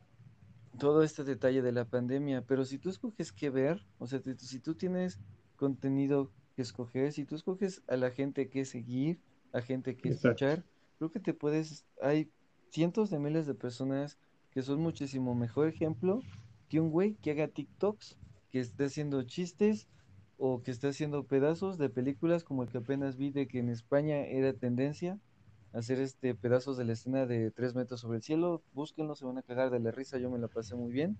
todo 0.77 1.03
este 1.03 1.23
detalle 1.23 1.61
de 1.61 1.71
la 1.71 1.85
pandemia, 1.85 2.41
pero 2.41 2.65
si 2.65 2.77
tú 2.79 2.89
escoges 2.89 3.31
qué 3.31 3.49
ver, 3.49 3.85
o 3.99 4.07
sea, 4.07 4.21
si 4.37 4.59
tú 4.59 4.75
tienes 4.75 5.19
contenido 5.55 6.31
que 6.55 6.61
escoger, 6.61 7.13
si 7.13 7.25
tú 7.25 7.35
escoges 7.35 7.83
a 7.87 7.95
la 7.95 8.11
gente 8.11 8.49
que 8.49 8.65
seguir, 8.65 9.19
a 9.51 9.61
gente 9.61 9.95
que 9.95 10.09
escuchar, 10.09 10.63
creo 10.97 11.11
que 11.11 11.19
te 11.19 11.33
puedes, 11.33 11.85
hay 12.01 12.31
cientos 12.73 13.11
de 13.11 13.19
miles 13.19 13.45
de 13.45 13.53
personas 13.53 14.17
que 14.49 14.63
son 14.63 14.81
muchísimo 14.81 15.35
mejor 15.35 15.67
ejemplo 15.67 16.21
que 16.69 16.79
un 16.79 16.89
güey 16.89 17.13
que 17.21 17.29
haga 17.29 17.47
TikToks, 17.47 18.17
que 18.49 18.59
esté 18.59 18.85
haciendo 18.85 19.21
chistes 19.21 19.87
o 20.37 20.63
que 20.63 20.71
esté 20.71 20.87
haciendo 20.87 21.23
pedazos 21.23 21.77
de 21.77 21.89
películas 21.89 22.43
como 22.43 22.63
el 22.63 22.69
que 22.69 22.79
apenas 22.79 23.15
vi 23.15 23.29
de 23.29 23.47
que 23.47 23.59
en 23.59 23.69
España 23.69 24.25
era 24.25 24.53
tendencia, 24.53 25.19
hacer 25.71 25.99
este 25.99 26.33
pedazos 26.33 26.75
de 26.75 26.85
la 26.85 26.93
escena 26.93 27.27
de 27.27 27.51
tres 27.51 27.75
metros 27.75 28.01
sobre 28.01 28.17
el 28.17 28.23
cielo. 28.23 28.63
Búsquenlo, 28.73 29.13
se 29.13 29.25
van 29.25 29.37
a 29.37 29.43
cagar 29.43 29.69
de 29.69 29.79
la 29.79 29.91
risa, 29.91 30.17
yo 30.17 30.31
me 30.31 30.39
la 30.39 30.47
pasé 30.47 30.73
muy 30.73 30.91
bien. 30.91 31.15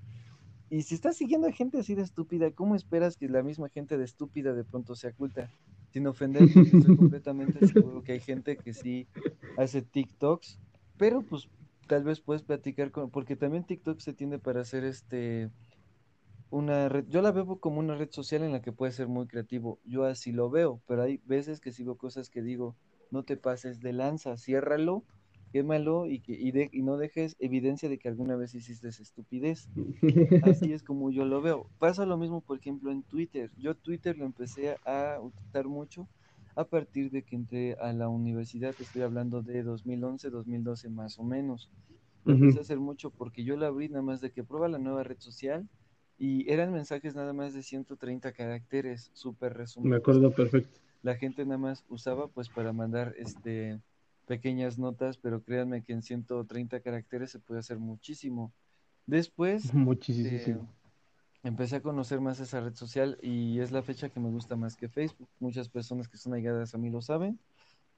Y 0.71 0.81
si 0.81 0.95
estás 0.95 1.17
siguiendo 1.17 1.47
a 1.47 1.51
gente 1.51 1.77
así 1.77 1.93
de 1.93 2.01
estúpida, 2.01 2.49
¿cómo 2.49 2.75
esperas 2.75 3.15
que 3.15 3.29
la 3.29 3.43
misma 3.43 3.69
gente 3.69 3.99
de 3.99 4.05
estúpida 4.05 4.55
de 4.55 4.63
pronto 4.63 4.95
se 4.95 5.09
oculta? 5.09 5.51
Sin 5.91 6.07
ofender, 6.07 6.41
estoy 6.41 6.97
completamente 6.97 7.67
seguro 7.67 8.01
que 8.01 8.13
hay 8.13 8.19
gente 8.19 8.57
que 8.57 8.73
sí 8.73 9.07
hace 9.55 9.83
TikToks, 9.83 10.59
pero 10.97 11.21
pues 11.21 11.49
tal 11.87 12.03
vez 12.03 12.21
puedes 12.21 12.43
platicar 12.43 12.91
con, 12.91 13.09
porque 13.09 13.35
también 13.35 13.65
TikTok 13.65 13.99
se 13.99 14.13
tiende 14.13 14.39
para 14.39 14.61
hacer 14.61 14.83
este 14.83 15.49
una 16.49 16.87
red, 16.87 17.05
yo 17.09 17.21
la 17.21 17.31
veo 17.31 17.59
como 17.59 17.79
una 17.79 17.95
red 17.95 18.11
social 18.11 18.43
en 18.43 18.51
la 18.51 18.61
que 18.61 18.71
puede 18.71 18.91
ser 18.91 19.07
muy 19.07 19.25
creativo, 19.25 19.79
yo 19.85 20.05
así 20.05 20.31
lo 20.31 20.49
veo, 20.51 20.81
pero 20.87 21.01
hay 21.01 21.19
veces 21.25 21.59
que 21.59 21.71
sigo 21.71 21.97
cosas 21.97 22.29
que 22.29 22.43
digo, 22.43 22.75
no 23.09 23.23
te 23.23 23.37
pases 23.37 23.79
de 23.81 23.91
lanza, 23.91 24.37
ciérralo, 24.37 25.03
quémalo 25.51 26.07
y, 26.07 26.19
que, 26.19 26.33
y, 26.33 26.51
de, 26.51 26.69
y 26.71 26.81
no 26.81 26.97
dejes 26.97 27.35
evidencia 27.39 27.87
de 27.87 27.99
que 27.99 28.07
alguna 28.07 28.35
vez 28.35 28.55
hiciste 28.55 28.87
esa 28.89 29.03
estupidez. 29.03 29.69
Así 30.41 30.73
es 30.73 30.81
como 30.81 31.11
yo 31.11 31.25
lo 31.25 31.41
veo. 31.41 31.69
Pasa 31.77 32.07
lo 32.07 32.17
mismo, 32.17 32.41
por 32.41 32.57
ejemplo, 32.57 32.91
en 32.91 33.03
Twitter. 33.03 33.51
Yo 33.57 33.75
Twitter 33.75 34.17
lo 34.17 34.25
empecé 34.25 34.77
a 34.83 35.19
utilizar 35.21 35.67
mucho 35.67 36.07
a 36.55 36.65
partir 36.65 37.11
de 37.11 37.23
que 37.23 37.35
entré 37.35 37.73
a 37.79 37.93
la 37.93 38.09
universidad, 38.09 38.75
estoy 38.79 39.01
hablando 39.01 39.41
de 39.41 39.63
2011, 39.63 40.29
2012 40.29 40.89
más 40.89 41.19
o 41.19 41.23
menos. 41.23 41.69
Lo 42.25 42.33
empecé 42.33 42.59
a 42.59 42.61
hacer 42.61 42.79
mucho 42.79 43.09
porque 43.09 43.43
yo 43.43 43.57
la 43.57 43.67
abrí 43.67 43.89
nada 43.89 44.01
más 44.01 44.21
de 44.21 44.31
que 44.31 44.43
prueba 44.43 44.67
la 44.69 44.77
nueva 44.77 45.03
red 45.03 45.17
social 45.19 45.67
y 46.17 46.49
eran 46.49 46.71
mensajes 46.71 47.15
nada 47.15 47.33
más 47.33 47.53
de 47.53 47.63
130 47.63 48.31
caracteres, 48.31 49.09
súper 49.13 49.53
resumidos. 49.55 49.91
Me 49.91 49.97
acuerdo 49.97 50.31
perfecto 50.31 50.79
la 51.03 51.15
gente 51.15 51.45
nada 51.45 51.59
más 51.59 51.85
usaba 51.89 52.27
pues 52.29 52.49
para 52.49 52.73
mandar 52.73 53.13
este 53.17 53.79
pequeñas 54.25 54.79
notas, 54.79 55.17
pero 55.17 55.43
créanme 55.43 55.83
que 55.83 55.91
en 55.91 56.01
130 56.01 56.79
caracteres 56.79 57.29
se 57.29 57.39
puede 57.39 57.59
hacer 57.59 57.77
muchísimo. 57.77 58.53
Después 59.05 59.73
muchísimo. 59.73 60.61
Eh, 60.61 60.82
empecé 61.43 61.75
a 61.75 61.81
conocer 61.81 62.21
más 62.21 62.39
esa 62.39 62.61
red 62.61 62.73
social 62.73 63.17
y 63.21 63.59
es 63.59 63.71
la 63.71 63.83
fecha 63.83 64.09
que 64.09 64.19
me 64.19 64.29
gusta 64.29 64.55
más 64.55 64.75
que 64.75 64.87
Facebook. 64.87 65.27
Muchas 65.39 65.69
personas 65.69 66.07
que 66.07 66.17
son 66.17 66.33
allegadas 66.33 66.73
a 66.73 66.77
mí 66.77 66.89
lo 66.89 67.01
saben. 67.01 67.39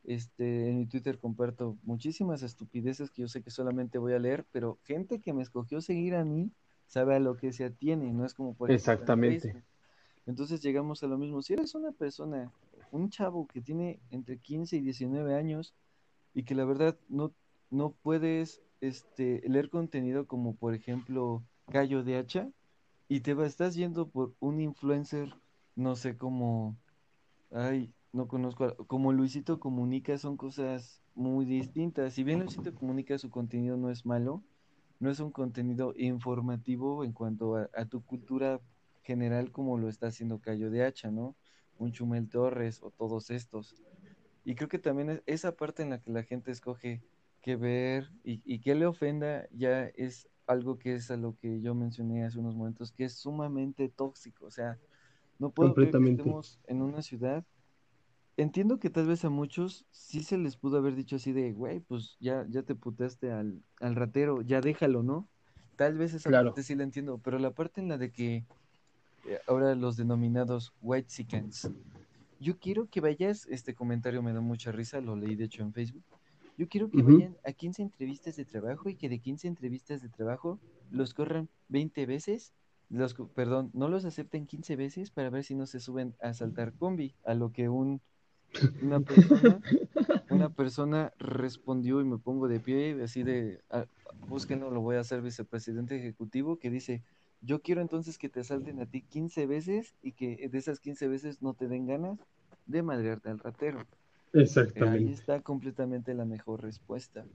Este, 0.03 0.69
en 0.69 0.79
mi 0.79 0.85
Twitter 0.85 1.17
comparto 1.19 1.77
muchísimas 1.83 2.43
estupideces 2.43 3.09
que 3.09 3.23
yo 3.23 3.27
sé 3.27 3.41
que 3.41 3.49
solamente 3.49 3.97
voy 3.97 4.13
a 4.13 4.19
leer, 4.19 4.45
pero 4.51 4.77
gente 4.83 5.19
que 5.19 5.33
me 5.33 5.41
escogió 5.41 5.81
seguir 5.81 6.15
a 6.15 6.23
mí 6.25 6.51
sabe 6.87 7.15
a 7.15 7.19
lo 7.19 7.37
que 7.37 7.51
se 7.53 7.65
atiene, 7.65 8.13
no 8.13 8.25
es 8.25 8.33
como 8.33 8.53
por 8.53 8.71
Exactamente. 8.71 9.63
Entonces 10.27 10.61
llegamos 10.61 11.03
a 11.03 11.07
lo 11.07 11.17
mismo. 11.17 11.41
Si 11.41 11.53
eres 11.53 11.75
una 11.75 11.91
persona 11.91 12.51
un 12.91 13.09
chavo 13.09 13.47
que 13.47 13.61
tiene 13.61 13.99
entre 14.09 14.37
15 14.37 14.77
y 14.77 14.81
19 14.81 15.35
años 15.35 15.73
y 16.33 16.43
que 16.43 16.55
la 16.55 16.65
verdad 16.65 16.97
no, 17.09 17.33
no 17.69 17.91
puedes 17.91 18.61
este, 18.81 19.41
leer 19.47 19.69
contenido 19.69 20.25
como 20.27 20.55
por 20.55 20.73
ejemplo 20.73 21.43
Gallo 21.67 22.03
de 22.03 22.17
Hacha 22.17 22.49
y 23.07 23.21
te 23.21 23.33
va, 23.33 23.45
estás 23.45 23.75
yendo 23.75 24.09
por 24.09 24.35
un 24.39 24.59
influencer, 24.59 25.35
no 25.75 25.95
sé 25.95 26.17
cómo, 26.17 26.77
ay, 27.51 27.93
no 28.13 28.27
conozco, 28.27 28.75
como 28.87 29.13
Luisito 29.13 29.59
Comunica, 29.59 30.17
son 30.17 30.37
cosas 30.37 31.03
muy 31.13 31.45
distintas. 31.45 32.13
Si 32.13 32.23
bien 32.23 32.39
Luisito 32.39 32.73
Comunica 32.73 33.17
su 33.17 33.29
contenido 33.29 33.77
no 33.77 33.91
es 33.91 34.05
malo, 34.05 34.43
no 34.99 35.09
es 35.09 35.19
un 35.19 35.31
contenido 35.31 35.93
informativo 35.97 37.03
en 37.03 37.11
cuanto 37.11 37.55
a, 37.57 37.85
tu 37.85 38.03
cultura 38.03 38.61
general 39.03 39.51
como 39.51 39.77
lo 39.77 39.89
está 39.89 40.07
haciendo 40.07 40.39
Cayo 40.39 40.71
de 40.71 40.85
Hacha, 40.85 41.11
¿no? 41.11 41.35
un 41.77 41.91
Chumel 41.91 42.29
Torres 42.29 42.81
o 42.81 42.89
todos 42.89 43.29
estos. 43.29 43.75
Y 44.45 44.55
creo 44.55 44.69
que 44.69 44.79
también 44.79 45.09
es 45.09 45.23
esa 45.25 45.55
parte 45.55 45.83
en 45.83 45.89
la 45.89 46.01
que 46.01 46.11
la 46.11 46.23
gente 46.23 46.51
escoge 46.51 47.03
qué 47.41 47.55
ver 47.55 48.11
y, 48.23 48.41
y 48.45 48.59
que 48.59 48.75
le 48.75 48.85
ofenda 48.85 49.47
ya 49.51 49.85
es 49.95 50.29
algo 50.47 50.77
que 50.77 50.95
es 50.95 51.11
a 51.11 51.17
lo 51.17 51.35
que 51.37 51.61
yo 51.61 51.75
mencioné 51.75 52.25
hace 52.25 52.39
unos 52.39 52.55
momentos, 52.55 52.91
que 52.91 53.05
es 53.05 53.13
sumamente 53.13 53.89
tóxico. 53.89 54.45
O 54.45 54.51
sea, 54.51 54.77
no 55.39 55.49
puedo 55.49 55.73
creer 55.73 55.91
que 55.91 56.09
estemos 56.11 56.59
en 56.67 56.81
una 56.81 57.01
ciudad. 57.01 57.45
Entiendo 58.37 58.79
que 58.79 58.89
tal 58.89 59.07
vez 59.07 59.23
a 59.23 59.29
muchos 59.29 59.85
sí 59.91 60.21
se 60.21 60.37
les 60.37 60.57
pudo 60.57 60.77
haber 60.77 60.95
dicho 60.95 61.15
así 61.15 61.31
de, 61.31 61.53
güey, 61.53 61.79
pues 61.79 62.17
ya, 62.19 62.45
ya 62.49 62.63
te 62.63 62.75
putaste 62.75 63.31
al, 63.31 63.61
al 63.79 63.95
ratero, 63.95 64.41
ya 64.41 64.59
déjalo, 64.59 65.03
¿no? 65.03 65.27
Tal 65.77 65.97
vez 65.97 66.13
esa 66.13 66.29
parte 66.29 66.63
sí 66.63 66.75
la 66.75 66.83
entiendo, 66.83 67.17
pero 67.17 67.39
la 67.39 67.51
parte 67.51 67.81
en 67.81 67.87
la 67.87 67.97
de 67.97 68.11
que 68.11 68.45
eh, 69.25 69.39
ahora 69.47 69.73
los 69.75 69.97
denominados 69.97 70.73
white 70.81 71.07
chickens. 71.07 71.69
Yo 72.39 72.59
quiero 72.59 72.87
que 72.89 73.01
vayas, 73.01 73.47
este 73.47 73.73
comentario 73.73 74.21
me 74.21 74.33
da 74.33 74.41
mucha 74.41 74.71
risa, 74.71 75.01
lo 75.01 75.15
leí 75.15 75.35
de 75.35 75.45
hecho 75.45 75.63
en 75.63 75.73
Facebook. 75.73 76.03
Yo 76.57 76.67
quiero 76.69 76.89
que 76.89 77.01
vayan 77.01 77.37
a 77.45 77.51
15 77.51 77.81
entrevistas 77.81 78.35
de 78.35 78.45
trabajo 78.45 78.89
y 78.89 78.95
que 78.95 79.09
de 79.09 79.19
15 79.19 79.47
entrevistas 79.47 80.01
de 80.01 80.09
trabajo 80.09 80.59
los 80.89 81.13
corran 81.13 81.49
20 81.69 82.05
veces 82.05 82.53
los, 82.89 83.15
perdón, 83.33 83.71
no 83.73 83.87
los 83.87 84.05
acepten 84.05 84.45
15 84.45 84.75
veces 84.75 85.11
para 85.11 85.29
ver 85.29 85.43
si 85.43 85.55
no 85.55 85.65
se 85.65 85.79
suben 85.79 86.15
a 86.21 86.33
saltar 86.33 86.73
combi, 86.73 87.15
a 87.25 87.33
lo 87.33 87.51
que 87.51 87.69
un, 87.69 88.01
una 88.81 88.99
persona, 88.99 89.61
una 90.29 90.49
persona 90.49 91.13
respondió 91.17 92.01
y 92.01 92.05
me 92.05 92.17
pongo 92.17 92.47
de 92.47 92.59
pie, 92.59 93.01
así 93.03 93.23
de, 93.23 93.61
ah, 93.69 93.85
búsquenlo, 94.27 94.69
lo 94.69 94.81
voy 94.81 94.97
a 94.97 95.01
hacer 95.01 95.21
vicepresidente 95.21 95.97
ejecutivo, 95.97 96.57
que 96.57 96.69
dice, 96.69 97.03
yo 97.41 97.61
quiero 97.61 97.81
entonces 97.81 98.17
que 98.17 98.29
te 98.29 98.43
salten 98.43 98.79
a 98.79 98.85
ti 98.85 99.01
15 99.01 99.45
veces 99.47 99.95
y 100.01 100.13
que 100.13 100.47
de 100.49 100.57
esas 100.57 100.79
15 100.79 101.07
veces 101.07 101.41
no 101.41 101.53
te 101.53 101.67
den 101.67 101.85
ganas 101.87 102.19
de 102.65 102.83
madrearte 102.83 103.29
al 103.29 103.39
ratero. 103.39 103.85
Exactamente. 104.35 105.07
Ahí 105.07 105.13
está 105.13 105.41
completamente 105.41 106.13
la 106.13 106.25
mejor 106.25 106.61
respuesta. 106.61 107.25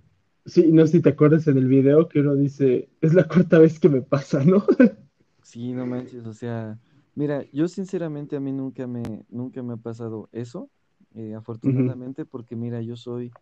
Sí, 0.46 0.72
no 0.72 0.86
sé 0.86 0.92
si 0.92 1.02
te 1.02 1.10
acuerdas 1.10 1.46
en 1.46 1.58
el 1.58 1.66
video 1.68 2.08
que 2.08 2.20
uno 2.20 2.34
dice, 2.34 2.88
es 3.00 3.14
la 3.14 3.28
cuarta 3.28 3.58
vez 3.58 3.78
que 3.78 3.88
me 3.88 4.02
pasa, 4.02 4.42
¿no? 4.44 4.64
Sí, 5.42 5.72
no 5.72 5.84
manches, 5.86 6.24
o 6.26 6.32
sea, 6.32 6.78
mira, 7.14 7.44
yo 7.52 7.66
sinceramente 7.66 8.36
a 8.36 8.40
mí 8.40 8.52
nunca 8.52 8.86
me, 8.86 9.02
nunca 9.28 9.62
me 9.62 9.74
ha 9.74 9.76
pasado 9.76 10.28
eso, 10.32 10.70
eh, 11.14 11.34
afortunadamente, 11.34 12.24
porque 12.24 12.54
mira, 12.54 12.80
yo 12.82 12.96
soy, 12.96 13.32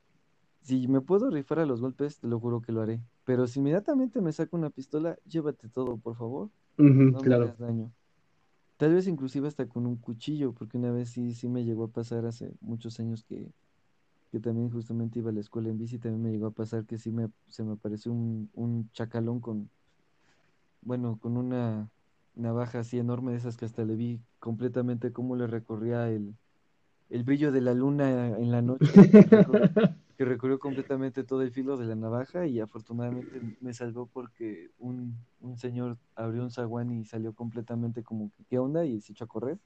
si 0.62 0.88
me 0.88 1.00
puedo 1.00 1.30
rifar 1.30 1.58
a 1.60 1.66
los 1.66 1.80
golpes, 1.80 2.18
te 2.18 2.28
lo 2.28 2.40
juro 2.40 2.62
que 2.62 2.72
lo 2.72 2.80
haré, 2.80 3.02
pero 3.24 3.46
si 3.46 3.58
inmediatamente 3.58 4.20
me 4.20 4.32
saco 4.32 4.56
una 4.56 4.70
pistola, 4.70 5.18
llévate 5.26 5.68
todo, 5.68 5.98
por 5.98 6.16
favor, 6.16 6.50
no 6.78 7.22
me 7.22 7.34
hagas 7.34 7.58
daño. 7.58 7.92
Tal 8.78 8.94
vez 8.94 9.08
inclusive 9.08 9.48
hasta 9.48 9.66
con 9.68 9.86
un 9.86 9.96
cuchillo, 9.96 10.52
porque 10.54 10.78
una 10.78 10.92
vez 10.92 11.10
sí, 11.10 11.34
sí 11.34 11.48
me 11.48 11.64
llegó 11.64 11.84
a 11.84 11.88
pasar 11.88 12.24
hace 12.26 12.52
muchos 12.60 12.98
años 13.00 13.24
que, 13.24 13.50
que 14.30 14.40
también 14.40 14.70
justamente 14.70 15.18
iba 15.18 15.30
a 15.30 15.32
la 15.32 15.40
escuela 15.40 15.68
en 15.68 15.78
bici, 15.78 15.98
también 15.98 16.22
me 16.22 16.30
llegó 16.30 16.46
a 16.46 16.52
pasar 16.52 16.84
que 16.86 16.96
sí 16.96 17.10
me, 17.10 17.28
se 17.48 17.64
me 17.64 17.72
apareció 17.72 18.12
un, 18.12 18.48
un 18.54 18.88
chacalón 18.92 19.40
con, 19.40 19.68
bueno, 20.82 21.18
con 21.20 21.36
una 21.36 21.90
navaja 22.36 22.80
así 22.80 22.98
enorme, 22.98 23.32
de 23.32 23.38
esas 23.38 23.56
que 23.56 23.64
hasta 23.64 23.84
le 23.84 23.96
vi 23.96 24.20
completamente 24.38 25.12
cómo 25.12 25.34
le 25.34 25.48
recorría 25.48 26.08
el, 26.08 26.34
el 27.10 27.24
brillo 27.24 27.50
de 27.50 27.60
la 27.60 27.74
luna 27.74 28.38
en 28.38 28.52
la 28.52 28.62
noche, 28.62 28.86
que 30.18 30.26
recorrió, 30.26 30.58
completamente 30.60 31.24
todo 31.24 31.42
el 31.42 31.52
filo 31.52 31.78
de 31.78 31.86
la 31.86 31.94
navaja 31.96 32.46
y 32.46 32.60
afortunadamente 32.60 33.40
me 33.60 33.72
salvó 33.72 34.06
porque 34.06 34.70
un, 34.78 35.16
un 35.40 35.56
señor 35.58 35.98
abrió 36.16 36.42
un 36.42 36.50
zaguán 36.50 36.90
y 36.92 37.06
salió 37.06 37.34
completamente 37.34 38.02
como 38.02 38.30
que, 38.32 38.44
¿qué 38.44 38.58
onda? 38.58 38.84
Y 38.84 39.00
se 39.00 39.12
echó 39.12 39.24
a 39.24 39.28
correr. 39.28 39.58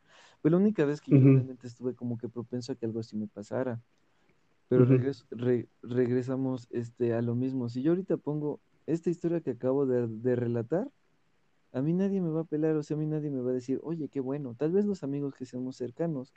Fue 0.42 0.50
la 0.50 0.58
única 0.58 0.84
vez 0.84 1.00
que 1.00 1.14
yo 1.14 1.28
realmente 1.30 1.66
estuve 1.66 1.94
como 1.94 2.18
que 2.18 2.28
propenso 2.28 2.72
a 2.72 2.76
que 2.76 2.86
algo 2.86 3.00
así 3.00 3.16
me 3.16 3.28
pasara. 3.28 3.80
Pero 4.68 4.86
regresamos 5.82 6.68
este, 6.70 7.14
a 7.14 7.22
lo 7.22 7.34
mismo. 7.34 7.68
Si 7.70 7.82
yo 7.82 7.92
ahorita 7.92 8.18
pongo 8.18 8.60
esta 8.86 9.10
historia 9.10 9.40
que 9.40 9.52
acabo 9.52 9.86
de, 9.86 10.06
de 10.08 10.36
relatar, 10.36 10.90
a 11.72 11.82
mí 11.82 11.92
nadie 11.94 12.20
me 12.20 12.30
va 12.30 12.42
a 12.42 12.44
pelar, 12.44 12.76
o 12.76 12.82
sea, 12.82 12.96
a 12.96 13.00
mí 13.00 13.06
nadie 13.06 13.30
me 13.30 13.40
va 13.40 13.50
a 13.50 13.54
decir, 13.54 13.80
oye, 13.82 14.08
qué 14.08 14.20
bueno, 14.20 14.54
tal 14.58 14.72
vez 14.72 14.84
los 14.84 15.02
amigos 15.02 15.34
que 15.34 15.46
seamos 15.46 15.76
cercanos. 15.76 16.32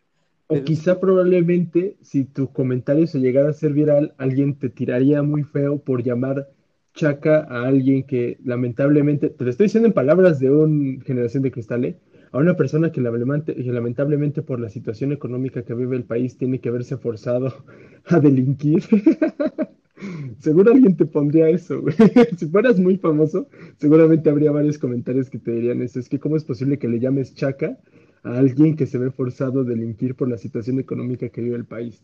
O 0.48 0.64
quizá 0.64 1.00
probablemente 1.00 1.98
si 2.02 2.24
tu 2.24 2.52
comentario 2.52 3.08
se 3.08 3.20
llegara 3.20 3.50
a 3.50 3.54
ser 3.54 3.74
viral, 3.74 4.14
alguien 4.18 4.60
te 4.60 4.70
tiraría 4.70 5.24
muy 5.24 5.44
feo 5.44 5.80
por 5.80 6.04
llamar 6.04 6.50
chaca 6.94 7.46
a 7.50 7.68
alguien 7.68 8.04
que 8.04 8.38
lamentablemente, 8.44 9.30
te 9.30 9.44
lo 9.44 9.50
estoy 9.50 9.66
diciendo 9.66 9.88
en 9.88 9.94
palabras 9.94 10.40
de 10.40 10.52
una 10.52 11.04
generación 11.04 11.44
de 11.44 11.52
cristal, 11.52 11.86
¿eh? 11.86 11.98
a 12.32 12.38
una 12.38 12.56
persona 12.56 12.92
que 12.92 13.02
lamentablemente 13.02 14.42
por 14.42 14.60
la 14.60 14.70
situación 14.70 15.12
económica 15.12 15.64
que 15.64 15.74
vive 15.74 15.96
el 15.96 16.04
país 16.04 16.38
tiene 16.38 16.60
que 16.60 16.70
verse 16.70 16.98
forzado 16.98 17.54
a 18.06 18.20
delinquir. 18.20 18.84
Seguro 20.40 20.74
alguien 20.74 20.96
te 20.96 21.06
pondría 21.06 21.50
eso, 21.50 21.82
güey. 21.82 21.96
Si 22.38 22.48
fueras 22.48 22.80
muy 22.80 22.98
famoso, 22.98 23.48
seguramente 23.78 24.30
habría 24.30 24.52
varios 24.52 24.78
comentarios 24.78 25.30
que 25.30 25.40
te 25.40 25.52
dirían 25.52 25.82
eso. 25.82 26.00
Es 26.00 26.10
que 26.10 26.20
cómo 26.20 26.36
es 26.36 26.44
posible 26.44 26.78
que 26.78 26.88
le 26.88 27.00
llames 27.00 27.34
chaca 27.34 27.78
a 28.26 28.40
alguien 28.40 28.76
que 28.76 28.88
se 28.88 28.98
ve 28.98 29.12
forzado 29.12 29.62
a 29.62 29.64
delinquir 29.64 30.16
por 30.16 30.28
la 30.28 30.38
situación 30.38 30.80
económica 30.80 31.30
que 31.30 31.42
vive 31.42 31.56
el 31.56 31.66
país. 31.66 32.02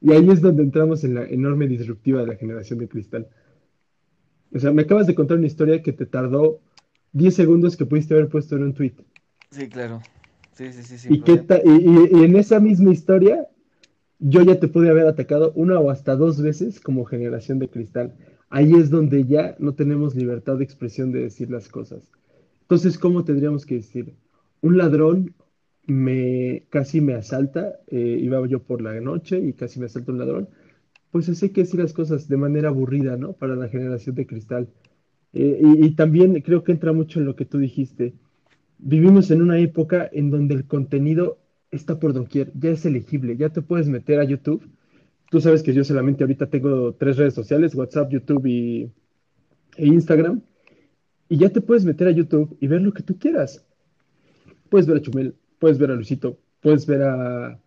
Y 0.00 0.12
ahí 0.12 0.30
es 0.30 0.40
donde 0.40 0.62
entramos 0.62 1.02
en 1.02 1.14
la 1.14 1.24
enorme 1.24 1.66
disruptiva 1.66 2.20
de 2.20 2.28
la 2.28 2.36
generación 2.36 2.78
de 2.78 2.88
cristal. 2.88 3.28
O 4.54 4.58
sea, 4.60 4.72
me 4.72 4.82
acabas 4.82 5.08
de 5.08 5.14
contar 5.16 5.38
una 5.38 5.48
historia 5.48 5.82
que 5.82 5.92
te 5.92 6.06
tardó 6.06 6.60
10 7.12 7.34
segundos 7.34 7.76
que 7.76 7.84
pudiste 7.84 8.14
haber 8.14 8.28
puesto 8.28 8.54
en 8.54 8.62
un 8.62 8.74
tweet. 8.74 8.94
Sí, 9.50 9.68
claro. 9.68 10.00
Sí, 10.52 10.72
sí, 10.72 10.82
sí. 10.84 10.98
sí 10.98 11.08
y, 11.10 11.30
y, 11.30 12.20
y, 12.20 12.24
en 12.24 12.36
esa 12.36 12.60
misma 12.60 12.92
historia 12.92 13.46
yo 14.20 14.42
ya 14.42 14.60
te 14.60 14.68
pude 14.68 14.88
haber 14.88 15.06
atacado 15.06 15.52
una 15.56 15.80
o 15.80 15.90
hasta 15.90 16.14
dos 16.14 16.40
veces 16.40 16.80
como 16.80 17.04
generación 17.04 17.58
de 17.58 17.68
cristal. 17.68 18.14
Ahí 18.50 18.72
es 18.74 18.88
donde 18.88 19.24
ya 19.24 19.56
no 19.58 19.74
tenemos 19.74 20.14
libertad 20.14 20.56
de 20.58 20.64
expresión 20.64 21.10
de 21.10 21.22
decir 21.22 21.50
las 21.50 21.68
cosas. 21.68 22.12
Entonces, 22.62 22.98
¿cómo 22.98 23.24
tendríamos 23.24 23.66
que 23.66 23.76
decir? 23.76 24.14
Un 24.60 24.78
ladrón 24.78 25.34
me 25.86 26.66
casi 26.70 27.00
me 27.00 27.14
asalta, 27.14 27.80
eh, 27.88 28.18
iba 28.20 28.44
yo 28.46 28.62
por 28.62 28.82
la 28.82 29.00
noche 29.00 29.38
y 29.38 29.52
casi 29.52 29.80
me 29.80 29.86
asalta 29.86 30.12
un 30.12 30.18
ladrón. 30.18 30.48
Pues 31.10 31.28
así 31.28 31.50
que 31.50 31.62
decir 31.62 31.80
las 31.80 31.92
cosas 31.92 32.28
de 32.28 32.36
manera 32.36 32.68
aburrida, 32.68 33.16
¿no? 33.16 33.32
Para 33.34 33.56
la 33.56 33.68
generación 33.68 34.14
de 34.16 34.26
cristal. 34.26 34.68
Eh, 35.32 35.60
y 35.62 35.90
también 35.94 36.40
creo 36.42 36.64
que 36.64 36.72
entra 36.72 36.92
mucho 36.92 37.20
en 37.20 37.26
lo 37.26 37.36
que 37.36 37.44
tú 37.44 37.58
dijiste. 37.58 38.14
Vivimos 38.78 39.30
en 39.30 39.42
una 39.42 39.58
época 39.58 40.08
en 40.12 40.30
donde 40.30 40.54
el 40.54 40.66
contenido 40.66 41.38
está 41.70 41.98
por 41.98 42.12
doquier, 42.12 42.52
ya 42.54 42.70
es 42.70 42.84
elegible, 42.86 43.36
ya 43.36 43.50
te 43.50 43.62
puedes 43.62 43.88
meter 43.88 44.20
a 44.20 44.24
YouTube. 44.24 44.68
Tú 45.30 45.40
sabes 45.40 45.62
que 45.62 45.72
yo 45.74 45.84
solamente 45.84 46.24
ahorita 46.24 46.46
tengo 46.48 46.94
tres 46.94 47.16
redes 47.16 47.34
sociales, 47.34 47.74
WhatsApp, 47.74 48.10
YouTube 48.10 48.46
y, 48.46 48.90
e 49.76 49.86
Instagram. 49.86 50.42
Y 51.28 51.38
ya 51.38 51.50
te 51.50 51.60
puedes 51.60 51.84
meter 51.84 52.08
a 52.08 52.12
YouTube 52.12 52.56
y 52.60 52.66
ver 52.66 52.82
lo 52.82 52.92
que 52.92 53.02
tú 53.02 53.18
quieras. 53.18 53.66
Puedes 54.68 54.86
ver 54.86 54.98
a 54.98 55.00
Chumel, 55.00 55.34
puedes 55.58 55.78
ver 55.78 55.90
a 55.90 55.94
Luisito, 55.94 56.38
puedes 56.60 56.86
ver 56.86 57.02
a, 57.02 57.58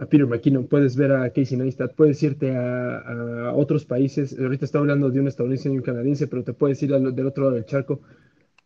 a 0.00 0.06
Peter 0.06 0.26
McKinnon, 0.26 0.66
puedes 0.66 0.96
ver 0.96 1.12
a 1.12 1.28
Casey 1.30 1.58
Neistat, 1.58 1.94
puedes 1.94 2.22
irte 2.22 2.56
a, 2.56 3.52
otros 3.54 3.84
países. 3.84 4.36
Ahorita 4.38 4.64
estoy 4.64 4.80
hablando 4.80 5.10
de 5.10 5.20
un 5.20 5.28
estadounidense 5.28 5.68
y 5.68 5.76
un 5.76 5.82
canadiense, 5.82 6.26
pero 6.26 6.42
te 6.42 6.54
puedes 6.54 6.82
ir 6.82 6.90
del 6.90 7.26
otro 7.26 7.44
lado 7.44 7.56
del 7.56 7.66
charco. 7.66 8.00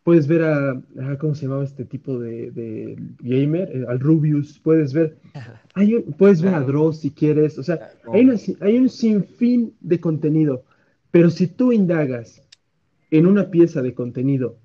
Puedes 0.03 0.27
ver 0.27 0.43
a, 0.43 0.81
¿cómo 1.19 1.35
se 1.35 1.45
llamaba 1.45 1.65
este 1.65 1.83
tipo 1.83 2.17
de, 2.19 2.95
gamer? 3.19 3.69
Eh, 3.73 3.85
al 3.87 3.99
Rubius, 3.99 4.59
puedes 4.59 4.93
ver, 4.93 5.17
hay, 5.73 5.99
puedes 6.17 6.41
ver 6.41 6.53
a 6.53 6.61
Dross 6.61 7.01
si 7.01 7.11
quieres, 7.11 7.57
o 7.57 7.63
sea, 7.63 7.89
hay, 8.13 8.29
hay 8.61 8.77
un 8.77 8.87
sinfín 8.87 9.73
de 9.81 9.99
contenido, 9.99 10.63
pero 11.11 11.29
si 11.29 11.47
tú 11.47 11.73
indagas 11.73 12.41
en 13.09 13.25
una 13.25 13.49
pieza 13.49 13.81
de 13.81 13.93
contenido 13.93 14.57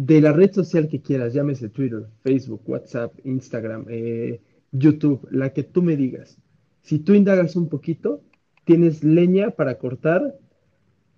de 0.00 0.22
la 0.22 0.32
red 0.32 0.50
social 0.50 0.88
que 0.88 1.02
quieras, 1.02 1.34
llámese 1.34 1.68
Twitter, 1.68 2.06
Facebook, 2.22 2.62
WhatsApp, 2.66 3.12
Instagram, 3.22 3.84
eh, 3.90 4.40
YouTube, 4.72 5.28
la 5.30 5.52
que 5.52 5.62
tú 5.62 5.82
me 5.82 5.94
digas, 5.94 6.38
si 6.80 7.00
tú 7.00 7.12
indagas 7.12 7.54
un 7.54 7.68
poquito, 7.68 8.22
tienes 8.64 9.04
leña 9.04 9.50
para 9.50 9.76
cortar 9.76 10.38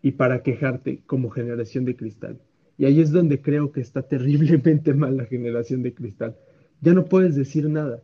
y 0.03 0.13
para 0.13 0.43
quejarte 0.43 1.05
como 1.07 1.31
generación 1.31 1.85
de 1.85 1.95
cristal. 1.95 2.41
Y 2.77 2.87
ahí 2.87 3.01
es 3.01 3.13
donde 3.13 3.41
creo 3.41 3.71
que 3.71 3.81
está 3.81 4.03
terriblemente 4.09 4.95
mal 4.95 5.17
la 5.17 5.27
generación 5.27 5.85
de 5.85 5.95
cristal. 5.95 6.37
Ya 6.81 6.93
no 6.93 7.05
puedes 7.05 7.37
decir 7.37 7.71
nada. 7.71 8.03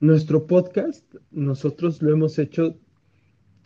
Nuestro 0.00 0.46
podcast, 0.46 1.04
nosotros 1.32 2.00
lo 2.00 2.10
hemos 2.10 2.38
hecho 2.38 2.78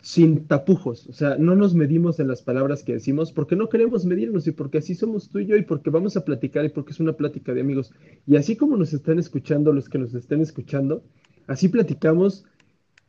sin 0.01 0.47
tapujos, 0.47 1.07
o 1.07 1.13
sea, 1.13 1.35
no 1.37 1.55
nos 1.55 1.75
medimos 1.75 2.19
en 2.19 2.27
las 2.27 2.41
palabras 2.41 2.83
que 2.83 2.93
decimos 2.93 3.33
porque 3.33 3.57
no 3.57 3.67
queremos 3.67 4.05
medirnos 4.05 4.47
y 4.47 4.51
porque 4.51 4.77
así 4.77 4.95
somos 4.95 5.29
tú 5.29 5.39
y 5.39 5.45
yo 5.45 5.57
y 5.57 5.63
porque 5.63 5.89
vamos 5.89 6.15
a 6.15 6.23
platicar 6.23 6.63
y 6.63 6.69
porque 6.69 6.91
es 6.91 6.99
una 6.99 7.13
plática 7.13 7.53
de 7.53 7.61
amigos. 7.61 7.91
Y 8.25 8.37
así 8.37 8.55
como 8.55 8.77
nos 8.77 8.93
están 8.93 9.19
escuchando 9.19 9.73
los 9.73 9.89
que 9.89 9.97
nos 9.97 10.13
estén 10.13 10.41
escuchando, 10.41 11.03
así 11.47 11.67
platicamos 11.67 12.45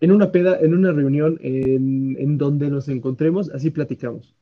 en 0.00 0.10
una 0.10 0.32
peda, 0.32 0.58
en 0.60 0.74
una 0.74 0.92
reunión, 0.92 1.38
en, 1.42 2.16
en 2.18 2.38
donde 2.38 2.70
nos 2.70 2.88
encontremos, 2.88 3.50
así 3.50 3.70
platicamos. 3.70 4.34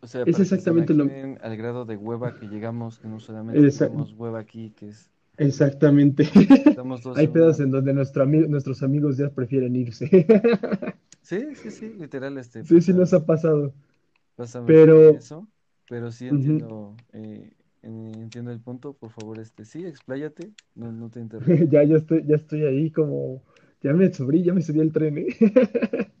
O 0.00 0.06
sea, 0.06 0.22
es 0.24 0.38
exactamente 0.38 0.94
lo 0.94 1.04
al 1.42 1.56
grado 1.56 1.84
de 1.84 1.96
hueva 1.96 2.38
que 2.38 2.46
llegamos, 2.46 2.98
que 2.98 3.08
no 3.08 3.18
solamente 3.18 3.70
tenemos 3.70 4.14
hueva 4.14 4.38
aquí, 4.38 4.72
que 4.76 4.88
es... 4.88 5.10
Exactamente. 5.36 6.28
Hay 7.14 7.28
pedos 7.28 7.60
en 7.60 7.70
donde 7.70 7.92
nuestro 7.92 8.26
nuestros 8.26 8.82
amigos 8.82 9.16
ya 9.16 9.28
prefieren 9.30 9.76
irse. 9.76 10.26
sí, 11.28 11.54
sí, 11.54 11.70
sí, 11.70 11.94
literal. 11.98 12.38
Este, 12.38 12.64
sí, 12.64 12.80
sí, 12.80 12.92
nos 12.92 13.12
ha 13.12 13.24
pasado. 13.24 13.74
pero... 14.66 15.10
Eso, 15.10 15.48
pero 15.88 16.10
sí 16.12 16.28
entiendo, 16.28 16.94
eh, 17.12 17.50
entiendo 17.82 18.50
el 18.50 18.60
punto, 18.60 18.92
por 18.92 19.10
favor, 19.10 19.38
este, 19.38 19.64
sí, 19.64 19.86
expláyate, 19.86 20.50
no, 20.74 20.92
no 20.92 21.08
te 21.10 21.20
interrumpo. 21.20 21.64
ya, 21.70 21.82
ya 21.82 21.96
estoy, 21.96 22.24
ya 22.26 22.36
estoy 22.36 22.64
ahí 22.64 22.90
como, 22.90 23.42
ya 23.82 23.92
me 23.92 24.12
subí, 24.12 24.42
ya 24.42 24.52
me 24.52 24.62
subí 24.62 24.80
el 24.80 24.92
tren, 24.92 25.18
¿eh? 25.18 25.28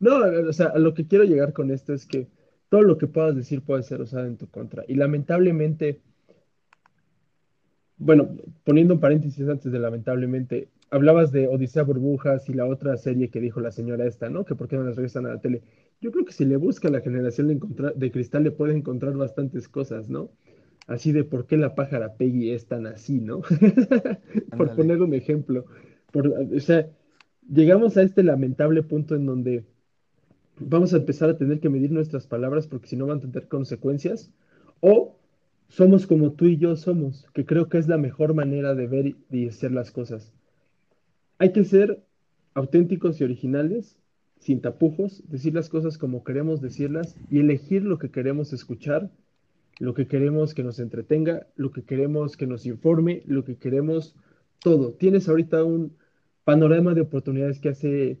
no, 0.00 0.16
o 0.48 0.52
sea, 0.52 0.76
lo 0.78 0.94
que 0.94 1.06
quiero 1.06 1.24
llegar 1.24 1.52
con 1.52 1.70
esto 1.70 1.94
es 1.94 2.06
que 2.06 2.28
todo 2.68 2.82
lo 2.82 2.98
que 2.98 3.06
puedas 3.06 3.36
decir 3.36 3.62
puede 3.62 3.82
ser 3.82 4.00
usado 4.00 4.26
en 4.26 4.36
tu 4.36 4.48
contra. 4.48 4.84
Y 4.88 4.94
lamentablemente, 4.94 6.00
bueno, 7.98 8.28
poniendo 8.64 8.94
un 8.94 9.00
paréntesis 9.00 9.46
antes 9.48 9.70
de 9.70 9.78
lamentablemente, 9.78 10.68
hablabas 10.90 11.32
de 11.32 11.48
Odisea 11.48 11.82
Burbujas 11.82 12.48
y 12.48 12.54
la 12.54 12.66
otra 12.66 12.96
serie 12.96 13.30
que 13.30 13.40
dijo 13.40 13.60
la 13.60 13.70
señora 13.70 14.06
esta, 14.06 14.28
¿no? 14.28 14.44
Que 14.44 14.54
por 14.54 14.68
qué 14.68 14.76
no 14.76 14.84
las 14.84 14.96
regresan 14.96 15.26
a 15.26 15.34
la 15.34 15.40
tele. 15.40 15.62
Yo 16.00 16.12
creo 16.12 16.24
que 16.24 16.32
si 16.32 16.44
le 16.44 16.56
busca 16.56 16.88
la 16.90 17.00
generación 17.00 17.48
de, 17.48 17.92
de 17.94 18.10
cristal 18.10 18.44
le 18.44 18.50
puede 18.50 18.74
encontrar 18.74 19.16
bastantes 19.16 19.68
cosas, 19.68 20.08
¿no? 20.08 20.30
así 20.90 21.12
de 21.12 21.22
por 21.22 21.46
qué 21.46 21.56
la 21.56 21.76
pájara 21.76 22.14
Peggy 22.14 22.50
es 22.50 22.66
tan 22.66 22.86
así, 22.86 23.20
¿no? 23.20 23.42
Por 24.56 24.74
poner 24.74 25.00
un 25.00 25.14
ejemplo. 25.14 25.64
Por, 26.10 26.26
o 26.28 26.60
sea, 26.60 26.90
llegamos 27.48 27.96
a 27.96 28.02
este 28.02 28.24
lamentable 28.24 28.82
punto 28.82 29.14
en 29.14 29.24
donde 29.24 29.64
vamos 30.58 30.92
a 30.92 30.96
empezar 30.96 31.30
a 31.30 31.38
tener 31.38 31.60
que 31.60 31.68
medir 31.68 31.92
nuestras 31.92 32.26
palabras 32.26 32.66
porque 32.66 32.88
si 32.88 32.96
no 32.96 33.06
van 33.06 33.18
a 33.18 33.20
tener 33.20 33.46
consecuencias. 33.46 34.32
O 34.80 35.16
somos 35.68 36.08
como 36.08 36.32
tú 36.32 36.46
y 36.46 36.56
yo 36.56 36.74
somos, 36.74 37.24
que 37.34 37.46
creo 37.46 37.68
que 37.68 37.78
es 37.78 37.86
la 37.86 37.96
mejor 37.96 38.34
manera 38.34 38.74
de 38.74 38.88
ver 38.88 39.14
y 39.30 39.48
hacer 39.48 39.70
las 39.70 39.92
cosas. 39.92 40.34
Hay 41.40 41.52
que 41.52 41.64
ser 41.64 42.04
auténticos 42.52 43.18
y 43.18 43.24
originales, 43.24 43.96
sin 44.40 44.60
tapujos, 44.60 45.22
decir 45.26 45.54
las 45.54 45.70
cosas 45.70 45.96
como 45.96 46.22
queremos 46.22 46.60
decirlas 46.60 47.16
y 47.30 47.38
elegir 47.38 47.82
lo 47.82 47.98
que 47.98 48.10
queremos 48.10 48.52
escuchar, 48.52 49.10
lo 49.78 49.94
que 49.94 50.06
queremos 50.06 50.52
que 50.52 50.62
nos 50.62 50.78
entretenga, 50.78 51.46
lo 51.56 51.72
que 51.72 51.82
queremos 51.82 52.36
que 52.36 52.46
nos 52.46 52.66
informe, 52.66 53.22
lo 53.24 53.42
que 53.42 53.56
queremos 53.56 54.14
todo. 54.62 54.92
Tienes 54.92 55.30
ahorita 55.30 55.64
un 55.64 55.96
panorama 56.44 56.92
de 56.92 57.00
oportunidades 57.00 57.58
que 57.58 57.70
hace 57.70 58.18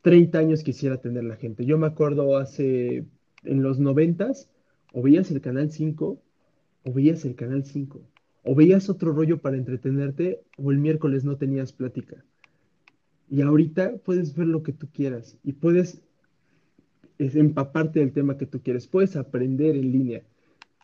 30 0.00 0.36
años 0.36 0.64
quisiera 0.64 0.96
tener 0.96 1.22
la 1.22 1.36
gente. 1.36 1.64
Yo 1.64 1.78
me 1.78 1.86
acuerdo 1.86 2.38
hace, 2.38 3.06
en 3.44 3.62
los 3.62 3.78
noventas, 3.78 4.50
o 4.92 5.00
veías 5.00 5.30
el 5.30 5.42
Canal 5.42 5.70
5, 5.70 6.20
o 6.82 6.92
veías 6.92 7.24
el 7.24 7.36
Canal 7.36 7.64
5, 7.64 8.00
o 8.42 8.54
veías 8.56 8.90
otro 8.90 9.12
rollo 9.12 9.38
para 9.38 9.56
entretenerte, 9.56 10.42
o 10.56 10.72
el 10.72 10.78
miércoles 10.78 11.24
no 11.24 11.36
tenías 11.36 11.72
plática. 11.72 12.24
Y 13.32 13.40
ahorita 13.40 13.94
puedes 14.04 14.36
ver 14.36 14.46
lo 14.46 14.62
que 14.62 14.74
tú 14.74 14.88
quieras 14.92 15.38
y 15.42 15.54
puedes 15.54 16.02
es, 17.16 17.34
empaparte 17.34 18.00
del 18.00 18.12
tema 18.12 18.36
que 18.36 18.44
tú 18.44 18.60
quieres, 18.60 18.86
puedes 18.86 19.16
aprender 19.16 19.74
en 19.74 19.90
línea. 19.90 20.22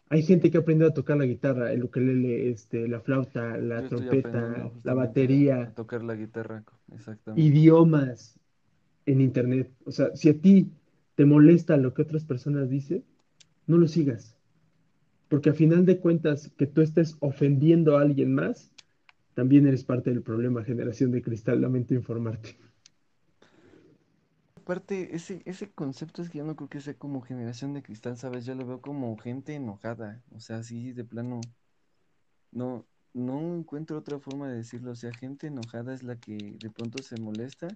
Hay 0.08 0.22
gente 0.22 0.50
que 0.50 0.56
ha 0.56 0.60
aprendido 0.62 0.88
a 0.88 0.94
tocar 0.94 1.18
la 1.18 1.26
guitarra, 1.26 1.70
el 1.72 1.84
ukelele, 1.84 2.48
este, 2.48 2.88
la 2.88 3.00
flauta, 3.00 3.58
la 3.58 3.82
Yo 3.82 3.88
trompeta, 3.90 4.70
la 4.82 4.92
a, 4.92 4.94
batería, 4.94 5.74
tocar 5.76 6.02
la 6.02 6.14
guitarra, 6.14 6.64
exactamente. 6.90 7.46
idiomas 7.46 8.40
en 9.04 9.20
internet. 9.20 9.70
O 9.84 9.92
sea, 9.92 10.16
si 10.16 10.30
a 10.30 10.40
ti 10.40 10.72
te 11.16 11.26
molesta 11.26 11.76
lo 11.76 11.92
que 11.92 12.00
otras 12.00 12.24
personas 12.24 12.70
dicen, 12.70 13.04
no 13.66 13.76
lo 13.76 13.88
sigas. 13.88 14.34
Porque 15.28 15.50
a 15.50 15.52
final 15.52 15.84
de 15.84 15.98
cuentas, 15.98 16.50
que 16.56 16.66
tú 16.66 16.80
estés 16.80 17.14
ofendiendo 17.20 17.98
a 17.98 18.00
alguien 18.00 18.32
más, 18.32 18.70
también 19.38 19.68
eres 19.68 19.84
parte 19.84 20.10
del 20.10 20.20
problema, 20.20 20.64
generación 20.64 21.12
de 21.12 21.22
cristal, 21.22 21.60
lamento 21.60 21.94
informarte. 21.94 22.56
Aparte, 24.56 25.14
ese, 25.14 25.42
ese 25.44 25.70
concepto 25.70 26.22
es 26.22 26.28
que 26.28 26.38
yo 26.38 26.44
no 26.44 26.56
creo 26.56 26.68
que 26.68 26.80
sea 26.80 26.94
como 26.94 27.20
generación 27.20 27.72
de 27.72 27.84
cristal, 27.84 28.16
¿sabes? 28.16 28.44
Yo 28.44 28.56
lo 28.56 28.66
veo 28.66 28.80
como 28.80 29.16
gente 29.16 29.54
enojada, 29.54 30.24
o 30.32 30.40
sea, 30.40 30.56
así 30.56 30.90
de 30.90 31.04
plano, 31.04 31.40
no, 32.50 32.84
no 33.14 33.54
encuentro 33.54 33.96
otra 33.98 34.18
forma 34.18 34.48
de 34.48 34.56
decirlo, 34.56 34.90
o 34.90 34.96
sea, 34.96 35.12
gente 35.12 35.46
enojada 35.46 35.94
es 35.94 36.02
la 36.02 36.16
que 36.16 36.56
de 36.58 36.70
pronto 36.70 37.00
se 37.00 37.20
molesta. 37.20 37.68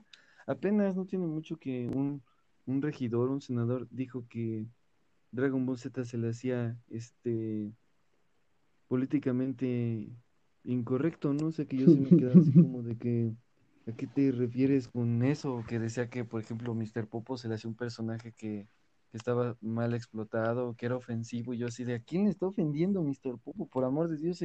Apenas 0.49 0.97
no 0.97 1.07
tiene 1.07 1.29
mucho 1.29 1.59
que 1.59 1.87
un, 1.87 2.25
un 2.67 2.83
regidor, 2.83 3.31
un 3.31 3.41
senador, 3.41 3.87
dijo 3.93 4.27
que 4.29 4.67
Dragon 5.31 5.65
Ball 5.65 5.79
Z 5.79 6.05
se 6.07 6.19
le 6.19 6.31
hacía, 6.31 6.77
este, 6.91 7.71
políticamente 8.89 10.11
incorrecto, 10.65 11.33
¿no? 11.35 11.49
O 11.49 11.53
sea, 11.53 11.65
que 11.65 11.77
yo 11.77 11.87
sí 11.89 11.99
me 12.01 12.11
quedaba 12.17 12.41
así 12.41 12.53
como 12.53 12.83
de 12.83 12.97
que, 12.97 13.33
¿a 13.87 13.93
qué 13.93 14.07
te 14.07 14.31
refieres 14.33 14.89
con 14.89 15.23
eso? 15.23 15.63
Que 15.69 15.79
decía 15.79 16.09
que, 16.09 16.25
por 16.25 16.41
ejemplo, 16.43 16.75
Mr. 16.75 17.07
Popo 17.09 17.37
se 17.37 17.49
le 17.49 17.55
hacía 17.57 17.69
un 17.71 17.77
personaje 17.77 18.33
que, 18.33 18.67
que 19.11 19.17
estaba 19.17 19.57
mal 19.61 19.95
explotado, 19.95 20.75
que 20.75 20.87
era 20.87 20.97
ofensivo, 20.97 21.53
y 21.55 21.59
yo 21.59 21.67
así 21.67 21.85
de, 21.85 21.95
¿a 21.95 22.01
quién 22.01 22.25
le 22.25 22.31
está 22.31 22.47
ofendiendo 22.47 23.03
Mr. 23.03 23.39
Popo? 23.39 23.67
Por 23.67 23.85
amor 23.85 24.09
de 24.09 24.19
Dios, 24.19 24.43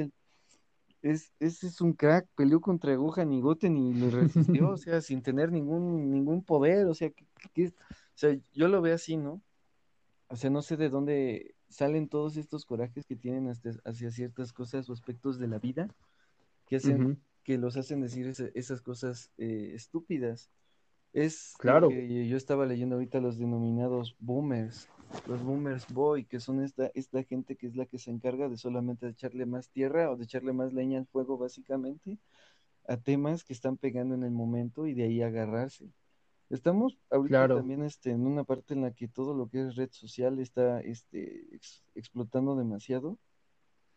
es, 1.03 1.31
ese 1.39 1.67
es 1.67 1.79
un 1.81 1.93
crack, 1.93 2.27
peleó 2.35 2.59
contra 2.59 2.95
Gohan 2.95 3.31
y 3.31 3.41
Goten 3.41 3.77
y 3.77 3.93
le 3.93 4.09
resistió, 4.09 4.69
o 4.71 4.77
sea, 4.77 5.01
sin 5.01 5.21
tener 5.21 5.51
ningún, 5.51 6.09
ningún 6.11 6.43
poder, 6.43 6.87
o 6.87 6.93
sea, 6.93 7.09
que, 7.11 7.25
que- 7.53 7.67
o 7.67 8.19
sea, 8.19 8.35
yo 8.53 8.67
lo 8.67 8.81
veo 8.81 8.95
así, 8.95 9.15
¿no? 9.15 9.41
O 10.27 10.35
sea, 10.35 10.49
no 10.49 10.61
sé 10.63 10.75
de 10.75 10.89
dónde 10.89 11.53
salen 11.69 12.09
todos 12.09 12.35
estos 12.35 12.65
corajes 12.65 13.05
que 13.05 13.15
tienen 13.15 13.47
hasta- 13.47 13.71
hacia 13.85 14.09
ciertas 14.09 14.51
cosas 14.53 14.89
o 14.89 14.93
aspectos 14.93 15.37
de 15.37 15.47
la 15.47 15.59
vida 15.59 15.87
que 16.67 16.77
hacen, 16.77 17.01
Ujú, 17.01 17.17
que 17.43 17.57
los 17.57 17.77
hacen 17.77 18.01
decir 18.01 18.27
esa- 18.27 18.49
esas 18.55 18.81
cosas 18.81 19.31
eh, 19.37 19.73
estúpidas. 19.75 20.51
Es 21.13 21.57
Claro, 21.57 21.89
que 21.89 22.27
yo 22.29 22.37
estaba 22.37 22.65
leyendo 22.65 22.95
ahorita, 22.95 23.19
los 23.21 23.37
denominados 23.39 24.15
boomers, 24.19 24.87
los 25.27 25.43
boomers 25.43 25.87
boy, 25.93 26.25
que 26.25 26.39
son 26.39 26.63
esta, 26.63 26.91
esta 26.95 27.23
gente 27.23 27.55
que 27.57 27.67
es 27.67 27.75
la 27.75 27.85
que 27.87 27.97
se 27.99 28.11
encarga 28.11 28.49
de 28.49 28.57
solamente 28.57 29.05
de 29.07 29.13
echarle 29.13 29.45
más 29.45 29.69
tierra 29.71 30.11
o 30.11 30.17
de 30.17 30.25
echarle 30.25 30.53
más 30.53 30.73
leña 30.73 30.99
al 30.99 31.07
fuego, 31.07 31.37
básicamente, 31.37 32.19
a 32.87 32.97
temas 32.97 33.43
que 33.43 33.53
están 33.53 33.77
pegando 33.77 34.15
en 34.15 34.23
el 34.23 34.31
momento 34.31 34.87
y 34.87 34.93
de 34.93 35.03
ahí 35.03 35.21
agarrarse. 35.21 35.91
Estamos 36.49 36.99
ahorita 37.11 37.47
claro. 37.47 37.49
también 37.49 37.83
este, 37.83 38.11
en 38.11 38.27
una 38.27 38.43
parte 38.45 38.73
en 38.75 38.81
la 38.83 38.91
que 38.93 39.07
todo 39.09 39.33
lo 39.35 39.49
que 39.49 39.61
es 39.67 39.75
red 39.75 39.89
social 39.91 40.39
está 40.39 40.81
este, 40.81 41.55
ex- 41.55 41.83
explotando 41.95 42.55
demasiado 42.55 43.19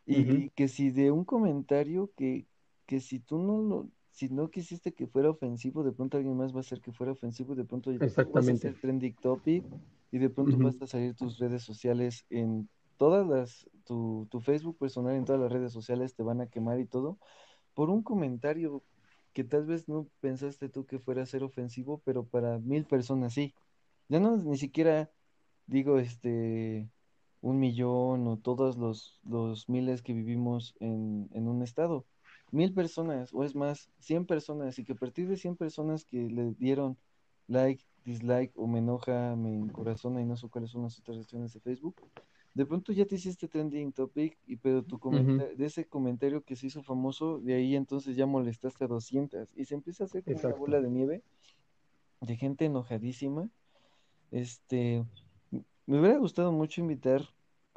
y 0.06 0.50
que 0.50 0.68
si 0.68 0.90
de 0.90 1.10
un 1.10 1.24
comentario 1.24 2.10
que, 2.16 2.46
que 2.90 3.00
si 3.00 3.20
tú 3.20 3.38
no 3.38 3.62
lo, 3.62 3.90
si 4.10 4.28
no 4.30 4.50
quisiste 4.50 4.94
que 4.94 5.06
fuera 5.08 5.30
ofensivo, 5.30 5.84
de 5.84 5.92
pronto 5.92 6.18
alguien 6.18 6.36
más 6.36 6.52
va 6.54 6.58
a 6.58 6.60
hacer 6.62 6.80
que 6.82 6.92
fuera 6.92 7.12
ofensivo, 7.12 7.54
y 7.54 7.56
de 7.56 7.64
pronto 7.66 7.92
tú 8.24 8.32
vas 8.32 8.50
a 8.52 8.56
Exactamente. 8.56 8.66
ser 8.66 8.76
trending 8.78 9.16
topic 9.16 9.66
y 10.12 10.18
de 10.18 10.30
pronto 10.30 10.58
vas 10.60 10.76
a 10.82 10.86
salir 10.88 11.14
tus 11.16 11.38
redes 11.38 11.62
sociales 11.64 12.26
en 12.30 12.70
todas 12.96 13.26
las, 13.26 13.70
tu, 13.84 14.26
tu 14.30 14.40
Facebook 14.40 14.78
personal 14.78 15.14
en 15.16 15.24
todas 15.26 15.40
las 15.42 15.52
redes 15.52 15.72
sociales 15.72 16.14
te 16.16 16.22
van 16.24 16.40
a 16.42 16.48
quemar 16.48 16.80
y 16.80 16.86
todo 16.86 17.18
por 17.74 17.90
un 17.90 18.02
comentario 18.02 18.84
que 19.32 19.44
tal 19.44 19.66
vez 19.66 19.88
no 19.88 20.10
pensaste 20.20 20.68
tú 20.68 20.86
que 20.86 20.98
fuera 21.00 21.22
a 21.22 21.26
ser 21.26 21.44
ofensivo, 21.44 22.02
pero 22.04 22.26
para 22.26 22.58
mil 22.60 22.86
personas 22.86 23.34
sí. 23.34 23.54
Ya 24.08 24.20
no 24.20 24.36
ni 24.38 24.58
siquiera 24.58 25.12
digo 25.66 25.98
este 25.98 26.90
un 27.40 27.58
millón 27.60 28.26
o 28.28 28.38
todos 28.38 28.76
los, 28.78 29.20
los 29.24 29.68
miles 29.68 30.02
que 30.02 30.12
vivimos 30.14 30.74
en, 30.80 31.28
en 31.32 31.48
un 31.48 31.62
estado. 31.62 32.06
Mil 32.52 32.72
personas, 32.74 33.32
o 33.32 33.44
es 33.44 33.54
más, 33.54 33.90
cien 33.98 34.26
personas, 34.26 34.78
y 34.78 34.84
que 34.84 34.92
a 34.92 34.96
partir 34.96 35.28
de 35.28 35.36
cien 35.36 35.56
personas 35.56 36.04
que 36.04 36.28
le 36.30 36.52
dieron 36.54 36.98
like, 37.46 37.84
dislike, 38.04 38.52
o 38.56 38.66
me 38.66 38.78
enoja, 38.80 39.36
me 39.36 39.54
encorazona 39.54 40.20
y 40.22 40.24
no 40.26 40.36
sé 40.36 40.48
cuáles 40.48 40.70
son 40.70 40.82
las 40.82 40.98
otras 40.98 41.18
opciones 41.18 41.52
de 41.52 41.60
Facebook, 41.60 42.00
de 42.54 42.66
pronto 42.66 42.92
ya 42.92 43.06
te 43.06 43.14
hiciste 43.16 43.48
trending 43.48 43.92
topic, 43.92 44.38
y 44.46 44.56
pero 44.56 44.82
tu 44.84 44.98
ujú, 45.10 45.44
comentario, 45.44 45.56
de 45.56 45.66
ese 45.66 45.86
comentario 45.86 46.42
que 46.44 46.56
se 46.56 46.66
hizo 46.68 46.82
famoso, 46.82 47.38
de 47.40 47.54
ahí 47.54 47.76
entonces 47.76 48.16
ya 48.16 48.26
molestaste 48.26 48.84
a 48.84 48.88
200 48.88 49.52
y 49.56 49.64
se 49.66 49.74
empieza 49.74 50.04
a 50.04 50.06
hacer 50.06 50.24
como 50.24 50.38
una 50.40 50.54
bola 50.56 50.80
de 50.80 50.90
nieve 50.90 51.24
de 52.20 52.36
gente 52.36 52.64
enojadísima. 52.66 53.50
Este, 54.30 55.04
me 55.86 56.00
hubiera 56.00 56.18
gustado 56.18 56.52
mucho 56.52 56.80
invitar 56.80 57.22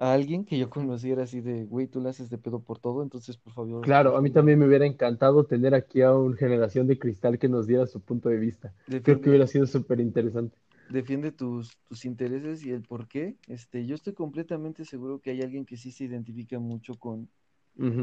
a 0.03 0.13
alguien 0.13 0.45
que 0.45 0.57
yo 0.59 0.69
conociera 0.69 1.23
así 1.23 1.41
de, 1.41 1.65
güey, 1.65 1.87
tú 1.87 1.99
la 2.01 2.09
haces 2.11 2.29
de 2.29 2.37
pedo 2.37 2.61
por 2.63 2.79
todo, 2.79 3.03
entonces 3.03 3.37
por 3.37 3.53
favor, 3.53 3.81
Claro, 3.81 4.17
a 4.17 4.21
mí 4.21 4.31
también 4.31 4.57
me 4.57 4.65
hubiera 4.65 4.85
encantado 4.87 5.45
tener 5.45 5.75
aquí 5.75 6.01
a 6.01 6.13
una 6.15 6.35
generación 6.37 6.87
de 6.87 6.97
cristal 6.97 7.37
que 7.37 7.49
nos 7.49 7.67
diera 7.67 7.85
su 7.85 8.01
punto 8.01 8.29
de 8.29 8.37
vista. 8.37 8.73
Creo 9.03 9.21
que 9.21 9.29
hubiera 9.29 9.45
sido 9.45 9.67
súper 9.67 9.99
interesante. 9.99 10.57
defiende 10.87 11.31
tus, 11.31 11.77
tus 11.87 12.05
intereses 12.05 12.63
y 12.63 12.71
el 12.71 12.83
por 12.83 13.07
qué. 13.07 13.37
Este, 13.47 13.85
yo 13.85 13.95
estoy 13.95 14.13
completamente 14.13 14.85
seguro 14.85 15.19
que 15.19 15.31
hay 15.31 15.41
alguien 15.41 15.65
que 15.65 15.77
sí 15.77 15.91
se 15.91 16.05
identifica 16.05 16.59
mucho 16.59 16.97
con, 16.97 17.29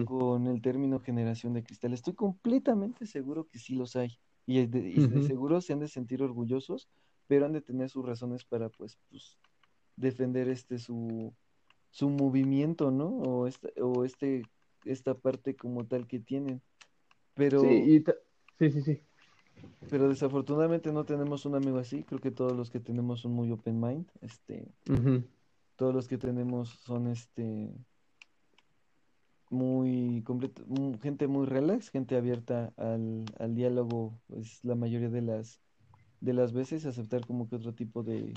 con 0.04 0.46
el 0.48 0.62
término 0.62 1.00
generación 1.00 1.54
de 1.54 1.64
cristal. 1.64 1.92
Estoy 1.94 2.14
completamente 2.14 3.06
seguro 3.06 3.46
que 3.46 3.58
sí 3.58 3.74
los 3.74 3.96
hay. 3.96 4.18
Y 4.46 4.66
de, 4.66 4.80
y 4.80 5.00
de 5.02 5.20
ujú. 5.20 5.22
seguro 5.22 5.60
se 5.60 5.72
han 5.74 5.80
de 5.80 5.88
sentir 5.88 6.22
orgullosos, 6.22 6.88
pero 7.28 7.46
han 7.46 7.52
de 7.52 7.62
tener 7.62 7.90
sus 7.90 8.04
razones 8.06 8.44
para, 8.44 8.70
pues, 8.70 8.98
pues 9.10 9.38
defender 9.96 10.48
este 10.48 10.78
su 10.78 11.34
su 11.90 12.08
movimiento, 12.10 12.90
¿no? 12.90 13.08
O 13.08 13.46
esta, 13.46 13.68
o 13.82 14.04
este, 14.04 14.42
esta 14.84 15.14
parte 15.14 15.56
como 15.56 15.86
tal 15.86 16.06
que 16.06 16.20
tienen. 16.20 16.58
Sí, 16.58 16.62
Pero, 17.34 17.64
y 17.64 18.04
sí, 18.58 18.70
sí, 18.70 18.82
sí. 18.82 19.00
pero 19.88 20.08
desafortunadamente 20.08 20.92
no 20.92 21.04
tenemos 21.04 21.46
un 21.46 21.54
amigo 21.54 21.78
así. 21.78 22.04
Creo 22.04 22.20
que 22.20 22.30
todos 22.30 22.56
los 22.56 22.70
que 22.70 22.80
tenemos 22.80 23.20
son 23.20 23.32
muy 23.32 23.50
open 23.50 23.80
mind. 23.80 24.10
Este, 24.20 24.68
todos 25.76 25.94
los 25.94 26.08
que 26.08 26.18
tenemos 26.18 26.68
son 26.70 27.08
este 27.08 27.74
muy 29.50 30.22
completo, 30.24 30.62
gente 31.02 31.26
muy 31.26 31.46
relax, 31.46 31.90
gente 31.90 32.16
abierta 32.16 32.72
al, 32.76 33.24
al 33.38 33.54
diálogo, 33.54 34.20
pues 34.28 34.64
la 34.64 34.76
mayoría 34.76 35.08
de 35.10 35.22
las 35.22 35.60
de 36.20 36.34
las 36.34 36.52
veces 36.52 36.86
aceptar 36.86 37.26
como 37.26 37.48
que 37.48 37.56
otro 37.56 37.74
tipo 37.74 38.02
de 38.02 38.34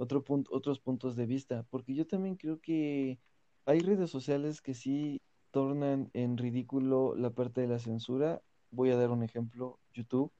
otro 0.00 0.24
punto, 0.24 0.50
otros 0.54 0.80
puntos 0.80 1.14
de 1.14 1.26
vista, 1.26 1.66
porque 1.68 1.94
yo 1.94 2.06
también 2.06 2.36
creo 2.36 2.58
que 2.58 3.18
hay 3.66 3.80
redes 3.80 4.10
sociales 4.10 4.62
que 4.62 4.72
sí 4.72 5.20
tornan 5.50 6.08
en 6.14 6.38
ridículo 6.38 7.14
la 7.14 7.30
parte 7.30 7.60
de 7.60 7.68
la 7.68 7.78
censura. 7.78 8.40
Voy 8.70 8.90
a 8.90 8.96
dar 8.96 9.10
un 9.10 9.22
ejemplo, 9.22 9.78
YouTube. 9.92 10.32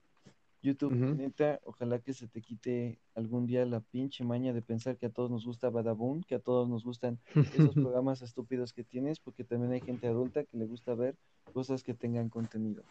YouTube, 0.62 0.92
neta, 0.92 1.60
ojalá 1.64 2.00
que 2.00 2.12
se 2.12 2.26
te 2.26 2.40
quite 2.42 3.00
algún 3.14 3.46
día 3.46 3.64
la 3.64 3.80
pinche 3.80 4.24
maña 4.24 4.52
de 4.52 4.60
pensar 4.60 4.96
que 4.96 5.06
a 5.06 5.10
todos 5.10 5.30
nos 5.30 5.46
gusta 5.46 5.70
Badaboom, 5.70 6.22
que 6.22 6.34
a 6.34 6.38
todos 6.38 6.68
nos 6.68 6.84
gustan 6.84 7.18
esos 7.34 7.74
programas 7.74 8.20
estúpidos 8.22 8.72
que 8.72 8.84
tienes, 8.84 9.20
porque 9.20 9.44
también 9.44 9.72
hay 9.72 9.80
gente 9.80 10.06
adulta 10.06 10.44
que 10.44 10.56
le 10.56 10.66
gusta 10.66 10.94
ver 10.94 11.16
cosas 11.52 11.82
que 11.82 11.94
tengan 11.94 12.28
contenido. 12.28 12.82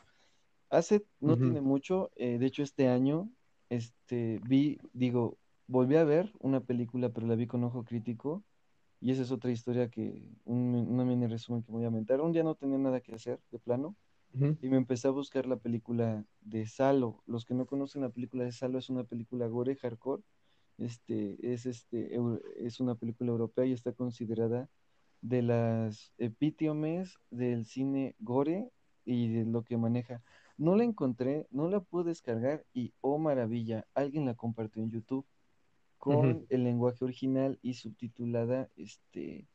Hace, 0.70 1.03
no 1.20 1.36
tiene 1.36 1.61
mucho, 1.61 2.11
eh, 2.15 2.38
de 2.38 2.45
hecho 2.45 2.63
este 2.63 2.88
año, 2.88 3.30
este, 3.70 4.39
vi, 4.47 4.80
digo, 4.93 5.38
volví 5.70 5.95
a 5.95 6.03
ver 6.03 6.34
una 6.39 6.61
película, 6.61 7.09
pero 7.09 7.28
la 7.28 7.36
vi 7.36 7.45
con 7.45 7.63
ojo 7.63 7.84
crítico, 7.84 8.43
y 8.99 9.11
esa 9.11 9.22
es 9.22 9.32
otra 9.32 9.51
historia 9.51 9.89
que, 9.89 10.28
un, 10.43 10.76
una 10.76 11.05
mini 11.05 11.28
resumen 11.28 11.61
que 11.63 11.72
voy 11.72 11.84
a 11.84 11.88
aumentar. 11.88 12.20
Un 12.22 12.34
día 12.34 12.43
no 12.43 12.55
tenía 12.55 12.80
nada 12.80 12.99
que 12.99 13.13
hacer, 13.13 13.39
de 13.51 13.59
plano, 13.59 13.95
y 14.61 14.70
me 14.70 14.78
empecé 14.78 15.07
a 15.07 15.11
buscar 15.11 15.45
la 15.45 15.57
película 15.57 16.26
de 16.41 16.67
Salo. 16.67 17.24
Los 17.26 17.45
que 17.45 17.53
no 17.53 17.65
conocen 17.65 18.01
la 18.01 18.09
película 18.09 18.43
de 18.43 18.51
Salo 18.51 18.78
es 18.78 18.89
una 18.89 19.03
película 19.03 19.47
gore 19.47 19.76
hardcore. 19.76 20.22
Este 20.78 21.38
es 21.41 21.65
este 21.65 22.17
es 22.57 22.80
una 22.80 22.95
película 22.95 23.32
europea 23.32 23.65
y 23.65 23.74
está 23.74 23.91
considerada 23.91 24.70
de 25.22 25.41
las 25.41 26.13
epítomes 26.17 27.17
del 27.32 27.65
cine 27.65 28.15
gore 28.20 28.72
y 29.03 29.30
de 29.34 29.45
lo 29.45 29.63
que 29.63 29.78
maneja. 29.78 30.22
No 30.57 30.76
la 30.76 30.84
encontré, 30.84 31.47
no 31.49 31.67
la 31.67 31.80
pude 31.80 32.09
descargar 32.09 32.65
y 32.74 32.93
oh 33.01 33.17
maravilla, 33.17 33.88
alguien 33.95 34.26
la 34.26 34.36
compartió 34.36 34.84
en 34.84 34.91
YouTube 34.91 35.26
con 36.00 36.45
el 36.50 36.64
lenguaje 36.64 37.04
original 37.06 37.60
y 37.62 37.74
subtitulada 37.76 38.70
este, 38.78 39.45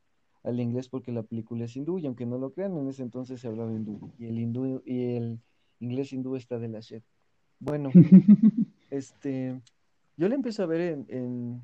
al 0.43 0.59
inglés 0.59 0.87
porque 0.89 1.11
la 1.11 1.23
película 1.23 1.65
es 1.65 1.75
hindú 1.75 1.97
y 1.99 2.05
aunque 2.05 2.25
no 2.25 2.37
lo 2.37 2.51
crean, 2.53 2.77
en 2.77 2.87
ese 2.87 3.03
entonces 3.03 3.41
se 3.41 3.47
hablaba 3.47 3.71
hindú 3.73 4.11
y 4.17 4.27
el 4.27 4.39
hindú 4.39 4.81
y 4.85 5.15
el 5.15 5.39
inglés 5.79 6.13
hindú 6.13 6.35
está 6.35 6.59
de 6.59 6.69
la 6.69 6.79
shit. 6.79 7.03
Bueno, 7.59 7.89
este, 8.91 9.59
yo 10.17 10.29
la 10.29 10.35
empiezo 10.35 10.63
a 10.63 10.67
ver 10.67 10.81
en, 10.81 11.05
en- 11.09 11.61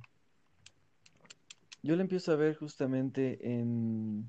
yo 1.84 1.96
la 1.96 2.02
empiezo 2.04 2.32
a 2.32 2.36
ver 2.36 2.56
justamente 2.56 3.40
en, 3.60 4.28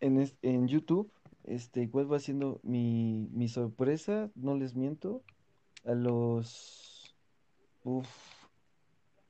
en, 0.00 0.30
en 0.42 0.68
YouTube. 0.68 1.10
Este, 1.44 1.88
¿cuál 1.90 2.12
va 2.12 2.18
siendo 2.18 2.60
mi, 2.62 3.28
mi 3.32 3.48
sorpresa? 3.48 4.30
No 4.34 4.56
les 4.56 4.74
miento. 4.74 5.22
A 5.84 5.94
los, 5.94 6.95
uf, 7.86 8.08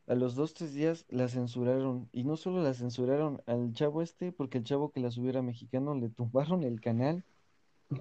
A 0.07 0.15
los 0.15 0.35
dos, 0.35 0.55
tres 0.55 0.73
días 0.75 1.05
la 1.09 1.29
censuraron. 1.29 2.09
Y 2.13 2.25
no 2.25 2.37
solo 2.37 2.63
la 2.63 2.75
censuraron 2.75 3.43
al 3.47 3.73
chavo 3.73 4.03
este, 4.03 4.33
porque 4.33 4.59
el 4.59 4.65
chavo 4.65 4.91
que 4.91 5.01
la 5.01 5.11
subió 5.11 5.31
era 5.31 5.43
mexicano, 5.43 5.95
le 5.95 6.09
tumbaron 6.09 6.63
el 6.65 6.81
canal. 6.81 7.25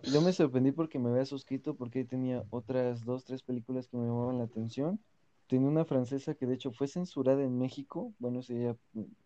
Yo 0.03 0.21
me 0.21 0.33
sorprendí 0.33 0.71
porque 0.71 0.99
me 0.99 1.09
había 1.09 1.25
suscrito, 1.25 1.75
porque 1.75 1.99
ahí 1.99 2.05
tenía 2.05 2.43
otras 2.49 3.05
dos, 3.05 3.25
tres 3.25 3.43
películas 3.43 3.87
que 3.87 3.97
me 3.97 4.05
llamaban 4.07 4.37
la 4.39 4.45
atención. 4.45 4.99
Tenía 5.47 5.67
una 5.69 5.85
francesa 5.85 6.35
que 6.35 6.47
de 6.47 6.55
hecho 6.55 6.71
fue 6.71 6.87
censurada 6.87 7.43
en 7.43 7.57
México. 7.57 8.13
Bueno, 8.19 8.39
esa 8.39 8.53
ya 8.53 8.77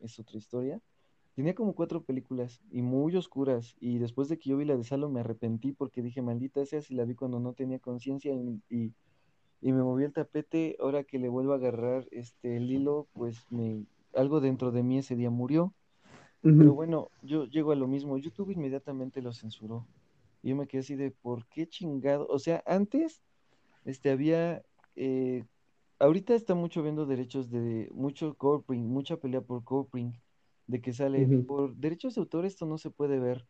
es 0.02 0.20
otra 0.20 0.38
historia. 0.38 0.82
Tenía 1.36 1.56
como 1.56 1.74
cuatro 1.76 2.04
películas 2.04 2.62
y 2.72 2.82
muy 2.82 3.16
oscuras. 3.16 3.76
Y 3.80 4.00
después 4.00 4.30
de 4.30 4.38
que 4.40 4.50
yo 4.50 4.58
vi 4.58 4.66
la 4.66 4.78
de 4.78 4.84
Salo 4.84 5.10
me 5.10 5.22
arrepentí 5.22 5.74
porque 5.74 6.02
dije, 6.02 6.22
maldita 6.22 6.66
sea 6.66 6.82
si 6.82 6.94
la 6.96 7.06
vi 7.06 7.16
cuando 7.16 7.40
no 7.40 7.54
tenía 7.54 7.80
conciencia 7.80 8.34
y 8.70 8.94
y 9.62 9.72
me 9.74 9.84
moví 9.84 10.03
el 10.05 10.14
tapete, 10.14 10.78
ahora 10.80 11.03
que 11.03 11.20
le 11.20 11.30
vuelvo 11.30 11.53
a 11.53 11.55
agarrar 11.57 12.07
este 12.12 12.57
el 12.57 12.72
hilo, 12.72 13.07
pues 13.14 13.45
me 13.51 13.86
algo 14.14 14.41
dentro 14.41 14.72
de 14.72 14.84
mí 14.84 14.97
ese 14.99 15.16
día 15.16 15.30
murió. 15.30 15.74
Pero 16.55 16.74
bueno, 16.74 17.12
yo 17.22 17.45
llego 17.45 17.72
a 17.72 17.76
lo 17.76 17.88
mismo, 17.88 18.18
YouTube 18.18 18.51
inmediatamente 18.51 19.22
lo 19.22 19.34
censuró. 19.34 19.88
Y 20.41 20.49
yo 20.49 20.55
me 20.55 20.68
quedé 20.68 20.82
así 20.82 20.95
de, 20.95 21.12
¿por 21.12 21.47
qué 21.47 21.68
chingado? 21.68 22.28
O 22.30 22.39
sea, 22.39 22.64
antes 22.66 23.22
este 23.86 24.12
había 24.12 24.64
eh, 24.95 25.45
ahorita 25.99 26.34
está 26.36 26.55
mucho 26.55 26.84
viendo 26.84 27.05
derechos 27.05 27.49
de 27.49 27.89
mucho 27.93 28.36
corporate, 28.36 28.84
mucha 28.84 29.18
pelea 29.18 29.41
por 29.41 29.64
corporate, 29.64 30.22
de 30.68 30.82
que 30.82 30.93
sale 30.93 31.32
por 31.47 31.76
derechos 31.76 32.16
de 32.16 32.22
autor 32.22 32.45
esto 32.45 32.66
no 32.66 32.78
se 32.78 32.89
puede 32.91 33.20
ver. 33.20 33.45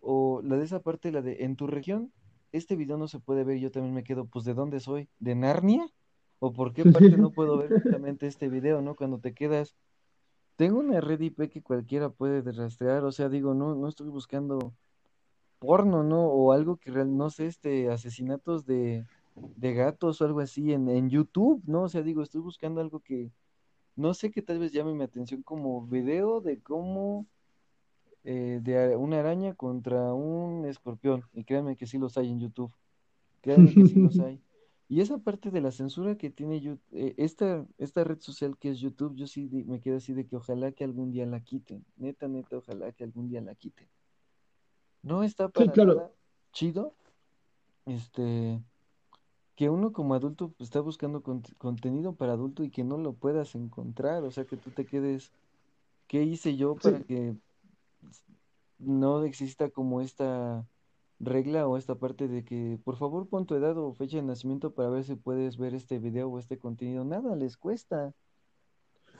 O 0.00 0.40
la 0.42 0.56
de 0.56 0.64
esa 0.64 0.80
parte, 0.82 1.12
la 1.12 1.22
de 1.22 1.44
en 1.44 1.56
tu 1.56 1.66
región, 1.66 2.12
este 2.52 2.76
video 2.76 2.96
no 2.96 3.08
se 3.08 3.18
puede 3.18 3.44
ver. 3.44 3.58
Yo 3.58 3.70
también 3.70 3.94
me 3.94 4.04
quedo, 4.04 4.26
pues, 4.26 4.44
¿de 4.44 4.54
dónde 4.54 4.80
soy? 4.80 5.08
¿De 5.18 5.34
Narnia? 5.34 5.88
¿O 6.38 6.52
por 6.52 6.72
qué 6.72 6.84
parte 7.16 7.16
no 7.16 7.30
puedo 7.30 7.58
ver 7.58 7.82
justamente 7.82 8.26
este 8.26 8.48
video, 8.48 8.80
¿no? 8.82 8.94
Cuando 8.94 9.18
te 9.18 9.34
quedas, 9.34 9.76
tengo 10.56 10.80
una 10.80 11.00
red 11.00 11.20
IP 11.20 11.48
que 11.50 11.62
cualquiera 11.62 12.10
puede 12.10 12.40
rastrear, 12.52 13.04
o 13.04 13.12
sea, 13.12 13.28
digo, 13.28 13.54
no, 13.54 13.74
no 13.74 13.88
estoy 13.88 14.08
buscando 14.08 14.74
porno, 15.58 16.02
¿no? 16.02 16.26
O 16.26 16.52
algo 16.52 16.76
que 16.76 16.90
real, 16.90 17.16
no 17.16 17.30
sé, 17.30 17.46
este, 17.46 17.90
asesinatos 17.90 18.66
de, 18.66 19.04
de 19.34 19.74
gatos 19.74 20.20
o 20.20 20.24
algo 20.24 20.40
así 20.40 20.72
en, 20.72 20.88
en 20.88 21.10
YouTube, 21.10 21.62
¿no? 21.66 21.82
O 21.82 21.88
sea, 21.88 22.02
digo, 22.02 22.22
estoy 22.22 22.40
buscando 22.40 22.80
algo 22.80 23.00
que 23.00 23.30
no 23.96 24.14
sé 24.14 24.30
que 24.30 24.42
tal 24.42 24.60
vez 24.60 24.72
llame 24.72 24.94
mi 24.94 25.02
atención 25.02 25.42
como 25.42 25.86
video 25.86 26.40
de 26.40 26.60
cómo 26.60 27.26
eh, 28.28 28.60
de 28.62 28.96
una 28.96 29.20
araña 29.20 29.54
contra 29.54 30.14
un 30.14 30.66
escorpión. 30.66 31.24
Y 31.34 31.44
créanme 31.44 31.76
que 31.76 31.86
sí 31.86 31.98
los 31.98 32.18
hay 32.18 32.30
en 32.30 32.40
YouTube. 32.40 32.72
Créanme 33.42 33.74
que 33.74 33.84
sí 33.86 33.98
los 33.98 34.20
hay. 34.20 34.42
Y 34.88 35.00
esa 35.02 35.18
parte 35.18 35.50
de 35.50 35.60
la 35.62 35.72
censura 35.72 36.16
que 36.18 36.30
tiene 36.30 36.60
Yu- 36.62 36.80
eh, 36.92 37.14
esta, 37.18 37.66
esta 37.78 38.04
red 38.04 38.20
social 38.20 38.58
que 38.58 38.70
es 38.70 38.80
YouTube, 38.80 39.16
yo 39.16 39.26
sí 39.26 39.48
me 39.66 39.80
quedo 39.80 39.98
así 39.98 40.14
de 40.14 40.26
que 40.26 40.36
ojalá 40.36 40.72
que 40.72 40.84
algún 40.84 41.12
día 41.12 41.26
la 41.26 41.40
quiten. 41.40 41.84
Neta, 41.96 42.28
neta, 42.28 42.58
ojalá 42.58 42.92
que 42.92 43.04
algún 43.04 43.28
día 43.28 43.40
la 43.42 43.54
quiten. 43.56 43.88
No 45.02 45.22
está 45.22 45.48
Sí, 45.54 45.70
para 45.70 45.72
claro, 45.72 45.94
nada 45.94 46.10
chido, 46.52 46.94
este, 47.86 48.62
que 49.56 49.70
uno 49.70 49.92
como 49.92 50.14
adulto 50.14 50.54
está 50.60 50.80
buscando 50.80 51.22
cont- 51.22 51.56
contenido 51.58 52.16
para 52.16 52.34
adulto 52.34 52.64
y 52.64 52.70
que 52.70 52.84
no 52.84 52.98
lo 52.98 53.14
puedas 53.14 53.54
encontrar. 53.56 54.24
O 54.24 54.30
sea, 54.32 54.46
que 54.46 54.56
tú 54.58 54.70
te 54.72 54.86
quedes, 54.86 55.32
¿qué 56.08 56.24
hice 56.24 56.56
yo 56.56 56.78
para 56.78 57.00
sí, 57.00 57.04
que 57.04 57.36
no 58.78 59.24
exista 59.24 59.70
como 59.70 60.00
esta 60.00 60.66
regla 61.20 61.66
o 61.66 61.76
esta 61.76 61.96
parte 61.96 62.28
de 62.28 62.44
que 62.44 62.78
por 62.84 62.96
favor 62.96 63.28
pon 63.28 63.46
tu 63.46 63.54
edad 63.54 63.76
o 63.76 63.92
fecha 63.92 64.18
de 64.18 64.22
nacimiento 64.22 64.74
para 64.74 64.88
ver 64.88 65.04
si 65.04 65.16
puedes 65.16 65.56
ver 65.56 65.74
este 65.74 65.98
video 65.98 66.28
o 66.28 66.38
este 66.38 66.58
contenido. 66.58 67.04
Nada 67.04 67.34
les 67.34 67.56
cuesta. 67.56 68.12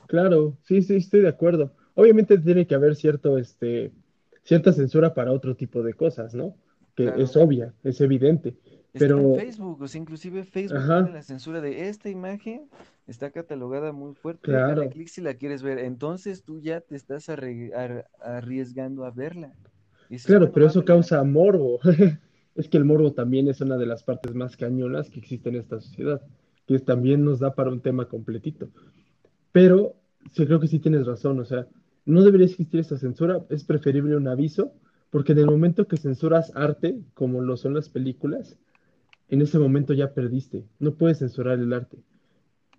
claro, 0.07 0.57
sí, 0.63 0.81
sí, 0.81 0.95
estoy 0.95 1.21
de 1.21 1.29
acuerdo. 1.29 1.73
Obviamente 1.95 2.37
tiene 2.37 2.65
que 2.65 2.75
haber 2.75 2.95
cierto, 2.95 3.37
este, 3.37 3.91
cierta 4.43 4.71
censura 4.71 5.13
para 5.13 5.33
otro 5.33 5.55
tipo 5.55 5.83
de 5.83 5.93
cosas, 5.93 6.33
¿no? 6.33 6.55
Que 6.95 7.13
es 7.17 7.35
obvia, 7.37 7.73
es 7.83 8.01
evidente, 8.01 8.57
Está 8.93 9.05
en 9.05 9.11
pero, 9.11 9.35
Facebook, 9.35 9.81
o 9.81 9.87
sea, 9.87 10.01
inclusive 10.01 10.43
Facebook 10.43 10.83
tiene 10.85 11.11
la 11.11 11.21
censura 11.21 11.61
de 11.61 11.89
esta 11.89 12.09
imagen, 12.09 12.69
está 13.05 13.29
catalogada 13.29 13.91
muy 13.91 14.15
fuerte, 14.15 14.51
dale 14.51 14.73
claro, 14.73 14.89
clic 14.89 15.07
si 15.07 15.21
la 15.21 15.35
quieres 15.35 15.61
ver. 15.61 15.77
Entonces 15.77 16.43
tú 16.43 16.59
ya 16.59 16.81
te 16.81 16.95
estás 16.95 17.29
arriesgando 17.29 19.05
a 19.05 19.11
verla. 19.11 19.53
Dices, 20.09 20.25
claro, 20.25 20.41
bueno, 20.41 20.53
pero 20.53 20.67
eso 20.67 20.85
causa 20.85 21.23
morbo. 21.23 21.79
Es 22.55 22.67
que 22.67 22.77
el 22.77 22.83
morbo 22.83 23.13
también 23.13 23.47
es 23.47 23.61
una 23.61 23.77
de 23.77 23.85
las 23.85 24.03
partes 24.03 24.35
más 24.35 24.57
cañonas 24.57 25.09
que 25.09 25.19
existe 25.19 25.47
en 25.47 25.55
esta 25.55 25.79
sociedad, 25.79 26.21
que 26.67 26.77
también 26.79 27.23
nos 27.23 27.39
da 27.39 27.55
para 27.55 27.69
un 27.69 27.79
tema 27.79 28.09
completito. 28.09 28.67
Pero 29.53 29.95
sí 30.33 30.45
creo 30.45 30.59
que 30.59 30.67
sí 30.67 30.79
tienes 30.79 31.05
razón, 31.05 31.39
o 31.39 31.45
sea, 31.45 31.67
no 32.05 32.21
debería 32.21 32.47
existir 32.47 32.81
esta 32.81 32.97
censura, 32.97 33.45
es 33.49 33.63
preferible 33.63 34.17
un 34.17 34.27
aviso, 34.27 34.73
porque 35.09 35.31
en 35.31 35.37
el 35.37 35.45
momento 35.45 35.87
que 35.87 35.95
censuras 35.95 36.51
arte, 36.53 36.99
como 37.13 37.39
lo 37.41 37.55
son 37.55 37.75
las 37.75 37.87
películas, 37.87 38.57
en 39.29 39.41
ese 39.41 39.59
momento 39.59 39.93
ya 39.93 40.13
perdiste, 40.13 40.65
no 40.79 40.95
puedes 40.95 41.19
censurar 41.19 41.59
el 41.59 41.73
arte. 41.73 41.97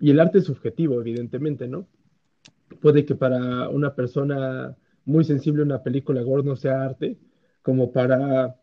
Y 0.01 0.11
el 0.11 0.21
arte 0.21 0.39
es 0.39 0.45
subjetivo, 0.45 1.01
evidentemente, 1.01 1.69
¿no? 1.69 1.87
Puede 2.81 3.05
que 3.05 3.15
para 3.15 3.69
una 3.69 3.95
persona 3.95 4.77
muy 5.05 5.25
sensible 5.25 5.63
una 5.63 5.83
película 5.83 6.23
gore 6.23 6.43
no 6.43 6.57
sea 6.57 6.85
arte, 6.85 7.19
como 7.63 7.93
para 7.93 8.57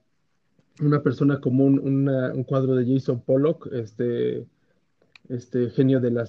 una 0.82 1.02
persona 1.02 1.40
común 1.40 1.80
un 1.80 2.44
cuadro 2.44 2.76
de 2.76 2.92
Jason 2.92 3.22
Pollock, 3.22 3.70
este, 3.72 4.46
este 5.30 5.70
genio 5.72 6.00
del, 6.00 6.20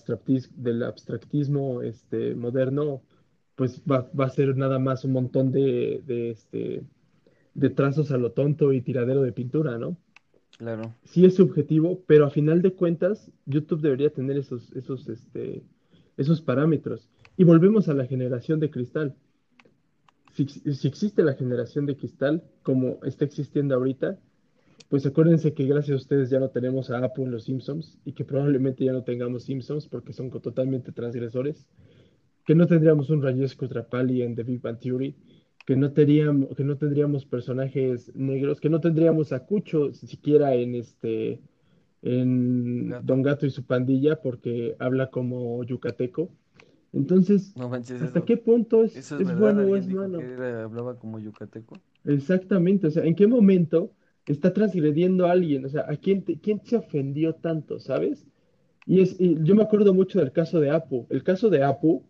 del 0.57 0.83
abstractismo 0.83 1.83
este, 1.83 2.35
moderno, 2.35 3.03
pues 3.55 3.83
va, 3.91 4.09
a 4.17 4.31
ser 4.31 4.57
nada 4.57 4.79
más 4.79 5.05
un 5.05 5.13
montón 5.13 5.51
de, 5.51 6.03
este, 6.31 6.83
de 7.55 7.71
trazos 7.71 8.11
a 8.11 8.17
lo 8.17 8.33
tonto 8.33 8.73
y 8.73 8.81
tiradero 8.81 9.23
de 9.23 9.33
pintura, 9.33 9.79
¿no? 9.79 9.97
Claro, 10.59 10.93
Sí 11.05 11.25
es 11.25 11.37
subjetivo, 11.37 12.03
pero 12.07 12.27
a 12.27 12.31
final 12.31 12.63
de 12.63 12.75
cuentas, 12.75 13.31
YouTube 13.47 13.81
debería 13.81 14.11
tener 14.11 14.37
esos, 14.37 14.73
esos, 14.73 15.09
este, 15.09 15.63
esos 16.17 16.43
parámetros. 16.43 17.09
Y 17.37 17.45
volvemos 17.45 17.89
a 17.89 17.95
la 17.95 18.07
generación 18.07 18.59
de 18.59 18.69
cristal. 18.69 19.15
Si, 20.35 20.49
si 20.49 20.89
existe 20.89 21.23
la 21.23 21.35
generación 21.35 21.87
de 21.87 21.97
cristal, 21.97 22.43
como 22.63 22.99
está 23.05 23.25
existiendo 23.25 23.77
ahorita, 23.77 24.19
pues 24.89 25.07
acuérdense 25.07 25.55
que 25.55 25.67
gracias 25.67 25.95
a 25.95 26.03
ustedes 26.03 26.29
ya 26.29 26.41
no 26.41 26.49
tenemos 26.49 26.91
a 26.91 27.05
Apu 27.05 27.25
en 27.25 27.31
los 27.31 27.45
Simpsons 27.45 27.99
y 28.05 28.13
que 28.13 28.25
probablemente 28.25 28.85
ya 28.85 28.93
no 28.93 29.05
tengamos 29.05 29.45
Simpsons 29.45 29.87
porque 29.87 30.13
son 30.13 30.31
totalmente 30.31 30.91
transgresores, 30.91 31.67
que 32.45 32.57
no 32.57 32.67
tendríamos 32.67 33.11
un 33.11 33.23
Rajesh 33.23 33.55
Kutrapali 33.55 34.23
en 34.23 34.35
The 34.35 34.43
Big 34.43 34.61
Bang 34.61 34.81
Theory, 34.81 35.15
que 35.69 35.77
no 35.77 35.93
tendríamos, 35.93 36.57
que 36.57 36.65
no 36.65 36.79
tendríamos 36.79 37.27
personajes 37.27 38.11
negros, 38.17 38.59
que 38.59 38.71
no 38.71 38.81
tendríamos 38.81 39.35
a 39.35 39.45
Cucho 39.45 39.93
siquiera 39.93 40.55
en 40.55 40.75
este 40.75 41.43
en 42.01 42.89
Gato. 42.89 43.07
Don 43.07 43.21
Gato 43.21 43.45
y 43.45 43.51
su 43.51 43.65
pandilla 43.65 44.23
porque 44.23 44.77
habla 44.79 45.11
como 45.11 45.63
yucateco. 45.65 46.31
Entonces, 46.95 47.55
No 47.55 47.69
manches, 47.69 48.01
¿hasta 48.01 48.21
eso. 48.21 48.25
qué 48.25 48.39
punto 48.39 48.83
es, 48.83 48.97
es 48.97 49.39
bueno 49.39 49.61
o 49.65 49.77
es 49.77 49.87
malo? 49.89 50.21
hablaba 50.65 50.99
como 50.99 51.19
yucateco. 51.19 51.79
Exactamente, 52.07 52.87
o 52.87 52.91
sea, 52.91 53.05
¿en 53.05 53.15
qué 53.15 53.27
momento 53.27 53.91
está 54.25 54.55
transgrediendo 54.55 55.27
a 55.27 55.33
alguien? 55.33 55.67
O 55.67 55.69
sea, 55.69 55.85
¿a 55.87 55.97
quién, 55.97 56.23
te- 56.23 56.39
quién 56.41 56.63
se 56.65 56.77
ofendió 56.77 57.35
tanto, 57.35 57.79
sabes? 57.79 58.27
Y 58.87 59.03
es, 59.03 59.21
y 59.21 59.37
yo 59.45 59.55
me 59.55 59.65
acuerdo 59.65 59.93
mucho 59.93 60.19
del 60.19 60.33
caso 60.33 60.61
de 60.61 60.71
Apu. 60.71 61.07
El 61.11 61.23
caso 61.23 61.51
de 61.51 61.63
Apu 61.63 62.05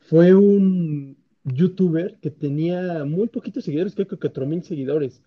fue 0.00 0.34
un 0.34 1.17
youtuber 1.44 2.18
que 2.20 2.30
tenía 2.30 3.04
muy 3.04 3.28
poquitos 3.28 3.64
seguidores, 3.64 3.94
creo 3.94 4.08
que 4.08 4.16
4000 4.16 4.62
seguidores. 4.62 5.22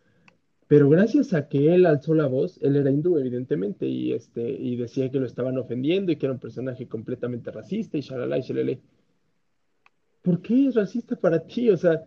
Pero 0.67 0.89
gracias 0.89 1.33
a 1.33 1.49
que 1.49 1.73
él 1.73 1.85
alzó 1.85 2.13
la 2.13 2.27
voz, 2.27 2.57
él 2.61 2.77
era 2.77 2.89
hindú, 2.89 3.17
evidentemente, 3.17 3.87
y, 3.87 4.13
este, 4.13 4.49
y 4.49 4.77
decía 4.77 5.11
que 5.11 5.19
lo 5.19 5.25
estaban 5.25 5.57
ofendiendo 5.57 6.11
y 6.11 6.15
que 6.15 6.27
era 6.27 6.33
un 6.33 6.39
personaje 6.39 6.87
completamente 6.87 7.51
racista 7.51 7.97
y 7.97 8.01
shalala 8.01 8.37
y 8.37 8.41
shalele. 8.41 8.81
¿Por 10.21 10.41
qué 10.41 10.67
es 10.67 10.75
racista 10.75 11.15
para 11.15 11.45
ti? 11.45 11.69
O 11.69 11.77
sea, 11.77 12.03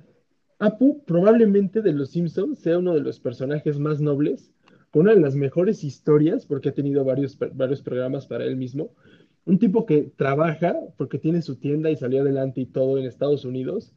Apu 0.59 1.05
probablemente 1.05 1.83
de 1.83 1.93
los 1.93 2.11
Simpsons 2.11 2.59
sea 2.59 2.79
uno 2.79 2.95
de 2.95 3.01
los 3.01 3.21
personajes 3.21 3.79
más 3.79 4.01
nobles, 4.01 4.53
una 4.95 5.13
de 5.13 5.21
las 5.21 5.35
mejores 5.35 5.85
historias, 5.85 6.47
porque 6.47 6.71
ha 6.71 6.75
tenido 6.75 7.05
varios, 7.05 7.37
varios 7.53 7.83
programas 7.83 8.27
para 8.27 8.45
él 8.45 8.57
mismo. 8.57 8.95
Un 9.47 9.59
tipo 9.59 9.87
que 9.87 10.03
trabaja 10.17 10.75
porque 10.97 11.19
tiene 11.19 11.43
su 11.43 11.57
tienda 11.57 11.91
y 11.91 11.97
salió 11.97 12.23
adelante 12.23 12.61
y 12.61 12.67
todo 12.67 12.99
en 12.99 13.05
Estados 13.05 13.45
Unidos. 13.45 13.93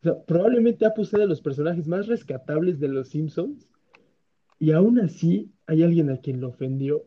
O 0.00 0.02
sea, 0.02 0.24
probablemente 0.24 0.86
Apu 0.86 1.04
sea 1.04 1.20
de 1.20 1.26
los 1.26 1.40
personajes 1.40 1.86
más 1.86 2.06
rescatables 2.06 2.80
de 2.80 2.88
los 2.88 3.08
Simpsons 3.08 3.68
y 4.58 4.72
aún 4.72 4.98
así 4.98 5.52
hay 5.66 5.82
alguien 5.82 6.10
a 6.10 6.18
quien 6.18 6.40
lo 6.40 6.48
ofendió 6.48 7.04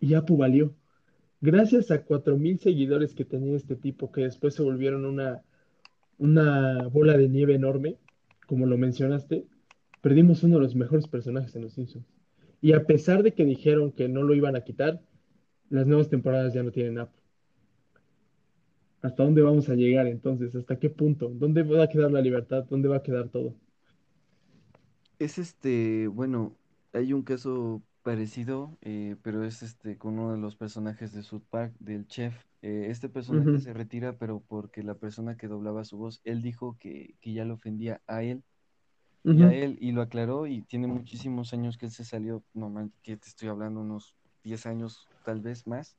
y 0.00 0.14
Apu 0.14 0.36
valió. 0.36 0.74
Gracias 1.40 1.90
a 1.90 2.04
4000 2.04 2.58
seguidores 2.58 3.14
que 3.14 3.24
tenía 3.24 3.56
este 3.56 3.76
tipo, 3.76 4.12
que 4.12 4.22
después 4.22 4.54
se 4.54 4.62
volvieron 4.62 5.06
una, 5.06 5.42
una 6.18 6.88
bola 6.88 7.16
de 7.16 7.28
nieve 7.28 7.54
enorme, 7.54 7.96
como 8.46 8.66
lo 8.66 8.76
mencionaste, 8.76 9.46
perdimos 10.02 10.42
uno 10.42 10.56
de 10.56 10.62
los 10.62 10.74
mejores 10.74 11.06
personajes 11.06 11.54
en 11.56 11.62
Los 11.62 11.74
Simpsons. 11.74 12.04
Y 12.60 12.72
a 12.72 12.84
pesar 12.84 13.22
de 13.22 13.32
que 13.32 13.44
dijeron 13.44 13.92
que 13.92 14.08
no 14.08 14.22
lo 14.22 14.34
iban 14.34 14.56
a 14.56 14.64
quitar, 14.64 15.00
las 15.70 15.86
nuevas 15.86 16.10
temporadas 16.10 16.52
ya 16.52 16.62
no 16.62 16.72
tienen 16.72 16.98
Apu. 16.98 17.19
¿Hasta 19.02 19.24
dónde 19.24 19.42
vamos 19.42 19.68
a 19.68 19.74
llegar 19.74 20.06
entonces? 20.06 20.54
¿Hasta 20.56 20.78
qué 20.78 20.88
punto? 20.88 21.28
¿Dónde 21.28 21.62
va 21.64 21.84
a 21.84 21.88
quedar 21.88 22.10
la 22.12 22.22
libertad? 22.22 22.64
¿Dónde 22.64 22.88
va 22.88 22.96
a 22.96 23.02
quedar 23.02 23.28
todo? 23.28 23.54
Es 25.18 25.38
este, 25.38 26.08
bueno, 26.08 26.56
hay 26.92 27.12
un 27.12 27.22
caso 27.22 27.82
parecido, 28.02 28.78
eh, 28.80 29.16
pero 29.22 29.44
es 29.44 29.62
este 29.62 29.98
con 29.98 30.18
uno 30.18 30.32
de 30.32 30.38
los 30.38 30.56
personajes 30.56 31.12
de 31.12 31.22
South 31.22 31.44
Park, 31.50 31.74
del 31.78 32.06
chef. 32.06 32.34
Eh, 32.62 32.86
este 32.90 33.08
personaje 33.08 33.58
Ujú, 33.58 33.60
se 33.60 33.72
retira, 33.74 34.16
pero 34.18 34.40
porque 34.46 34.82
la 34.82 34.94
persona 34.94 35.36
que 35.36 35.46
doblaba 35.48 35.84
su 35.84 35.98
voz, 35.98 36.20
él 36.24 36.40
dijo 36.42 36.76
que, 36.78 37.16
que 37.20 37.32
ya 37.34 37.44
le 37.44 37.52
ofendía 37.52 38.02
a 38.06 38.22
él 38.22 38.44
y 39.30 39.42
a 39.44 39.52
ujú, 39.52 39.54
él, 39.54 39.78
y 39.80 39.92
lo 39.92 40.02
aclaró, 40.02 40.46
y 40.48 40.62
tiene 40.64 40.88
muchísimos 40.88 41.54
años 41.54 41.78
que 41.78 41.86
él 41.86 41.92
se 41.92 42.04
salió, 42.06 42.44
no 42.54 42.70
man, 42.70 42.94
que 43.02 43.16
te 43.18 43.28
estoy 43.28 43.48
hablando, 43.50 43.82
unos 43.82 44.16
10 44.44 44.66
años, 44.66 45.10
tal 45.24 45.40
vez 45.42 45.66
más. 45.68 45.98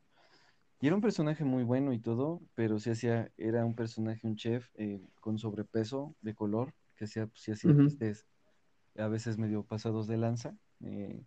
Y 0.82 0.88
era 0.88 0.96
un 0.96 1.02
personaje 1.02 1.46
muy 1.46 1.64
bueno 1.64 1.94
y 1.94 2.00
todo, 2.02 2.42
pero 2.56 2.80
sí 2.80 2.90
hacía, 2.92 3.32
era 3.38 3.66
un 3.66 3.76
personaje, 3.76 4.28
un 4.28 4.36
chef 4.36 4.70
eh, 4.76 5.02
con 5.22 5.38
sobrepeso 5.40 6.16
de 6.22 6.36
color, 6.36 6.74
que 6.96 7.06
hacía, 7.06 7.28
pues, 7.28 7.42
sí 7.44 7.52
hacía 7.52 7.76
chistes 7.78 8.28
a 8.98 9.08
veces 9.10 9.38
medio 9.38 9.66
pasados 9.66 10.08
de 10.08 10.18
lanza. 10.18 10.58
eh, 10.82 11.26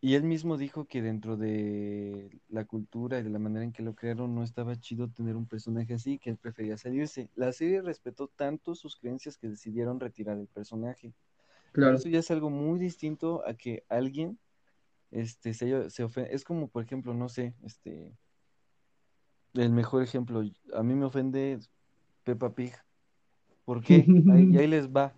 y 0.00 0.14
él 0.14 0.24
mismo 0.24 0.56
dijo 0.58 0.86
que 0.86 1.02
dentro 1.02 1.36
de 1.36 2.40
la 2.48 2.64
cultura 2.66 3.18
y 3.18 3.22
de 3.24 3.30
la 3.30 3.38
manera 3.40 3.64
en 3.64 3.72
que 3.72 3.82
lo 3.82 3.94
crearon 3.96 4.34
no 4.34 4.44
estaba 4.44 4.76
chido 4.76 5.10
tener 5.10 5.36
un 5.36 5.48
personaje 5.48 5.94
así, 5.94 6.18
que 6.18 6.30
él 6.30 6.38
prefería 6.38 6.76
salirse. 6.78 7.30
La 7.34 7.52
serie 7.52 7.82
respetó 7.82 8.28
tanto 8.28 8.74
sus 8.76 8.96
creencias 8.96 9.38
que 9.38 9.48
decidieron 9.48 9.98
retirar 10.00 10.38
el 10.38 10.48
personaje. 10.48 11.14
Pero 11.78 11.94
Claro. 11.94 11.96
eso 11.96 12.08
ya 12.10 12.20
es 12.20 12.30
algo 12.30 12.50
muy 12.50 12.78
distinto 12.80 13.46
a 13.46 13.54
que 13.56 13.84
alguien 13.88 14.38
este, 15.10 15.54
se, 15.54 15.90
se 15.90 16.04
ofende. 16.04 16.34
Es 16.34 16.44
como, 16.44 16.68
por 16.68 16.84
ejemplo, 16.84 17.14
no 17.14 17.28
sé, 17.28 17.54
este, 17.64 18.18
el 19.56 19.70
mejor 19.70 20.02
ejemplo, 20.02 20.42
a 20.74 20.82
mí 20.82 20.94
me 20.94 21.06
ofende 21.06 21.58
Peppa 22.24 22.54
Pig. 22.54 22.74
¿Por 23.64 23.82
qué? 23.82 24.12
Ahí, 24.26 24.46
y 24.50 24.58
ahí 24.58 24.66
les 24.68 24.88
va. 24.90 25.14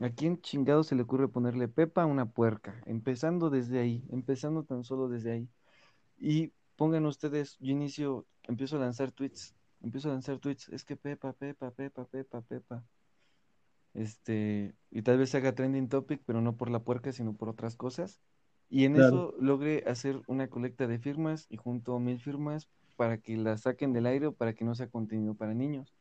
¿A 0.00 0.10
quién 0.10 0.40
chingado 0.40 0.82
se 0.84 0.94
le 0.94 1.02
ocurre 1.02 1.28
ponerle 1.28 1.68
Pepa 1.68 2.02
a 2.02 2.06
una 2.06 2.26
puerca? 2.26 2.82
Empezando 2.86 3.50
desde 3.50 3.80
ahí, 3.80 4.04
empezando 4.10 4.64
tan 4.64 4.84
solo 4.84 5.08
desde 5.08 5.32
ahí. 5.32 5.48
Y 6.18 6.52
pongan 6.76 7.06
ustedes, 7.06 7.56
yo 7.60 7.72
inicio, 7.72 8.26
empiezo 8.44 8.76
a 8.76 8.80
lanzar 8.80 9.12
tweets, 9.12 9.54
empiezo 9.82 10.08
a 10.08 10.12
lanzar 10.12 10.38
tweets, 10.38 10.68
es 10.70 10.84
que 10.84 10.96
Pepa, 10.96 11.32
Pepa, 11.34 11.70
Pepa, 11.72 12.04
Pepa, 12.06 12.42
Pepa. 12.42 12.84
Este, 13.94 14.74
y 14.90 15.02
tal 15.02 15.18
vez 15.18 15.30
se 15.30 15.38
haga 15.38 15.54
trending 15.54 15.88
topic, 15.88 16.22
pero 16.24 16.40
no 16.40 16.56
por 16.56 16.70
la 16.70 16.84
puerca, 16.84 17.12
sino 17.12 17.34
por 17.36 17.48
otras 17.48 17.76
cosas. 17.76 18.20
Y 18.68 18.84
en 18.84 18.94
Claro. 18.94 19.08
eso 19.08 19.34
logré 19.40 19.84
hacer 19.86 20.22
una 20.28 20.48
colecta 20.48 20.86
de 20.86 20.98
firmas 20.98 21.46
y 21.50 21.56
junto 21.56 21.98
mil 21.98 22.20
firmas 22.20 22.68
para 23.00 23.16
que 23.16 23.34
la 23.34 23.56
saquen 23.56 23.94
del 23.94 24.04
aire 24.04 24.26
o 24.26 24.32
para 24.32 24.52
que 24.52 24.62
no 24.62 24.74
sea 24.74 24.90
contenido 24.90 25.32
para 25.32 25.54
niños. 25.54 25.94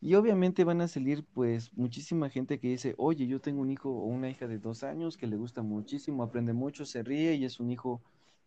Y 0.00 0.16
obviamente 0.16 0.64
van 0.64 0.80
a 0.80 0.88
salir 0.88 1.24
pues 1.32 1.72
muchísima 1.74 2.28
gente 2.28 2.58
que 2.58 2.66
dice, 2.66 2.96
oye, 2.98 3.28
yo 3.28 3.40
tengo 3.40 3.62
un 3.62 3.70
hijo 3.70 3.88
o 3.88 4.06
una 4.06 4.28
hija 4.28 4.48
de 4.48 4.58
dos 4.58 4.82
años 4.82 5.16
que 5.16 5.28
le 5.28 5.36
gusta 5.36 5.62
muchísimo, 5.62 6.24
aprende 6.24 6.54
mucho, 6.54 6.86
se 6.86 7.04
ríe 7.04 7.36
y 7.36 7.44
es 7.44 7.60
un 7.60 7.70
hijo 7.70 8.02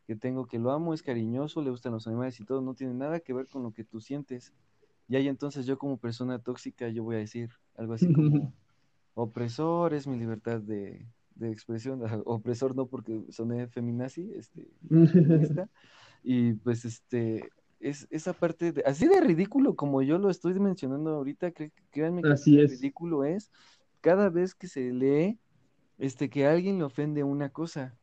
que 0.06 0.18
tengo 0.18 0.48
que 0.48 0.60
lo 0.60 0.70
amo, 0.72 0.94
es 0.94 1.02
cariñoso, 1.02 1.62
le 1.62 1.70
gustan 1.70 1.94
los 1.94 2.06
animales 2.08 2.38
y 2.42 2.44
todo, 2.44 2.60
no 2.60 2.74
tiene 2.74 2.94
nada 2.94 3.22
que 3.22 3.32
ver 3.32 3.48
con 3.48 3.64
lo 3.64 3.72
que 3.72 3.86
tú 3.86 4.02
sientes. 4.02 4.52
Y 5.08 5.16
ahí 5.16 5.30
entonces 5.30 5.66
yo 5.66 5.78
como 5.78 5.96
persona 5.96 6.40
tóxica, 6.40 6.90
yo 6.90 7.06
voy 7.06 7.16
a 7.16 7.20
decir 7.20 7.52
algo 7.78 7.94
así 7.94 8.12
como, 8.12 8.52
opresor 9.14 9.94
es 9.94 10.08
mi 10.08 10.18
libertad 10.18 10.60
de, 10.60 11.06
de 11.36 11.52
expresión, 11.54 12.02
opresor 12.26 12.76
no 12.76 12.88
porque 12.88 13.24
soné 13.30 13.70
feminazi, 13.70 14.30
este, 14.36 14.68
feminista, 14.90 15.70
y 16.26 16.54
pues 16.54 16.86
este, 16.86 17.50
es 17.80 18.08
esa 18.10 18.34
parte 18.34 18.72
de, 18.72 18.84
así 18.86 19.08
de 19.08 19.22
ridículo 19.22 19.76
como 19.76 20.02
yo 20.02 20.18
lo 20.18 20.30
estoy 20.30 20.60
mencionando 20.60 21.12
ahorita, 21.12 21.52
cre- 21.54 21.72
créanme 21.92 22.24
que 22.24 22.34
así 22.34 22.60
es. 22.60 22.72
ridículo 22.72 23.24
es 23.24 23.52
cada 24.02 24.30
vez 24.30 24.56
que 24.56 24.68
se 24.68 24.92
lee 24.92 25.40
este 26.00 26.30
que 26.30 26.48
alguien 26.48 26.80
le 26.80 26.86
ofende 26.86 27.24
una 27.24 27.50
cosa. 27.50 27.96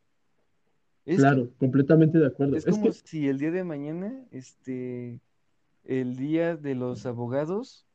Es 1.04 1.18
Claro, 1.18 1.50
completamente 1.58 2.18
de 2.18 2.26
acuerdo. 2.26 2.56
es 2.56 2.64
Es 2.64 2.70
como 2.72 2.92
que, 2.92 2.92
si 2.92 3.28
el 3.28 3.38
día 3.38 3.50
de 3.50 3.64
mañana, 3.64 4.24
este, 4.30 5.20
el 5.84 6.16
día 6.16 6.56
de 6.56 6.74
los 6.76 7.06
abogados, 7.06 7.86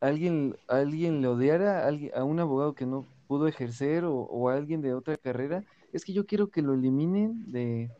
alguien, 0.00 0.56
alguien 0.68 1.20
le 1.22 1.28
odiara 1.28 1.86
a, 1.86 1.90
a 2.20 2.24
un 2.24 2.40
abogado 2.40 2.74
que 2.74 2.86
no 2.86 3.06
pudo 3.28 3.46
ejercer 3.48 4.04
o, 4.04 4.14
o 4.22 4.48
a 4.48 4.54
alguien 4.54 4.80
de 4.80 4.94
otra 4.94 5.16
carrera, 5.16 5.64
es 5.92 6.04
que 6.04 6.12
yo 6.12 6.26
quiero 6.26 6.50
que 6.50 6.62
lo 6.62 6.74
eliminen 6.74 7.50
de, 7.52 7.90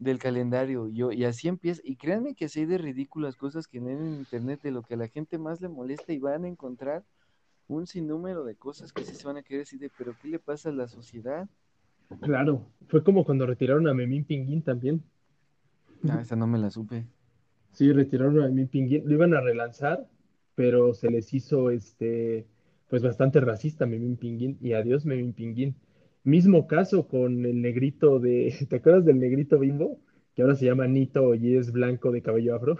del 0.00 0.18
calendario. 0.18 0.88
Yo, 0.88 1.12
y 1.12 1.24
así 1.24 1.46
empieza. 1.46 1.80
Y 1.84 1.94
créanme 1.96 2.34
que 2.34 2.46
así 2.46 2.60
hay 2.60 2.66
de 2.66 2.78
ridículas 2.78 3.36
cosas 3.36 3.68
que 3.68 3.78
en 3.78 4.16
internet 4.16 4.60
de 4.62 4.72
lo 4.72 4.82
que 4.82 4.94
a 4.94 4.96
la 4.96 5.06
gente 5.06 5.38
más 5.38 5.60
le 5.60 5.68
molesta 5.68 6.12
y 6.12 6.18
van 6.18 6.44
a 6.44 6.48
encontrar 6.48 7.04
un 7.68 7.86
sinnúmero 7.86 8.44
de 8.44 8.56
cosas 8.56 8.92
que 8.92 9.04
sí 9.04 9.14
se 9.14 9.26
van 9.26 9.36
a 9.36 9.42
querer 9.42 9.60
decir 9.60 9.78
de, 9.78 9.90
pero 9.96 10.16
¿qué 10.20 10.28
le 10.28 10.38
pasa 10.40 10.70
a 10.70 10.72
la 10.72 10.88
sociedad? 10.88 11.48
claro, 12.22 12.66
fue 12.88 13.04
como 13.04 13.24
cuando 13.24 13.46
retiraron 13.46 13.86
a 13.86 13.94
Memín 13.94 14.24
Pinguín 14.24 14.62
también. 14.62 15.04
Ah, 16.08 16.18
esa 16.20 16.34
no 16.34 16.48
me 16.48 16.58
la 16.58 16.68
supe. 16.70 17.06
Sí, 17.70 17.92
retiraron 17.92 18.40
a 18.40 18.48
Memín 18.48 18.66
Pinguín. 18.66 19.02
Lo 19.04 19.14
iban 19.14 19.34
a 19.34 19.40
relanzar, 19.40 20.08
pero 20.56 20.92
se 20.92 21.08
les 21.08 21.32
hizo 21.32 21.70
este, 21.70 22.48
pues 22.88 23.02
bastante 23.02 23.38
racista 23.40 23.86
Memín 23.86 24.16
Pinguín. 24.16 24.58
Y 24.60 24.72
adiós 24.72 25.04
Memín 25.04 25.34
Pinguín. 25.34 25.76
Mismo 26.24 26.66
caso 26.66 27.08
con 27.08 27.44
el 27.46 27.62
negrito 27.62 28.18
de, 28.18 28.54
¿te 28.68 28.76
acuerdas 28.76 29.04
del 29.04 29.18
negrito 29.18 29.58
Bimbo? 29.58 29.98
Que 30.34 30.42
ahora 30.42 30.54
se 30.54 30.66
llama 30.66 30.86
Nito 30.86 31.34
y 31.34 31.56
es 31.56 31.72
blanco 31.72 32.12
de 32.12 32.22
cabello 32.22 32.54
afro. 32.54 32.76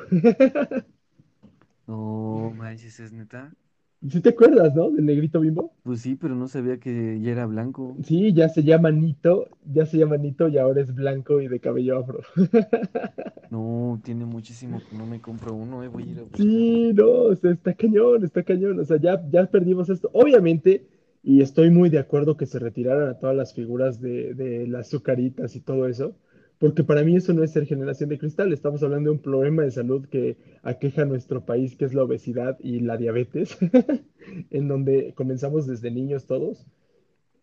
No, 1.87 2.53
manches, 2.57 3.01
es 3.01 3.13
neta. 3.13 3.53
¿Sí 4.09 4.21
te 4.21 4.31
acuerdas, 4.31 4.75
no? 4.75 4.91
Del 4.91 5.05
negrito 5.05 5.41
Bimbo. 5.41 5.75
Pues 5.83 6.01
sí, 6.01 6.15
pero 6.15 6.35
no 6.35 6.47
sabía 6.49 6.79
que 6.79 7.21
ya 7.21 7.33
era 7.33 7.47
blanco. 7.47 7.97
Sí, 8.05 8.33
ya 8.33 8.49
se 8.49 8.63
llama 8.63 8.91
Nito, 8.91 9.49
ya 9.65 9.85
se 9.85 9.99
llama 9.99 10.17
Nito 10.17 10.49
y 10.49 10.57
ahora 10.57 10.81
es 10.81 10.95
blanco 10.95 11.41
y 11.41 11.49
de 11.49 11.61
cabello 11.61 11.99
afro. 11.99 12.21
No, 13.51 14.01
tiene 14.05 14.27
muchísimo 14.27 14.81
que 14.89 14.97
no 14.97 15.07
me 15.07 15.21
compro 15.21 15.53
uno, 15.53 15.83
eh. 15.83 15.89
Voy 15.89 16.05
a 16.05 16.07
ir 16.07 16.19
a 16.21 16.23
buscar. 16.23 16.41
Sí, 16.41 16.93
no, 16.95 17.11
o 17.11 17.35
sea, 17.35 17.51
está 17.51 17.75
cañón, 17.75 18.23
está 18.23 18.45
cañón. 18.45 18.79
O 18.79 18.85
sea, 18.85 18.97
ya, 18.99 19.21
ya 19.29 19.45
perdimos 19.47 19.91
esto. 19.91 20.09
Obviamente, 20.13 20.87
y 21.23 21.43
estoy 21.43 21.71
muy 21.71 21.91
de 21.91 21.99
acuerdo 21.99 22.37
que 22.37 22.47
se 22.47 22.59
retiraran 22.59 23.09
a 23.09 23.19
todas 23.19 23.37
las 23.37 23.55
figuras 23.55 24.01
de, 24.01 24.67
las 24.69 24.89
azucaritas 24.89 25.55
y 25.55 25.61
todo 25.61 25.87
eso, 25.87 26.17
porque 26.59 26.85
para 26.85 27.03
mí 27.03 27.17
eso 27.17 27.33
no 27.33 27.43
es 27.43 27.53
ser 27.53 27.67
generación 27.67 28.11
de 28.11 28.19
cristal. 28.19 28.53
Estamos 28.53 28.83
hablando 28.83 29.11
de 29.11 29.17
un 29.17 29.23
problema 29.23 29.63
de 29.63 29.71
salud 29.71 30.07
que 30.09 30.37
aqueja 30.63 31.03
a 31.03 31.07
nuestro 31.07 31.45
país, 31.45 31.77
que 31.77 31.85
es 31.85 31.95
la 31.95 32.05
obesidad 32.05 32.59
y 32.61 32.81
la 32.81 32.97
diabetes, 32.97 33.57
en 34.51 34.69
donde 34.69 35.15
comenzamos 35.15 35.67
desde 35.67 35.91
niños 35.91 36.27
todos, 36.27 36.67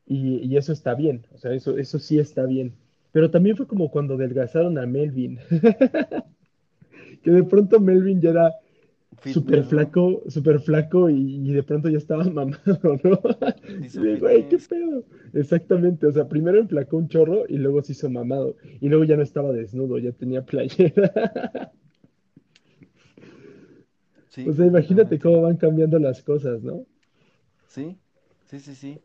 y, 0.06 0.38
y 0.38 0.58
eso 0.58 0.72
está 0.72 0.96
bien. 0.96 1.26
O 1.34 1.38
sea, 1.38 1.54
eso, 1.54 1.78
eso 1.78 2.00
sí 2.00 2.20
está 2.20 2.46
bien. 2.46 2.74
Pero 3.12 3.32
también 3.32 3.58
fue 3.58 3.68
como 3.68 3.90
cuando 3.90 4.16
adelgazaron 4.16 4.78
a 4.78 4.86
Melvin. 4.86 5.40
que 7.24 7.32
de 7.32 7.44
pronto 7.44 7.80
Melvin 7.80 8.22
ya 8.22 8.30
era 8.30 8.54
súper 9.26 9.64
flaco, 9.64 10.22
súper 10.28 10.60
flaco 10.60 11.10
y, 11.10 11.52
de 11.52 11.64
pronto 11.64 11.90
ya 11.90 11.98
estaba 11.98 12.24
mamado, 12.30 13.00
¿no? 13.04 13.22
Sí, 13.88 14.18
güey, 14.20 14.48
qué 14.48 14.58
pedo. 14.58 15.04
Exactamente, 15.34 16.08
o 16.08 16.12
sea, 16.12 16.28
primero 16.28 16.60
enflacó 16.60 16.98
un 16.98 17.08
chorro 17.08 17.46
y 17.48 17.58
luego 17.58 17.82
se 17.82 17.94
hizo 17.94 18.10
mamado. 18.10 18.56
Y 18.80 18.90
luego 18.90 19.04
ya 19.04 19.16
no 19.16 19.24
estaba 19.24 19.52
desnudo, 19.52 19.98
ya 19.98 20.12
tenía 20.12 20.46
playera. 20.46 21.72
o 24.48 24.54
sea, 24.54 24.66
imagínate 24.66 25.20
cómo 25.20 25.42
van 25.42 25.58
cambiando 25.58 26.00
las 26.00 26.22
cosas, 26.22 26.62
¿no? 26.64 26.86
Sí, 27.68 27.98
sí, 28.46 28.60
sí, 28.60 28.76
sí. 28.76 29.00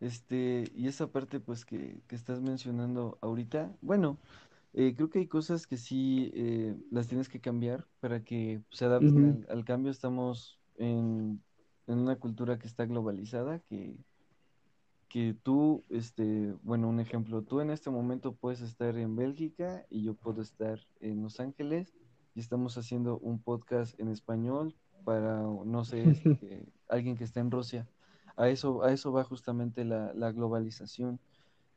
Este, 0.00 0.64
y 0.74 0.88
esa 0.88 1.08
parte 1.08 1.40
pues 1.40 1.66
que, 1.66 1.98
que 2.06 2.16
estás 2.16 2.40
mencionando 2.40 3.18
ahorita, 3.20 3.70
bueno, 3.82 4.18
eh, 4.72 4.94
creo 4.94 5.10
que 5.10 5.18
hay 5.18 5.26
cosas 5.26 5.66
que 5.66 5.76
sí 5.76 6.30
eh, 6.34 6.76
las 6.90 7.08
tienes 7.08 7.28
que 7.28 7.40
cambiar 7.40 7.86
para 7.98 8.22
que 8.22 8.62
se 8.70 8.84
adapten 8.84 9.46
al, 9.48 9.64
cambio. 9.64 9.90
Estamos 9.90 10.60
en, 10.76 11.42
una 11.86 12.16
cultura 12.16 12.58
que 12.58 12.68
está 12.68 12.86
globalizada, 12.86 13.58
que, 13.58 13.96
que 15.08 15.34
tú, 15.42 15.82
este, 15.88 16.54
bueno, 16.62 16.88
un 16.88 17.00
ejemplo, 17.00 17.42
tú 17.42 17.60
en 17.60 17.70
este 17.70 17.90
momento 17.90 18.32
puedes 18.32 18.60
estar 18.60 18.96
en 18.96 19.16
Bélgica 19.16 19.84
y 19.90 20.04
yo 20.04 20.14
puedo 20.14 20.40
estar 20.40 20.78
en 21.00 21.22
Los 21.22 21.40
Ángeles 21.40 21.92
y 22.36 22.40
estamos 22.40 22.78
haciendo 22.78 23.18
un 23.18 23.40
podcast 23.40 23.98
en 23.98 24.08
español 24.08 24.76
para, 25.04 25.40
no 25.40 25.84
sé, 25.84 26.10
este, 26.10 26.64
alguien 26.88 27.16
que 27.16 27.24
está 27.24 27.40
en 27.40 27.50
Rusia. 27.50 27.88
A 28.36 28.48
eso, 28.48 28.84
a 28.84 28.92
eso 28.92 29.10
va 29.10 29.24
justamente 29.24 29.84
la, 29.84 30.14
la 30.14 30.30
globalización. 30.30 31.18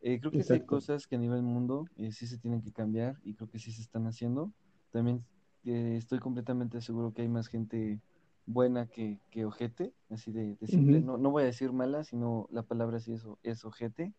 Eh, 0.06 0.20
creo 0.20 0.32
que 0.32 0.44
hay 0.50 0.66
cosas 0.66 1.08
que 1.08 1.16
a 1.16 1.18
nivel 1.18 1.44
mundo 1.44 1.86
eh, 1.96 2.12
sí 2.12 2.28
se 2.28 2.38
tienen 2.38 2.62
que 2.62 2.74
cambiar 2.74 3.16
y 3.24 3.36
creo 3.36 3.50
que 3.50 3.58
sí 3.58 3.72
se 3.72 3.82
están 3.82 4.06
haciendo. 4.06 4.52
También 4.92 5.24
eh, 5.64 5.96
estoy 5.98 6.20
completamente 6.20 6.82
seguro 6.82 7.14
que 7.14 7.22
hay 7.22 7.30
más 7.30 7.48
gente 7.48 8.02
buena 8.46 8.88
que, 8.88 9.22
que 9.32 9.46
ojete, 9.46 9.94
así 10.10 10.34
de, 10.34 10.58
simple. 10.68 11.00
no, 11.00 11.18
no 11.18 11.32
voy 11.32 11.44
a 11.44 11.46
decir 11.46 11.72
mala, 11.72 12.04
sino 12.04 12.50
la 12.52 12.64
palabra 12.64 13.00
sí 13.00 13.14
es, 13.14 13.26
es 13.44 13.64
ojete. 13.64 14.14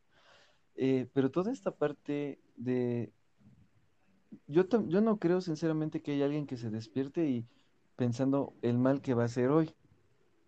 pero 1.12 1.30
toda 1.30 1.52
esta 1.52 1.70
parte 1.70 2.40
de... 2.56 3.12
Yo, 4.46 4.66
yo 4.88 5.02
no 5.02 5.18
creo 5.18 5.42
sinceramente 5.42 6.00
que 6.00 6.12
haya 6.12 6.24
alguien 6.24 6.46
que 6.46 6.56
se 6.56 6.70
despierte 6.70 7.28
y 7.28 7.46
pensando 7.94 8.54
el 8.62 8.78
mal 8.78 9.02
que 9.02 9.12
va 9.12 9.24
a 9.24 9.26
hacer 9.26 9.50
hoy. 9.50 9.74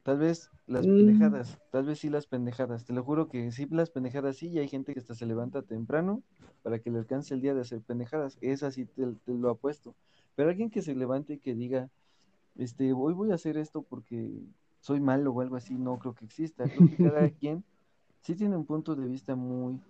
Tal 0.07 0.19
vez 0.19 0.53
las 0.69 0.87
mm. 0.87 0.99
pendejadas, 0.99 1.59
tal 1.73 1.85
vez 1.85 1.99
sí 1.99 2.09
las 2.11 2.29
pendejadas. 2.29 2.85
Te 2.85 2.93
lo 2.93 3.03
juro 3.03 3.29
que 3.29 3.51
sí 3.51 3.67
las 3.73 3.91
pendejadas 3.91 4.37
sí, 4.37 4.47
y 4.47 4.61
hay 4.61 4.69
gente 4.69 4.95
que 4.95 5.01
hasta 5.01 5.17
se 5.17 5.27
levanta 5.27 5.63
temprano 5.63 6.23
para 6.63 6.79
que 6.79 6.93
le 6.93 6.99
alcance 6.99 7.35
el 7.35 7.41
día 7.41 7.55
de 7.55 7.63
hacer 7.63 7.81
pendejadas. 7.81 8.39
Esa 8.41 8.71
sí 8.71 8.87
te, 8.87 9.05
lo 9.27 9.51
apuesto. 9.51 9.97
Pero 10.37 10.49
alguien 10.49 10.71
que 10.71 10.81
se 10.81 10.95
levante 10.95 11.33
y 11.35 11.39
que 11.39 11.57
diga, 11.57 11.91
este, 12.55 12.93
hoy 12.93 13.15
voy 13.15 13.33
a 13.33 13.35
hacer 13.35 13.57
esto 13.57 13.83
porque 13.83 14.31
soy 14.79 15.01
malo 15.01 15.33
o 15.33 15.41
algo 15.41 15.57
así, 15.57 15.75
no 15.75 15.99
creo 15.99 16.15
que 16.15 16.27
exista. 16.27 16.69
Creo 16.69 16.89
que 16.89 16.97
cada 16.99 17.29
quien 17.41 17.65
sí 18.21 18.37
tiene 18.37 18.57
un 18.57 18.65
punto 18.65 18.95
de 18.95 19.09
vista 19.09 19.35
muy, 19.35 19.81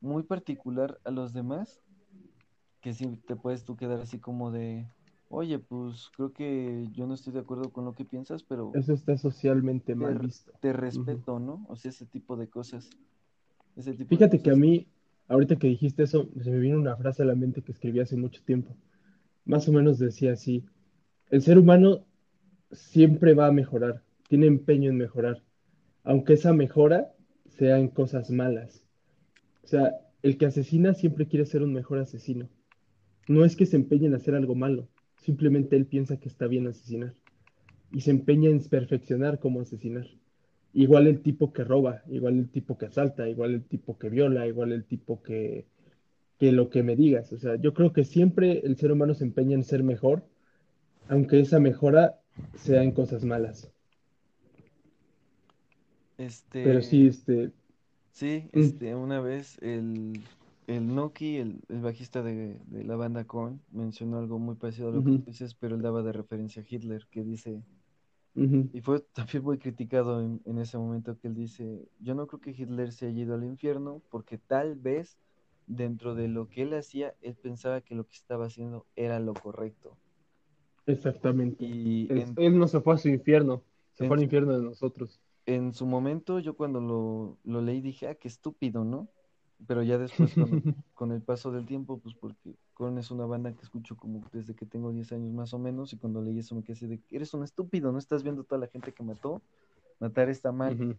muy 0.00 0.22
particular 0.22 1.00
a 1.02 1.10
los 1.10 1.32
demás, 1.32 1.80
que 2.80 2.94
sí 2.94 3.08
te 3.26 3.34
puedes 3.34 3.64
tú 3.64 3.74
quedar 3.74 4.00
así 4.00 4.20
como 4.20 4.52
de, 4.52 4.86
Oye, 5.30 5.58
pues 5.58 6.10
creo 6.16 6.32
que 6.32 6.88
yo 6.92 7.06
no 7.06 7.14
estoy 7.14 7.34
de 7.34 7.40
acuerdo 7.40 7.70
con 7.70 7.84
lo 7.84 7.94
que 7.94 8.06
piensas, 8.06 8.42
pero... 8.42 8.72
Eso 8.74 8.94
está 8.94 9.18
socialmente 9.18 9.94
mal 9.94 10.18
visto. 10.18 10.52
Te 10.60 10.72
respeto, 10.72 11.38
¿no? 11.38 11.66
O 11.68 11.76
sea, 11.76 11.90
ese 11.90 12.06
tipo 12.06 12.36
de 12.36 12.48
cosas. 12.48 12.88
Fíjate 14.08 14.40
que 14.40 14.50
a 14.50 14.56
mí, 14.56 14.88
ahorita 15.28 15.56
que 15.56 15.68
dijiste 15.68 16.02
eso, 16.02 16.30
se 16.42 16.50
me 16.50 16.58
vino 16.58 16.78
una 16.78 16.96
frase 16.96 17.22
a 17.22 17.26
la 17.26 17.34
mente 17.34 17.62
que 17.62 17.72
escribí 17.72 18.00
hace 18.00 18.16
mucho 18.16 18.42
tiempo. 18.42 18.74
Más 19.44 19.68
o 19.68 19.72
menos 19.72 19.98
decía 19.98 20.32
así, 20.32 20.64
el 21.30 21.42
ser 21.42 21.58
humano 21.58 22.06
siempre 22.72 23.34
va 23.34 23.46
a 23.46 23.52
mejorar, 23.52 24.02
tiene 24.28 24.46
empeño 24.46 24.90
en 24.90 24.96
mejorar, 24.96 25.42
aunque 26.04 26.34
esa 26.34 26.54
mejora 26.54 27.12
sea 27.48 27.78
en 27.78 27.88
cosas 27.88 28.30
malas. 28.30 28.82
O 29.62 29.66
sea, 29.66 29.92
el 30.22 30.38
que 30.38 30.46
asesina 30.46 30.94
siempre 30.94 31.28
quiere 31.28 31.44
ser 31.44 31.62
un 31.62 31.72
mejor 31.74 31.98
asesino. 31.98 32.48
No 33.28 33.44
es 33.44 33.56
que 33.56 33.66
se 33.66 33.76
empeñe 33.76 34.06
en 34.06 34.14
hacer 34.14 34.34
algo 34.34 34.54
malo, 34.54 34.88
Simplemente 35.20 35.76
él 35.76 35.86
piensa 35.86 36.18
que 36.18 36.28
está 36.28 36.46
bien 36.46 36.66
asesinar 36.66 37.14
y 37.92 38.00
se 38.02 38.10
empeña 38.10 38.50
en 38.50 38.60
perfeccionar 38.60 39.38
cómo 39.38 39.60
asesinar. 39.60 40.06
Igual 40.74 41.06
el 41.06 41.22
tipo 41.22 41.52
que 41.52 41.64
roba, 41.64 42.02
igual 42.08 42.38
el 42.38 42.48
tipo 42.50 42.76
que 42.76 42.86
asalta, 42.86 43.28
igual 43.28 43.54
el 43.54 43.64
tipo 43.64 43.98
que 43.98 44.10
viola, 44.10 44.46
igual 44.46 44.72
el 44.72 44.84
tipo 44.84 45.22
que, 45.22 45.66
que 46.38 46.52
lo 46.52 46.68
que 46.70 46.82
me 46.82 46.96
digas. 46.96 47.32
O 47.32 47.38
sea, 47.38 47.56
yo 47.56 47.72
creo 47.74 47.92
que 47.92 48.04
siempre 48.04 48.60
el 48.64 48.76
ser 48.76 48.92
humano 48.92 49.14
se 49.14 49.24
empeña 49.24 49.54
en 49.54 49.64
ser 49.64 49.82
mejor, 49.82 50.24
aunque 51.08 51.40
esa 51.40 51.58
mejora 51.58 52.20
sea 52.54 52.82
en 52.82 52.92
cosas 52.92 53.24
malas. 53.24 53.70
Este... 56.18 56.64
Pero 56.64 56.82
sí, 56.82 57.08
este... 57.08 57.52
Sí, 58.12 58.50
mm. 58.52 58.58
este, 58.58 58.94
una 58.94 59.20
vez 59.20 59.58
el, 59.62 60.20
el 60.68 60.94
Noki, 60.94 61.38
el, 61.38 61.62
bajista 61.68 62.22
de, 62.22 62.60
la 62.70 62.94
banda 62.94 63.24
Korn, 63.24 63.60
mencionó 63.72 64.18
algo 64.18 64.38
muy 64.38 64.54
parecido 64.54 64.90
a 64.90 64.92
lo 64.92 65.02
que 65.02 65.22
dices, 65.26 65.54
pero 65.54 65.74
él 65.74 65.82
daba 65.82 66.02
de 66.02 66.12
referencia 66.12 66.62
a 66.62 66.66
Hitler, 66.68 67.06
que 67.10 67.24
dice, 67.24 67.62
y 68.34 68.80
fue 68.82 69.00
también 69.14 69.42
muy 69.42 69.58
criticado 69.58 70.20
en, 70.20 70.58
ese 70.58 70.76
momento 70.76 71.18
que 71.18 71.28
él 71.28 71.34
dice, 71.34 71.88
yo 71.98 72.14
no 72.14 72.26
creo 72.26 72.40
que 72.40 72.50
Hitler 72.50 72.92
se 72.92 73.06
haya 73.06 73.22
ido 73.22 73.34
al 73.34 73.44
infierno, 73.44 74.02
porque 74.10 74.36
tal 74.36 74.76
vez 74.76 75.18
dentro 75.66 76.14
de 76.14 76.28
lo 76.28 76.48
que 76.48 76.62
él 76.62 76.74
hacía, 76.74 77.14
él 77.22 77.34
pensaba 77.34 77.80
que 77.80 77.94
lo 77.94 78.06
que 78.06 78.14
estaba 78.14 78.46
haciendo 78.46 78.86
era 78.94 79.18
lo 79.20 79.32
correcto. 79.32 79.96
Exactamente. 80.86 81.64
Y 81.64 82.08
él 82.36 82.58
no 82.58 82.68
se 82.68 82.80
fue 82.80 82.94
a 82.94 82.98
su 82.98 83.08
infierno, 83.08 83.62
se 83.94 84.06
fue 84.06 84.18
al 84.18 84.22
infierno 84.22 84.56
de 84.56 84.64
nosotros. 84.64 85.18
En 85.46 85.72
su 85.72 85.86
momento, 85.86 86.40
yo 86.40 86.54
cuando 86.54 86.80
lo, 86.80 87.38
lo 87.44 87.62
leí 87.62 87.80
dije, 87.80 88.06
ah, 88.08 88.14
qué 88.14 88.28
estúpido, 88.28 88.84
¿no? 88.84 89.08
Pero 89.66 89.82
ya 89.82 89.98
después, 89.98 90.34
con, 90.94 91.12
el 91.12 91.22
paso 91.22 91.50
del 91.50 91.66
tiempo, 91.66 91.98
pues 91.98 92.14
porque 92.14 92.56
Korn 92.74 92.98
es 92.98 93.10
una 93.10 93.26
banda 93.26 93.52
que 93.52 93.62
escucho 93.62 93.96
como 93.96 94.22
desde 94.32 94.54
que 94.54 94.66
tengo 94.66 94.92
10 94.92 95.12
años 95.12 95.32
más 95.32 95.52
o 95.52 95.58
menos, 95.58 95.92
y 95.92 95.96
cuando 95.96 96.22
leí 96.22 96.38
eso 96.38 96.54
me 96.54 96.62
quedé 96.62 96.86
de, 96.86 97.00
eres 97.10 97.34
un 97.34 97.42
estúpido, 97.42 97.90
no 97.90 97.98
estás 97.98 98.22
viendo 98.22 98.44
toda 98.44 98.60
la 98.60 98.68
gente 98.68 98.92
que 98.92 99.02
mató, 99.02 99.42
matar 99.98 100.28
está 100.28 100.52
mal. 100.52 100.98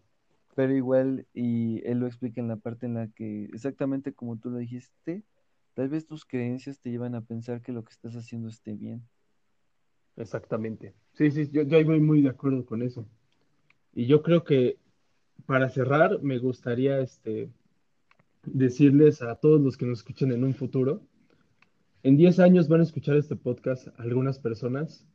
Pero 0.56 0.76
igual, 0.76 1.26
y 1.34 1.82
él 1.88 2.00
lo 2.00 2.08
explica 2.08 2.42
en 2.42 2.50
la 2.50 2.58
parte 2.58 2.86
en 2.86 2.96
la 2.96 3.08
que, 3.08 3.46
exactamente 3.46 4.14
como 4.14 4.38
tú 4.38 4.50
lo 4.50 4.58
dijiste, 4.58 5.24
tal 5.74 5.88
vez 5.88 6.06
tus 6.06 6.26
creencias 6.26 6.82
te 6.82 6.90
llevan 6.90 7.16
a 7.16 7.22
pensar 7.22 7.62
que 7.62 7.72
lo 7.72 7.84
que 7.84 7.94
estás 7.94 8.16
haciendo 8.16 8.50
esté 8.50 8.74
bien. 8.74 9.08
Exactamente. 10.18 10.94
Sí, 11.14 11.32
sí, 11.32 11.50
yo, 11.50 11.62
yo 11.62 11.86
voy 11.86 12.02
muy 12.02 12.22
de 12.22 12.30
acuerdo 12.30 12.66
con 12.66 12.82
eso. 12.82 13.06
Y 13.94 14.06
yo 14.06 14.22
creo 14.22 14.44
que 14.44 14.78
para 15.46 15.70
cerrar, 15.70 16.22
me 16.22 16.38
gustaría 16.38 17.00
este, 17.00 17.50
decirles 18.44 19.22
a 19.22 19.36
todos 19.36 19.62
los 19.62 19.78
que 19.78 19.86
nos 19.86 20.00
escuchen 20.00 20.32
en 20.32 20.44
un 20.44 20.54
futuro, 20.54 21.02
en 22.04 22.18
10 22.18 22.40
años 22.40 22.68
van 22.68 22.80
a 22.80 22.84
escuchar 22.84 23.18
este 23.18 23.36
podcast 23.36 23.88
algunas 24.00 24.40
personas 24.40 25.06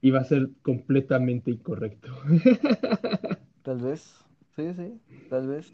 y 0.00 0.10
va 0.10 0.20
a 0.20 0.24
ser 0.24 0.50
completamente 0.62 1.50
incorrecto. 1.50 2.08
Tal 3.62 3.78
vez, 3.80 4.14
sí, 4.54 4.74
sí, 4.76 5.00
tal 5.30 5.48
vez. 5.48 5.72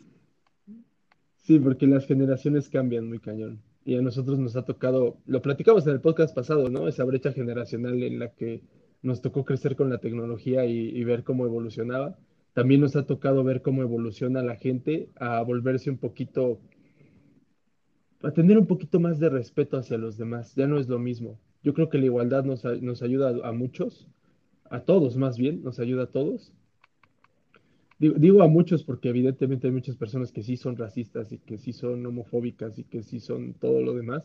Sí, 1.39 1.59
porque 1.59 1.89
las 1.89 2.07
generaciones 2.07 2.69
cambian 2.69 3.09
muy 3.09 3.19
cañón. 3.19 3.61
Y 3.85 3.97
a 3.97 4.01
nosotros 4.01 4.39
nos 4.39 4.55
ha 4.55 4.65
tocado, 4.65 5.17
lo 5.27 5.43
platicamos 5.43 5.85
en 5.89 5.95
el 5.95 6.01
podcast 6.01 6.33
pasado, 6.33 6.69
¿no? 6.69 6.87
Esa 6.87 7.03
brecha 7.03 7.33
generacional 7.33 8.01
en 8.05 8.21
la 8.21 8.33
que 8.33 8.63
nos 9.03 9.21
tocó 9.21 9.45
crecer 9.45 9.75
con 9.75 9.91
la 9.91 9.99
tecnología 9.99 10.65
y, 10.67 10.91
y 10.91 11.03
ver 11.03 11.25
cómo 11.25 11.47
evolucionaba. 11.47 12.17
También 12.53 12.81
nos 12.81 12.97
ha 12.97 13.07
tocado 13.07 13.45
ver 13.45 13.63
cómo 13.63 13.83
evoluciona 13.83 14.43
la 14.43 14.57
gente 14.57 15.09
a 15.17 15.43
volverse 15.43 15.91
un 15.91 15.99
poquito 15.99 16.61
a 18.23 18.33
tener 18.33 18.59
un 18.59 18.67
poquito 18.67 19.01
más 19.01 19.19
de 19.19 19.31
respeto 19.31 19.79
hacia 19.79 19.97
los 19.97 20.17
demás. 20.17 20.55
Ya 20.55 20.67
no 20.67 20.79
es 20.79 20.89
lo 20.89 20.99
mismo. 20.99 21.39
Yo 21.63 21.75
creo 21.75 21.89
que 21.89 21.99
la 21.99 22.07
igualdad 22.07 22.45
nos, 22.45 22.65
ayuda 23.03 23.35
a, 23.47 23.53
muchos, 23.53 24.09
a 24.65 24.81
todos 24.81 25.17
más 25.17 25.39
bien, 25.39 25.63
nos 25.63 25.79
ayuda 25.79 26.05
a 26.05 26.11
todos. 26.11 26.53
Digo, 27.99 28.43
a 28.43 28.49
muchos 28.49 28.83
porque 28.83 29.11
evidentemente 29.11 29.67
hay 29.67 29.75
muchas 29.75 29.97
personas 29.97 30.33
que 30.33 30.43
sí 30.43 30.57
son 30.57 30.77
racistas 30.77 31.33
y 31.33 31.39
que 31.39 31.59
sí 31.59 31.75
son 31.75 32.05
homofóbicas 32.07 32.79
y 32.79 32.85
que 32.85 33.03
sí 33.03 33.21
son 33.21 33.53
todo 33.53 33.83
lo 33.83 33.95
demás. 33.95 34.25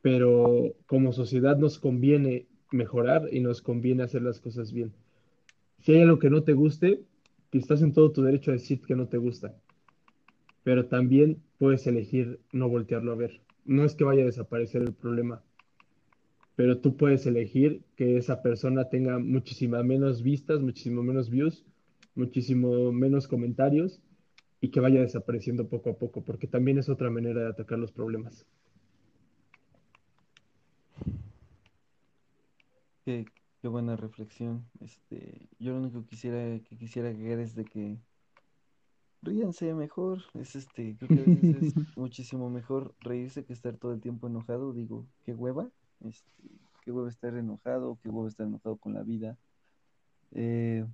Pero 0.00 0.74
como 0.86 1.12
sociedad 1.12 1.58
nos 1.58 1.78
conviene 1.78 2.46
mejorar 2.70 3.28
y 3.30 3.40
nos 3.40 3.60
conviene 3.60 4.02
hacer 4.02 4.22
las 4.22 4.40
cosas 4.40 4.72
bien. 4.72 4.92
Si 5.82 5.92
hay 5.92 6.02
algo 6.02 6.18
que 6.18 6.30
no 6.30 6.42
te 6.42 6.54
guste, 6.54 7.02
que 7.50 7.58
estás 7.58 7.82
en 7.82 7.92
todo 7.92 8.10
tu 8.12 8.22
derecho 8.22 8.50
a 8.50 8.54
decir 8.54 8.80
que 8.80 8.96
no 8.96 9.08
te 9.08 9.18
gusta 9.18 9.54
pero 10.62 10.86
también 10.86 11.42
puedes 11.58 11.86
elegir 11.86 12.40
no 12.52 12.68
voltearlo 12.68 13.12
a 13.12 13.16
ver. 13.16 13.40
No 13.64 13.84
es 13.84 13.94
que 13.94 14.04
vaya 14.04 14.22
a 14.22 14.26
desaparecer 14.26 14.82
el 14.82 14.92
problema, 14.92 15.42
pero 16.56 16.78
tú 16.78 16.96
puedes 16.96 17.26
elegir 17.26 17.82
que 17.96 18.16
esa 18.16 18.42
persona 18.42 18.88
tenga 18.88 19.18
muchísimas 19.18 19.84
menos 19.84 20.22
vistas, 20.22 20.60
muchísimo 20.60 21.02
menos 21.02 21.30
views, 21.30 21.64
muchísimo 22.14 22.92
menos 22.92 23.28
comentarios 23.28 24.00
y 24.60 24.68
que 24.68 24.80
vaya 24.80 25.00
desapareciendo 25.00 25.68
poco 25.68 25.90
a 25.90 25.94
poco, 25.94 26.22
porque 26.22 26.46
también 26.46 26.78
es 26.78 26.88
otra 26.88 27.10
manera 27.10 27.42
de 27.42 27.48
atacar 27.48 27.78
los 27.78 27.92
problemas. 27.92 28.46
Qué 33.62 33.68
buena 33.68 33.94
reflexión. 33.94 34.66
Este, 34.80 35.48
yo 35.60 35.72
lo 35.72 35.78
único 35.78 36.02
que 36.02 36.08
quisiera 36.08 36.58
que 36.64 36.76
quisiera 36.76 37.10
agregar 37.10 37.38
es 37.38 37.54
de 37.54 37.64
que 37.64 37.96
ríanse 39.22 39.72
mejor. 39.72 40.20
Es 40.34 40.56
este, 40.56 40.96
creo 40.98 41.08
que 41.08 41.20
a 41.20 41.34
veces 41.34 41.62
es 41.62 41.74
muchísimo 41.96 42.50
mejor 42.50 42.94
reírse 43.00 43.44
que 43.44 43.52
estar 43.52 43.76
todo 43.76 43.92
el 43.92 44.00
tiempo 44.00 44.26
enojado. 44.26 44.72
Digo, 44.72 45.06
qué 45.24 45.32
hueva. 45.32 45.70
Este, 46.00 46.32
qué 46.82 46.90
hueva 46.90 47.08
estar 47.08 47.36
enojado, 47.36 47.98
qué 48.02 48.08
hueva 48.08 48.28
estar 48.28 48.48
enojado 48.48 48.76
con 48.78 48.94
la 48.94 49.04
vida. 49.04 49.38
Eh, 50.32 50.84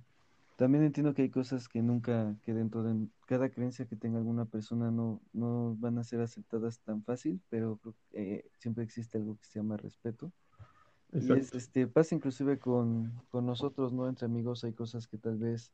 también 0.55 0.83
entiendo 0.83 1.15
que 1.15 1.23
hay 1.23 1.29
cosas 1.31 1.67
que 1.67 1.81
nunca, 1.81 2.35
que 2.43 2.53
dentro 2.53 2.83
de 2.83 3.07
cada 3.25 3.49
creencia 3.49 3.87
que 3.87 3.95
tenga 3.95 4.19
alguna 4.19 4.45
persona 4.45 4.91
no, 4.91 5.21
no 5.33 5.75
van 5.79 5.97
a 5.97 6.03
ser 6.03 6.21
aceptadas 6.21 6.81
tan 6.81 7.03
fácil, 7.03 7.41
pero 7.49 7.77
creo 7.77 7.95
que 8.11 8.35
eh, 8.35 8.51
siempre 8.59 8.83
existe 8.83 9.17
algo 9.17 9.37
que 9.37 9.45
se 9.45 9.57
llama 9.57 9.77
respeto. 9.77 10.31
Y 11.13 11.31
es, 11.31 11.53
este, 11.53 11.87
pasa 11.87 12.15
inclusive 12.15 12.59
con, 12.59 13.11
con 13.29 13.45
nosotros, 13.45 13.91
¿no? 13.93 14.07
Entre 14.07 14.25
amigos 14.25 14.63
hay 14.63 14.73
cosas 14.73 15.07
que 15.07 15.17
tal 15.17 15.37
vez 15.37 15.71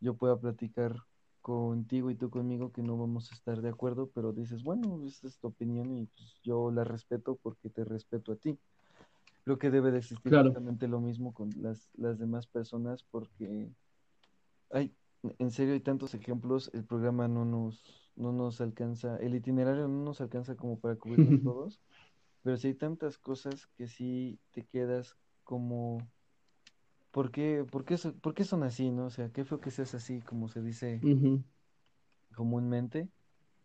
yo 0.00 0.14
pueda 0.14 0.38
platicar 0.38 0.96
contigo 1.40 2.10
y 2.10 2.14
tú 2.14 2.30
conmigo 2.30 2.72
que 2.72 2.82
no 2.82 2.98
vamos 2.98 3.32
a 3.32 3.34
estar 3.34 3.62
de 3.62 3.70
acuerdo, 3.70 4.10
pero 4.14 4.32
dices, 4.32 4.62
bueno, 4.62 5.00
esta 5.06 5.28
es 5.28 5.38
tu 5.38 5.46
opinión 5.48 5.96
y 5.96 6.06
pues 6.06 6.40
yo 6.42 6.70
la 6.70 6.84
respeto 6.84 7.38
porque 7.42 7.70
te 7.70 7.84
respeto 7.84 8.32
a 8.32 8.36
ti. 8.36 8.58
Creo 9.44 9.58
que 9.58 9.70
debe 9.70 9.90
de 9.90 9.98
existir 9.98 10.30
Claro, 10.30 10.50
justamente 10.50 10.88
lo 10.88 11.00
mismo 11.00 11.32
con 11.32 11.50
las, 11.62 11.88
las 11.94 12.18
demás 12.18 12.46
personas 12.46 13.02
porque 13.04 13.70
hay, 14.70 14.94
en 15.38 15.50
serio, 15.50 15.74
hay 15.74 15.80
tantos 15.80 16.14
ejemplos, 16.14 16.70
el 16.74 16.84
programa 16.84 17.28
no 17.28 17.44
nos, 17.44 17.82
no 18.16 18.32
nos 18.32 18.60
alcanza, 18.60 19.16
el 19.16 19.34
itinerario 19.34 19.88
no 19.88 20.04
nos 20.04 20.20
alcanza 20.20 20.54
como 20.54 20.78
para 20.78 20.96
cubrirlos 20.96 21.40
todos, 21.42 21.80
pero 22.48 22.56
sí 22.56 22.68
hay 22.68 22.74
tantas 22.74 23.18
cosas 23.18 23.66
que 23.76 23.86
sí 23.88 24.40
te 24.52 24.64
quedas 24.66 25.18
como, 25.44 26.10
¿por 27.10 27.30
qué, 27.30 27.66
por 27.70 27.84
qué, 27.84 27.98
so- 27.98 28.18
por 28.18 28.32
qué 28.34 28.44
son 28.44 28.62
así, 28.62 28.90
no? 28.90 29.06
O 29.06 29.10
sea, 29.10 29.30
qué 29.30 29.44
feo 29.44 29.60
que 29.60 29.70
seas 29.70 29.94
así, 29.94 30.20
como 30.22 30.48
se 30.48 30.62
dice 30.62 31.06
comúnmente. 32.34 33.10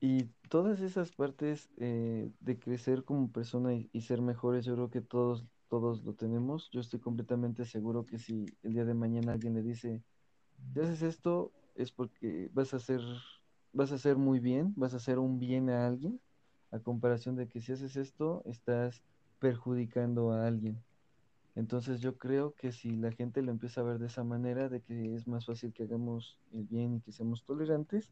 Y 0.02 0.26
todas 0.50 0.82
esas 0.82 1.14
partes 1.14 1.72
eh, 1.78 2.32
de 2.42 2.60
crecer 2.60 3.04
como 3.06 3.32
persona 3.32 3.74
y, 3.76 3.90
y 3.94 4.04
ser 4.04 4.22
mejores, 4.22 4.66
yo 4.66 4.76
creo 4.76 4.92
que 4.92 5.02
todos, 5.02 5.46
todos 5.70 6.04
lo 6.04 6.16
tenemos. 6.16 6.70
Yo 6.72 6.82
estoy 6.82 7.02
completamente 7.02 7.66
seguro 7.66 8.06
que 8.06 8.20
si 8.20 8.58
el 8.64 8.74
día 8.74 8.86
de 8.86 8.96
mañana 8.96 9.34
alguien 9.34 9.56
le 9.56 9.64
dice, 9.64 10.04
si 10.74 10.82
haces 10.82 11.04
esto, 11.04 11.56
es 11.76 11.92
porque 11.94 12.50
vas 12.54 12.74
a 12.76 12.78
hacer, 12.78 13.02
vas 13.74 13.92
a 13.94 13.96
hacer 13.98 14.18
muy 14.18 14.40
bien, 14.40 14.74
vas 14.78 14.94
a 14.96 14.98
hacer 14.98 15.20
un 15.20 15.40
bien 15.40 15.72
a 15.72 15.88
alguien, 15.88 16.22
a 16.74 16.80
comparación 16.80 17.36
de 17.36 17.48
que 17.48 17.62
si 17.62 17.72
haces 17.72 17.96
esto, 17.96 18.42
estás 18.46 19.04
perjudicando 19.40 20.32
a 20.32 20.48
alguien. 20.48 20.84
Entonces 21.56 22.02
yo 22.02 22.18
creo 22.18 22.56
que 22.56 22.72
si 22.72 22.96
la 22.96 23.12
gente 23.12 23.44
lo 23.44 23.52
empieza 23.52 23.82
a 23.82 23.84
ver 23.84 24.00
de 24.00 24.08
esa 24.08 24.24
manera, 24.24 24.70
de 24.70 24.82
que 24.82 25.14
es 25.14 25.28
más 25.28 25.46
fácil 25.46 25.72
que 25.72 25.84
hagamos 25.84 26.40
el 26.52 26.64
bien 26.64 26.96
y 26.96 27.02
que 27.02 27.12
seamos 27.12 27.44
tolerantes, 27.44 28.12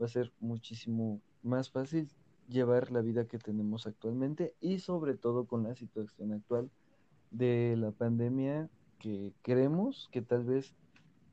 va 0.00 0.06
a 0.06 0.08
ser 0.08 0.32
muchísimo 0.40 1.20
más 1.42 1.70
fácil 1.70 2.10
llevar 2.48 2.90
la 2.90 3.00
vida 3.00 3.26
que 3.26 3.38
tenemos 3.38 3.86
actualmente 3.86 4.54
y 4.60 4.80
sobre 4.80 5.14
todo 5.14 5.46
con 5.46 5.62
la 5.62 5.76
situación 5.76 6.32
actual 6.32 6.68
de 7.30 7.76
la 7.76 7.92
pandemia 7.92 8.68
que 8.98 9.32
creemos 9.42 10.08
que 10.10 10.20
tal 10.20 10.44
vez 10.44 10.74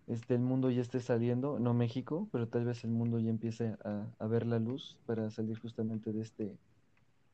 este, 0.05 0.35
el 0.35 0.41
mundo 0.41 0.69
ya 0.69 0.81
esté 0.81 0.99
saliendo, 1.01 1.59
no 1.59 1.73
México, 1.73 2.29
pero 2.31 2.47
tal 2.47 2.65
vez 2.65 2.83
el 2.83 2.91
mundo 2.91 3.19
ya 3.19 3.31
empiece 3.31 3.75
a, 3.83 4.07
a 4.19 4.27
ver 4.27 4.45
la 4.45 4.59
luz 4.59 4.97
para 5.07 5.31
salir 5.31 5.59
justamente 5.59 6.13
de 6.13 6.21
este, 6.21 6.57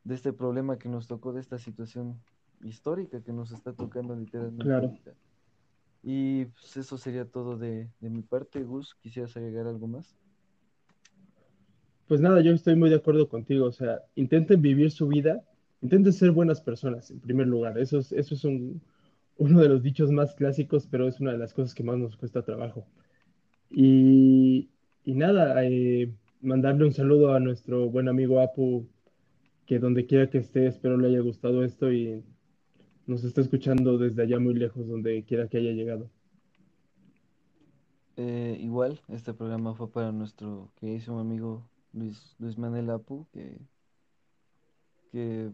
de 0.04 0.16
este 0.16 0.34
problema 0.34 0.78
que 0.78 0.90
nos 0.90 1.08
tocó, 1.08 1.34
de 1.34 1.42
esta 1.42 1.58
situación 1.58 2.20
histórica 2.64 3.22
que 3.22 3.34
nos 3.34 3.52
está 3.52 3.74
tocando 3.74 4.16
literalmente 4.16 4.64
claro. 4.64 4.94
Y 6.02 6.46
pues, 6.46 6.76
eso 6.78 6.98
sería 6.98 7.26
todo 7.26 7.58
de, 7.58 7.90
de 8.02 8.10
mi 8.10 8.22
parte, 8.22 8.64
Gus. 8.64 8.96
¿Quisieras 8.96 9.38
agregar 9.38 9.68
algo 9.68 9.88
más? 9.88 10.18
Pues 12.08 12.20
nada, 12.20 12.42
yo 12.42 12.52
estoy 12.52 12.76
muy 12.76 12.90
de 12.90 12.98
acuerdo 12.98 13.30
contigo. 13.30 13.66
O 13.66 13.72
sea, 13.72 14.02
intenten 14.16 14.62
vivir 14.62 14.92
su 14.92 15.08
vida, 15.08 15.42
intenten 15.82 16.12
ser 16.12 16.32
buenas 16.32 16.60
personas 16.60 17.10
en 17.10 17.22
primer 17.22 17.48
lugar. 17.48 17.78
Eso 17.78 18.00
es, 18.00 18.12
eso 18.12 18.36
es 18.36 18.44
un, 18.44 18.82
uno 19.38 19.62
de 19.62 19.70
los 19.70 19.82
dichos 19.82 20.12
más 20.12 20.36
clásicos, 20.36 20.88
pero 20.88 21.08
es 21.08 21.22
una 21.22 21.32
de 21.32 21.38
las 21.38 21.54
cosas 21.54 21.74
que 21.74 21.84
más 21.84 21.98
nos 21.98 22.18
cuesta 22.18 22.44
trabajo. 22.44 22.86
Y, 23.70 24.70
y 25.06 25.14
nada, 25.16 25.64
eh, 25.66 26.14
mandarle 26.42 26.86
un 26.86 26.94
saludo 26.94 27.34
a 27.34 27.40
nuestro 27.40 27.90
buen 27.90 28.10
amigo 28.10 28.42
Apu, 28.42 28.86
que 29.66 29.80
donde 29.80 30.06
quiera 30.06 30.30
que 30.30 30.40
esté, 30.40 30.68
espero 30.68 30.98
le 30.98 31.08
haya 31.08 31.22
gustado 31.22 31.64
esto 31.64 31.92
y 31.92 32.24
nos 33.08 33.24
está 33.24 33.42
escuchando 33.42 33.98
desde 33.98 34.24
allá 34.24 34.40
muy 34.40 34.54
lejos, 34.54 34.88
donde 34.88 35.24
quiera 35.24 35.48
que 35.48 35.58
haya 35.58 35.72
llegado. 35.72 36.10
Eh, 38.16 38.58
igual, 38.62 39.02
este 39.08 39.34
programa 39.34 39.74
fue 39.74 39.92
para 39.92 40.12
nuestro 40.12 40.70
queridísimo 40.76 41.20
amigo 41.20 41.68
Luis, 41.94 42.36
Luis 42.40 42.58
Manuel 42.58 42.90
Apu, 42.92 43.26
que, 43.34 43.58
que 45.12 45.52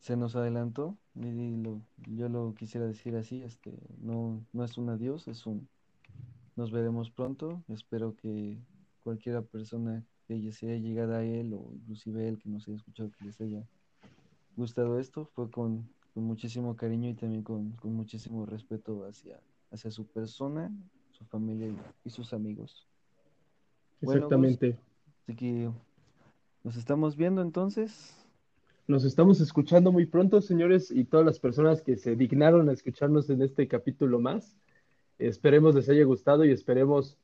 se 0.00 0.16
nos 0.16 0.34
adelantó. 0.36 0.96
Y 1.14 1.56
lo- 1.56 1.82
yo 2.06 2.28
lo 2.28 2.54
quisiera 2.54 2.86
decir 2.86 3.16
así, 3.16 3.42
este, 3.42 3.72
no, 4.00 4.44
no 4.52 4.64
es 4.64 4.78
un 4.78 4.88
adiós, 4.88 5.28
es 5.28 5.46
un 5.46 5.68
nos 6.56 6.70
veremos 6.72 7.10
pronto. 7.10 7.62
Espero 7.68 8.16
que 8.16 8.58
cualquiera 9.04 9.42
persona 9.42 10.04
que 10.28 10.40
ya 10.40 10.52
sea 10.52 10.76
llegada 10.76 11.18
a 11.18 11.24
él 11.24 11.54
o 11.54 11.72
inclusive 11.74 12.28
él 12.28 12.38
que 12.38 12.50
nos 12.50 12.68
haya 12.68 12.76
escuchado 12.76 13.10
que 13.18 13.24
les 13.24 13.40
haya 13.40 13.66
gustado 14.56 15.00
esto, 15.00 15.24
fue 15.24 15.50
con, 15.50 15.88
con 16.12 16.24
muchísimo 16.24 16.76
cariño 16.76 17.08
y 17.08 17.14
también 17.14 17.42
con, 17.42 17.72
con 17.72 17.94
muchísimo 17.94 18.44
respeto 18.44 19.06
hacia, 19.06 19.40
hacia 19.70 19.90
su 19.90 20.06
persona, 20.06 20.70
su 21.12 21.24
familia 21.24 21.68
y, 21.68 21.76
y 22.04 22.10
sus 22.10 22.32
amigos. 22.32 22.86
Bueno, 24.02 24.18
Exactamente. 24.18 24.78
así 25.22 25.34
que 25.34 25.70
nos 26.62 26.76
estamos 26.76 27.16
viendo 27.16 27.40
entonces. 27.40 28.14
Nos 28.86 29.04
estamos 29.04 29.40
escuchando 29.40 29.92
muy 29.92 30.06
pronto, 30.06 30.40
señores, 30.40 30.90
y 30.90 31.04
todas 31.04 31.24
las 31.24 31.38
personas 31.38 31.82
que 31.82 31.96
se 31.96 32.16
dignaron 32.16 32.68
a 32.68 32.72
escucharnos 32.72 33.28
en 33.30 33.42
este 33.42 33.66
capítulo 33.66 34.20
más. 34.20 34.56
Esperemos 35.18 35.74
les 35.74 35.88
haya 35.88 36.04
gustado 36.04 36.44
y 36.44 36.50
esperemos, 36.50 37.18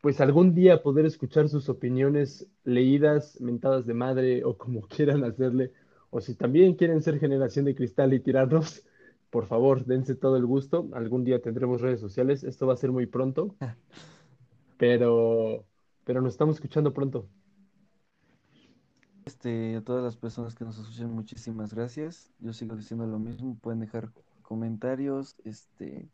pues 0.00 0.20
algún 0.20 0.54
día 0.54 0.82
poder 0.82 1.04
escuchar 1.04 1.48
sus 1.48 1.68
opiniones 1.68 2.46
leídas, 2.64 3.40
mentadas 3.40 3.86
de 3.86 3.94
madre 3.94 4.44
o 4.44 4.56
como 4.56 4.80
quieran 4.88 5.24
hacerle. 5.24 5.72
O 6.10 6.20
si 6.20 6.34
también 6.34 6.74
quieren 6.74 7.02
ser 7.02 7.20
generación 7.20 7.66
de 7.66 7.74
cristal 7.74 8.12
y 8.12 8.20
tirarnos, 8.20 8.84
por 9.30 9.46
favor, 9.46 9.84
dense 9.84 10.14
todo 10.14 10.36
el 10.36 10.46
gusto. 10.46 10.88
Algún 10.92 11.24
día 11.24 11.40
tendremos 11.40 11.80
redes 11.80 12.00
sociales. 12.00 12.42
Esto 12.42 12.66
va 12.66 12.74
a 12.74 12.76
ser 12.76 12.90
muy 12.90 13.06
pronto, 13.06 13.54
pero, 14.76 15.64
pero 16.04 16.20
nos 16.20 16.32
estamos 16.32 16.56
escuchando 16.56 16.92
pronto. 16.92 17.28
Este, 19.24 19.76
a 19.76 19.82
todas 19.82 20.02
las 20.02 20.16
personas 20.16 20.56
que 20.56 20.64
nos 20.64 20.78
escuchan, 20.78 21.12
muchísimas 21.12 21.72
gracias. 21.72 22.32
Yo 22.40 22.52
sigo 22.52 22.74
diciendo 22.74 23.06
lo 23.06 23.20
mismo. 23.20 23.56
Pueden 23.60 23.78
dejar 23.78 24.10
comentarios, 24.42 25.36
este, 25.44 26.08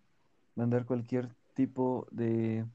mandar 0.54 0.84
cualquier 0.84 1.34
tipo 1.54 2.06
de, 2.10 2.66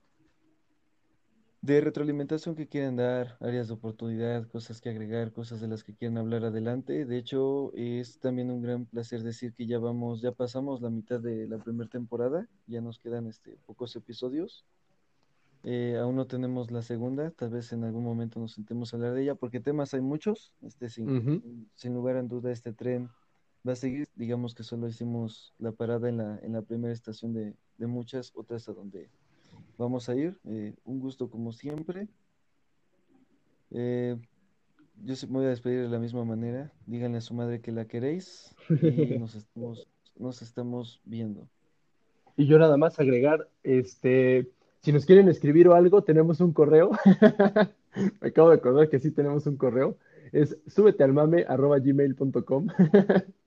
de 1.61 1.79
retroalimentación 1.79 2.55
que 2.55 2.67
quieran 2.67 2.95
dar, 2.95 3.37
áreas 3.39 3.67
de 3.67 3.75
oportunidad, 3.75 4.47
cosas 4.47 4.81
que 4.81 4.89
agregar, 4.89 5.31
cosas 5.31 5.61
de 5.61 5.67
las 5.67 5.83
que 5.83 5.93
quieran 5.93 6.17
hablar 6.17 6.43
adelante. 6.43 7.05
De 7.05 7.17
hecho, 7.17 7.71
es 7.75 8.19
también 8.19 8.49
un 8.49 8.61
gran 8.63 8.85
placer 8.85 9.21
decir 9.21 9.53
que 9.53 9.67
ya 9.67 9.77
vamos, 9.77 10.21
ya 10.21 10.31
pasamos 10.31 10.81
la 10.81 10.89
mitad 10.89 11.19
de 11.19 11.47
la 11.47 11.59
primera 11.59 11.87
temporada. 11.89 12.47
Ya 12.65 12.81
nos 12.81 12.97
quedan 12.97 13.27
este, 13.27 13.57
pocos 13.67 13.95
episodios. 13.95 14.65
Eh, 15.63 15.97
aún 16.01 16.15
no 16.15 16.25
tenemos 16.25 16.71
la 16.71 16.81
segunda, 16.81 17.29
tal 17.29 17.51
vez 17.51 17.71
en 17.71 17.83
algún 17.83 18.03
momento 18.03 18.39
nos 18.39 18.53
sentemos 18.53 18.91
a 18.91 18.97
hablar 18.97 19.13
de 19.13 19.21
ella, 19.21 19.35
porque 19.35 19.59
temas 19.59 19.93
hay 19.93 20.01
muchos, 20.01 20.51
este, 20.63 20.89
sin- 20.89 21.07
sin 21.75 21.93
lugar 21.93 22.15
a 22.17 22.23
duda 22.23 22.51
este 22.51 22.73
tren 22.73 23.09
va 23.67 23.73
a 23.73 23.75
seguir, 23.75 24.07
digamos 24.15 24.55
que 24.55 24.63
solo 24.63 24.87
hicimos 24.87 25.53
la 25.59 25.71
parada 25.71 26.09
en 26.09 26.17
la, 26.17 26.39
en 26.41 26.53
la 26.53 26.63
primera 26.63 26.91
estación 26.91 27.33
de, 27.33 27.53
de 27.77 27.85
muchas 27.85 28.31
otras 28.33 28.67
a 28.69 28.73
donde 28.73 29.11
vamos 29.77 30.09
a 30.09 30.15
ir, 30.15 30.39
Eh, 30.45 30.73
un 30.85 30.99
gusto 30.99 31.29
como 31.29 31.51
siempre, 31.51 32.07
Eh, 33.73 34.17
yo 35.03 35.15
me 35.27 35.33
voy 35.33 35.45
a 35.45 35.49
despedir 35.49 35.81
de 35.81 35.89
la 35.89 35.97
misma 35.97 36.25
manera, 36.25 36.71
díganle 36.85 37.19
a 37.19 37.21
su 37.21 37.33
madre 37.33 37.61
que 37.61 37.71
la 37.71 37.85
queréis 37.85 38.53
y 38.69 39.17
nos 39.17 39.35
estamos, 39.35 39.87
nos 40.17 40.41
estamos 40.41 41.01
viendo. 41.05 41.47
Y 42.37 42.47
yo 42.47 42.57
nada 42.59 42.77
más 42.77 42.99
agregar, 42.99 43.49
este, 43.63 44.49
si 44.81 44.91
nos 44.91 45.05
quieren 45.05 45.29
escribir 45.29 45.67
o 45.67 45.73
algo, 45.73 46.03
tenemos 46.03 46.39
un 46.39 46.53
correo. 46.53 46.91
Me 48.21 48.29
acabo 48.29 48.49
de 48.49 48.55
acordar 48.55 48.89
que 48.89 48.99
sí 48.99 49.11
tenemos 49.11 49.45
un 49.47 49.57
correo. 49.57 49.97
Es 50.31 50.57
súbetealmame@gmail.com. 50.67 52.67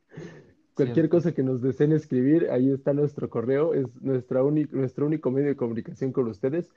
Cualquier 0.74 1.08
cosa 1.08 1.32
que 1.32 1.42
nos 1.42 1.62
deseen 1.62 1.92
escribir, 1.92 2.50
ahí 2.50 2.70
está 2.70 2.92
nuestro 2.92 3.30
correo. 3.30 3.74
Es 3.74 3.86
nuestra 4.02 4.42
nuestro 4.42 5.06
único 5.06 5.30
medio 5.30 5.48
de 5.48 5.56
comunicación 5.56 6.12
con 6.12 6.26
ustedes. 6.28 6.70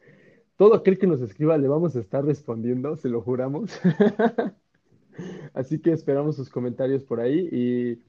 todo 0.56 0.76
aquel 0.76 0.98
que 0.98 1.08
nos 1.08 1.22
escriba 1.22 1.58
le 1.58 1.68
vamos 1.68 1.96
a 1.96 2.00
estar 2.00 2.24
respondiendo, 2.26 2.96
se 2.96 3.10
lo 3.10 3.22
juramos. 3.22 3.80
Así 5.54 5.80
que 5.80 5.92
esperamos 5.92 6.36
sus 6.36 6.50
comentarios 6.50 7.04
por 7.04 7.20
ahí 7.20 7.50
y 7.52 8.00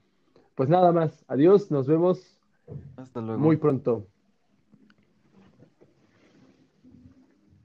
pues 0.55 0.69
nada 0.69 0.91
más. 0.91 1.25
Adiós, 1.27 1.71
nos 1.71 1.87
vemos 1.87 2.39
Hasta 2.95 3.21
luego. 3.21 3.39
muy 3.39 3.57
pronto. 3.57 4.05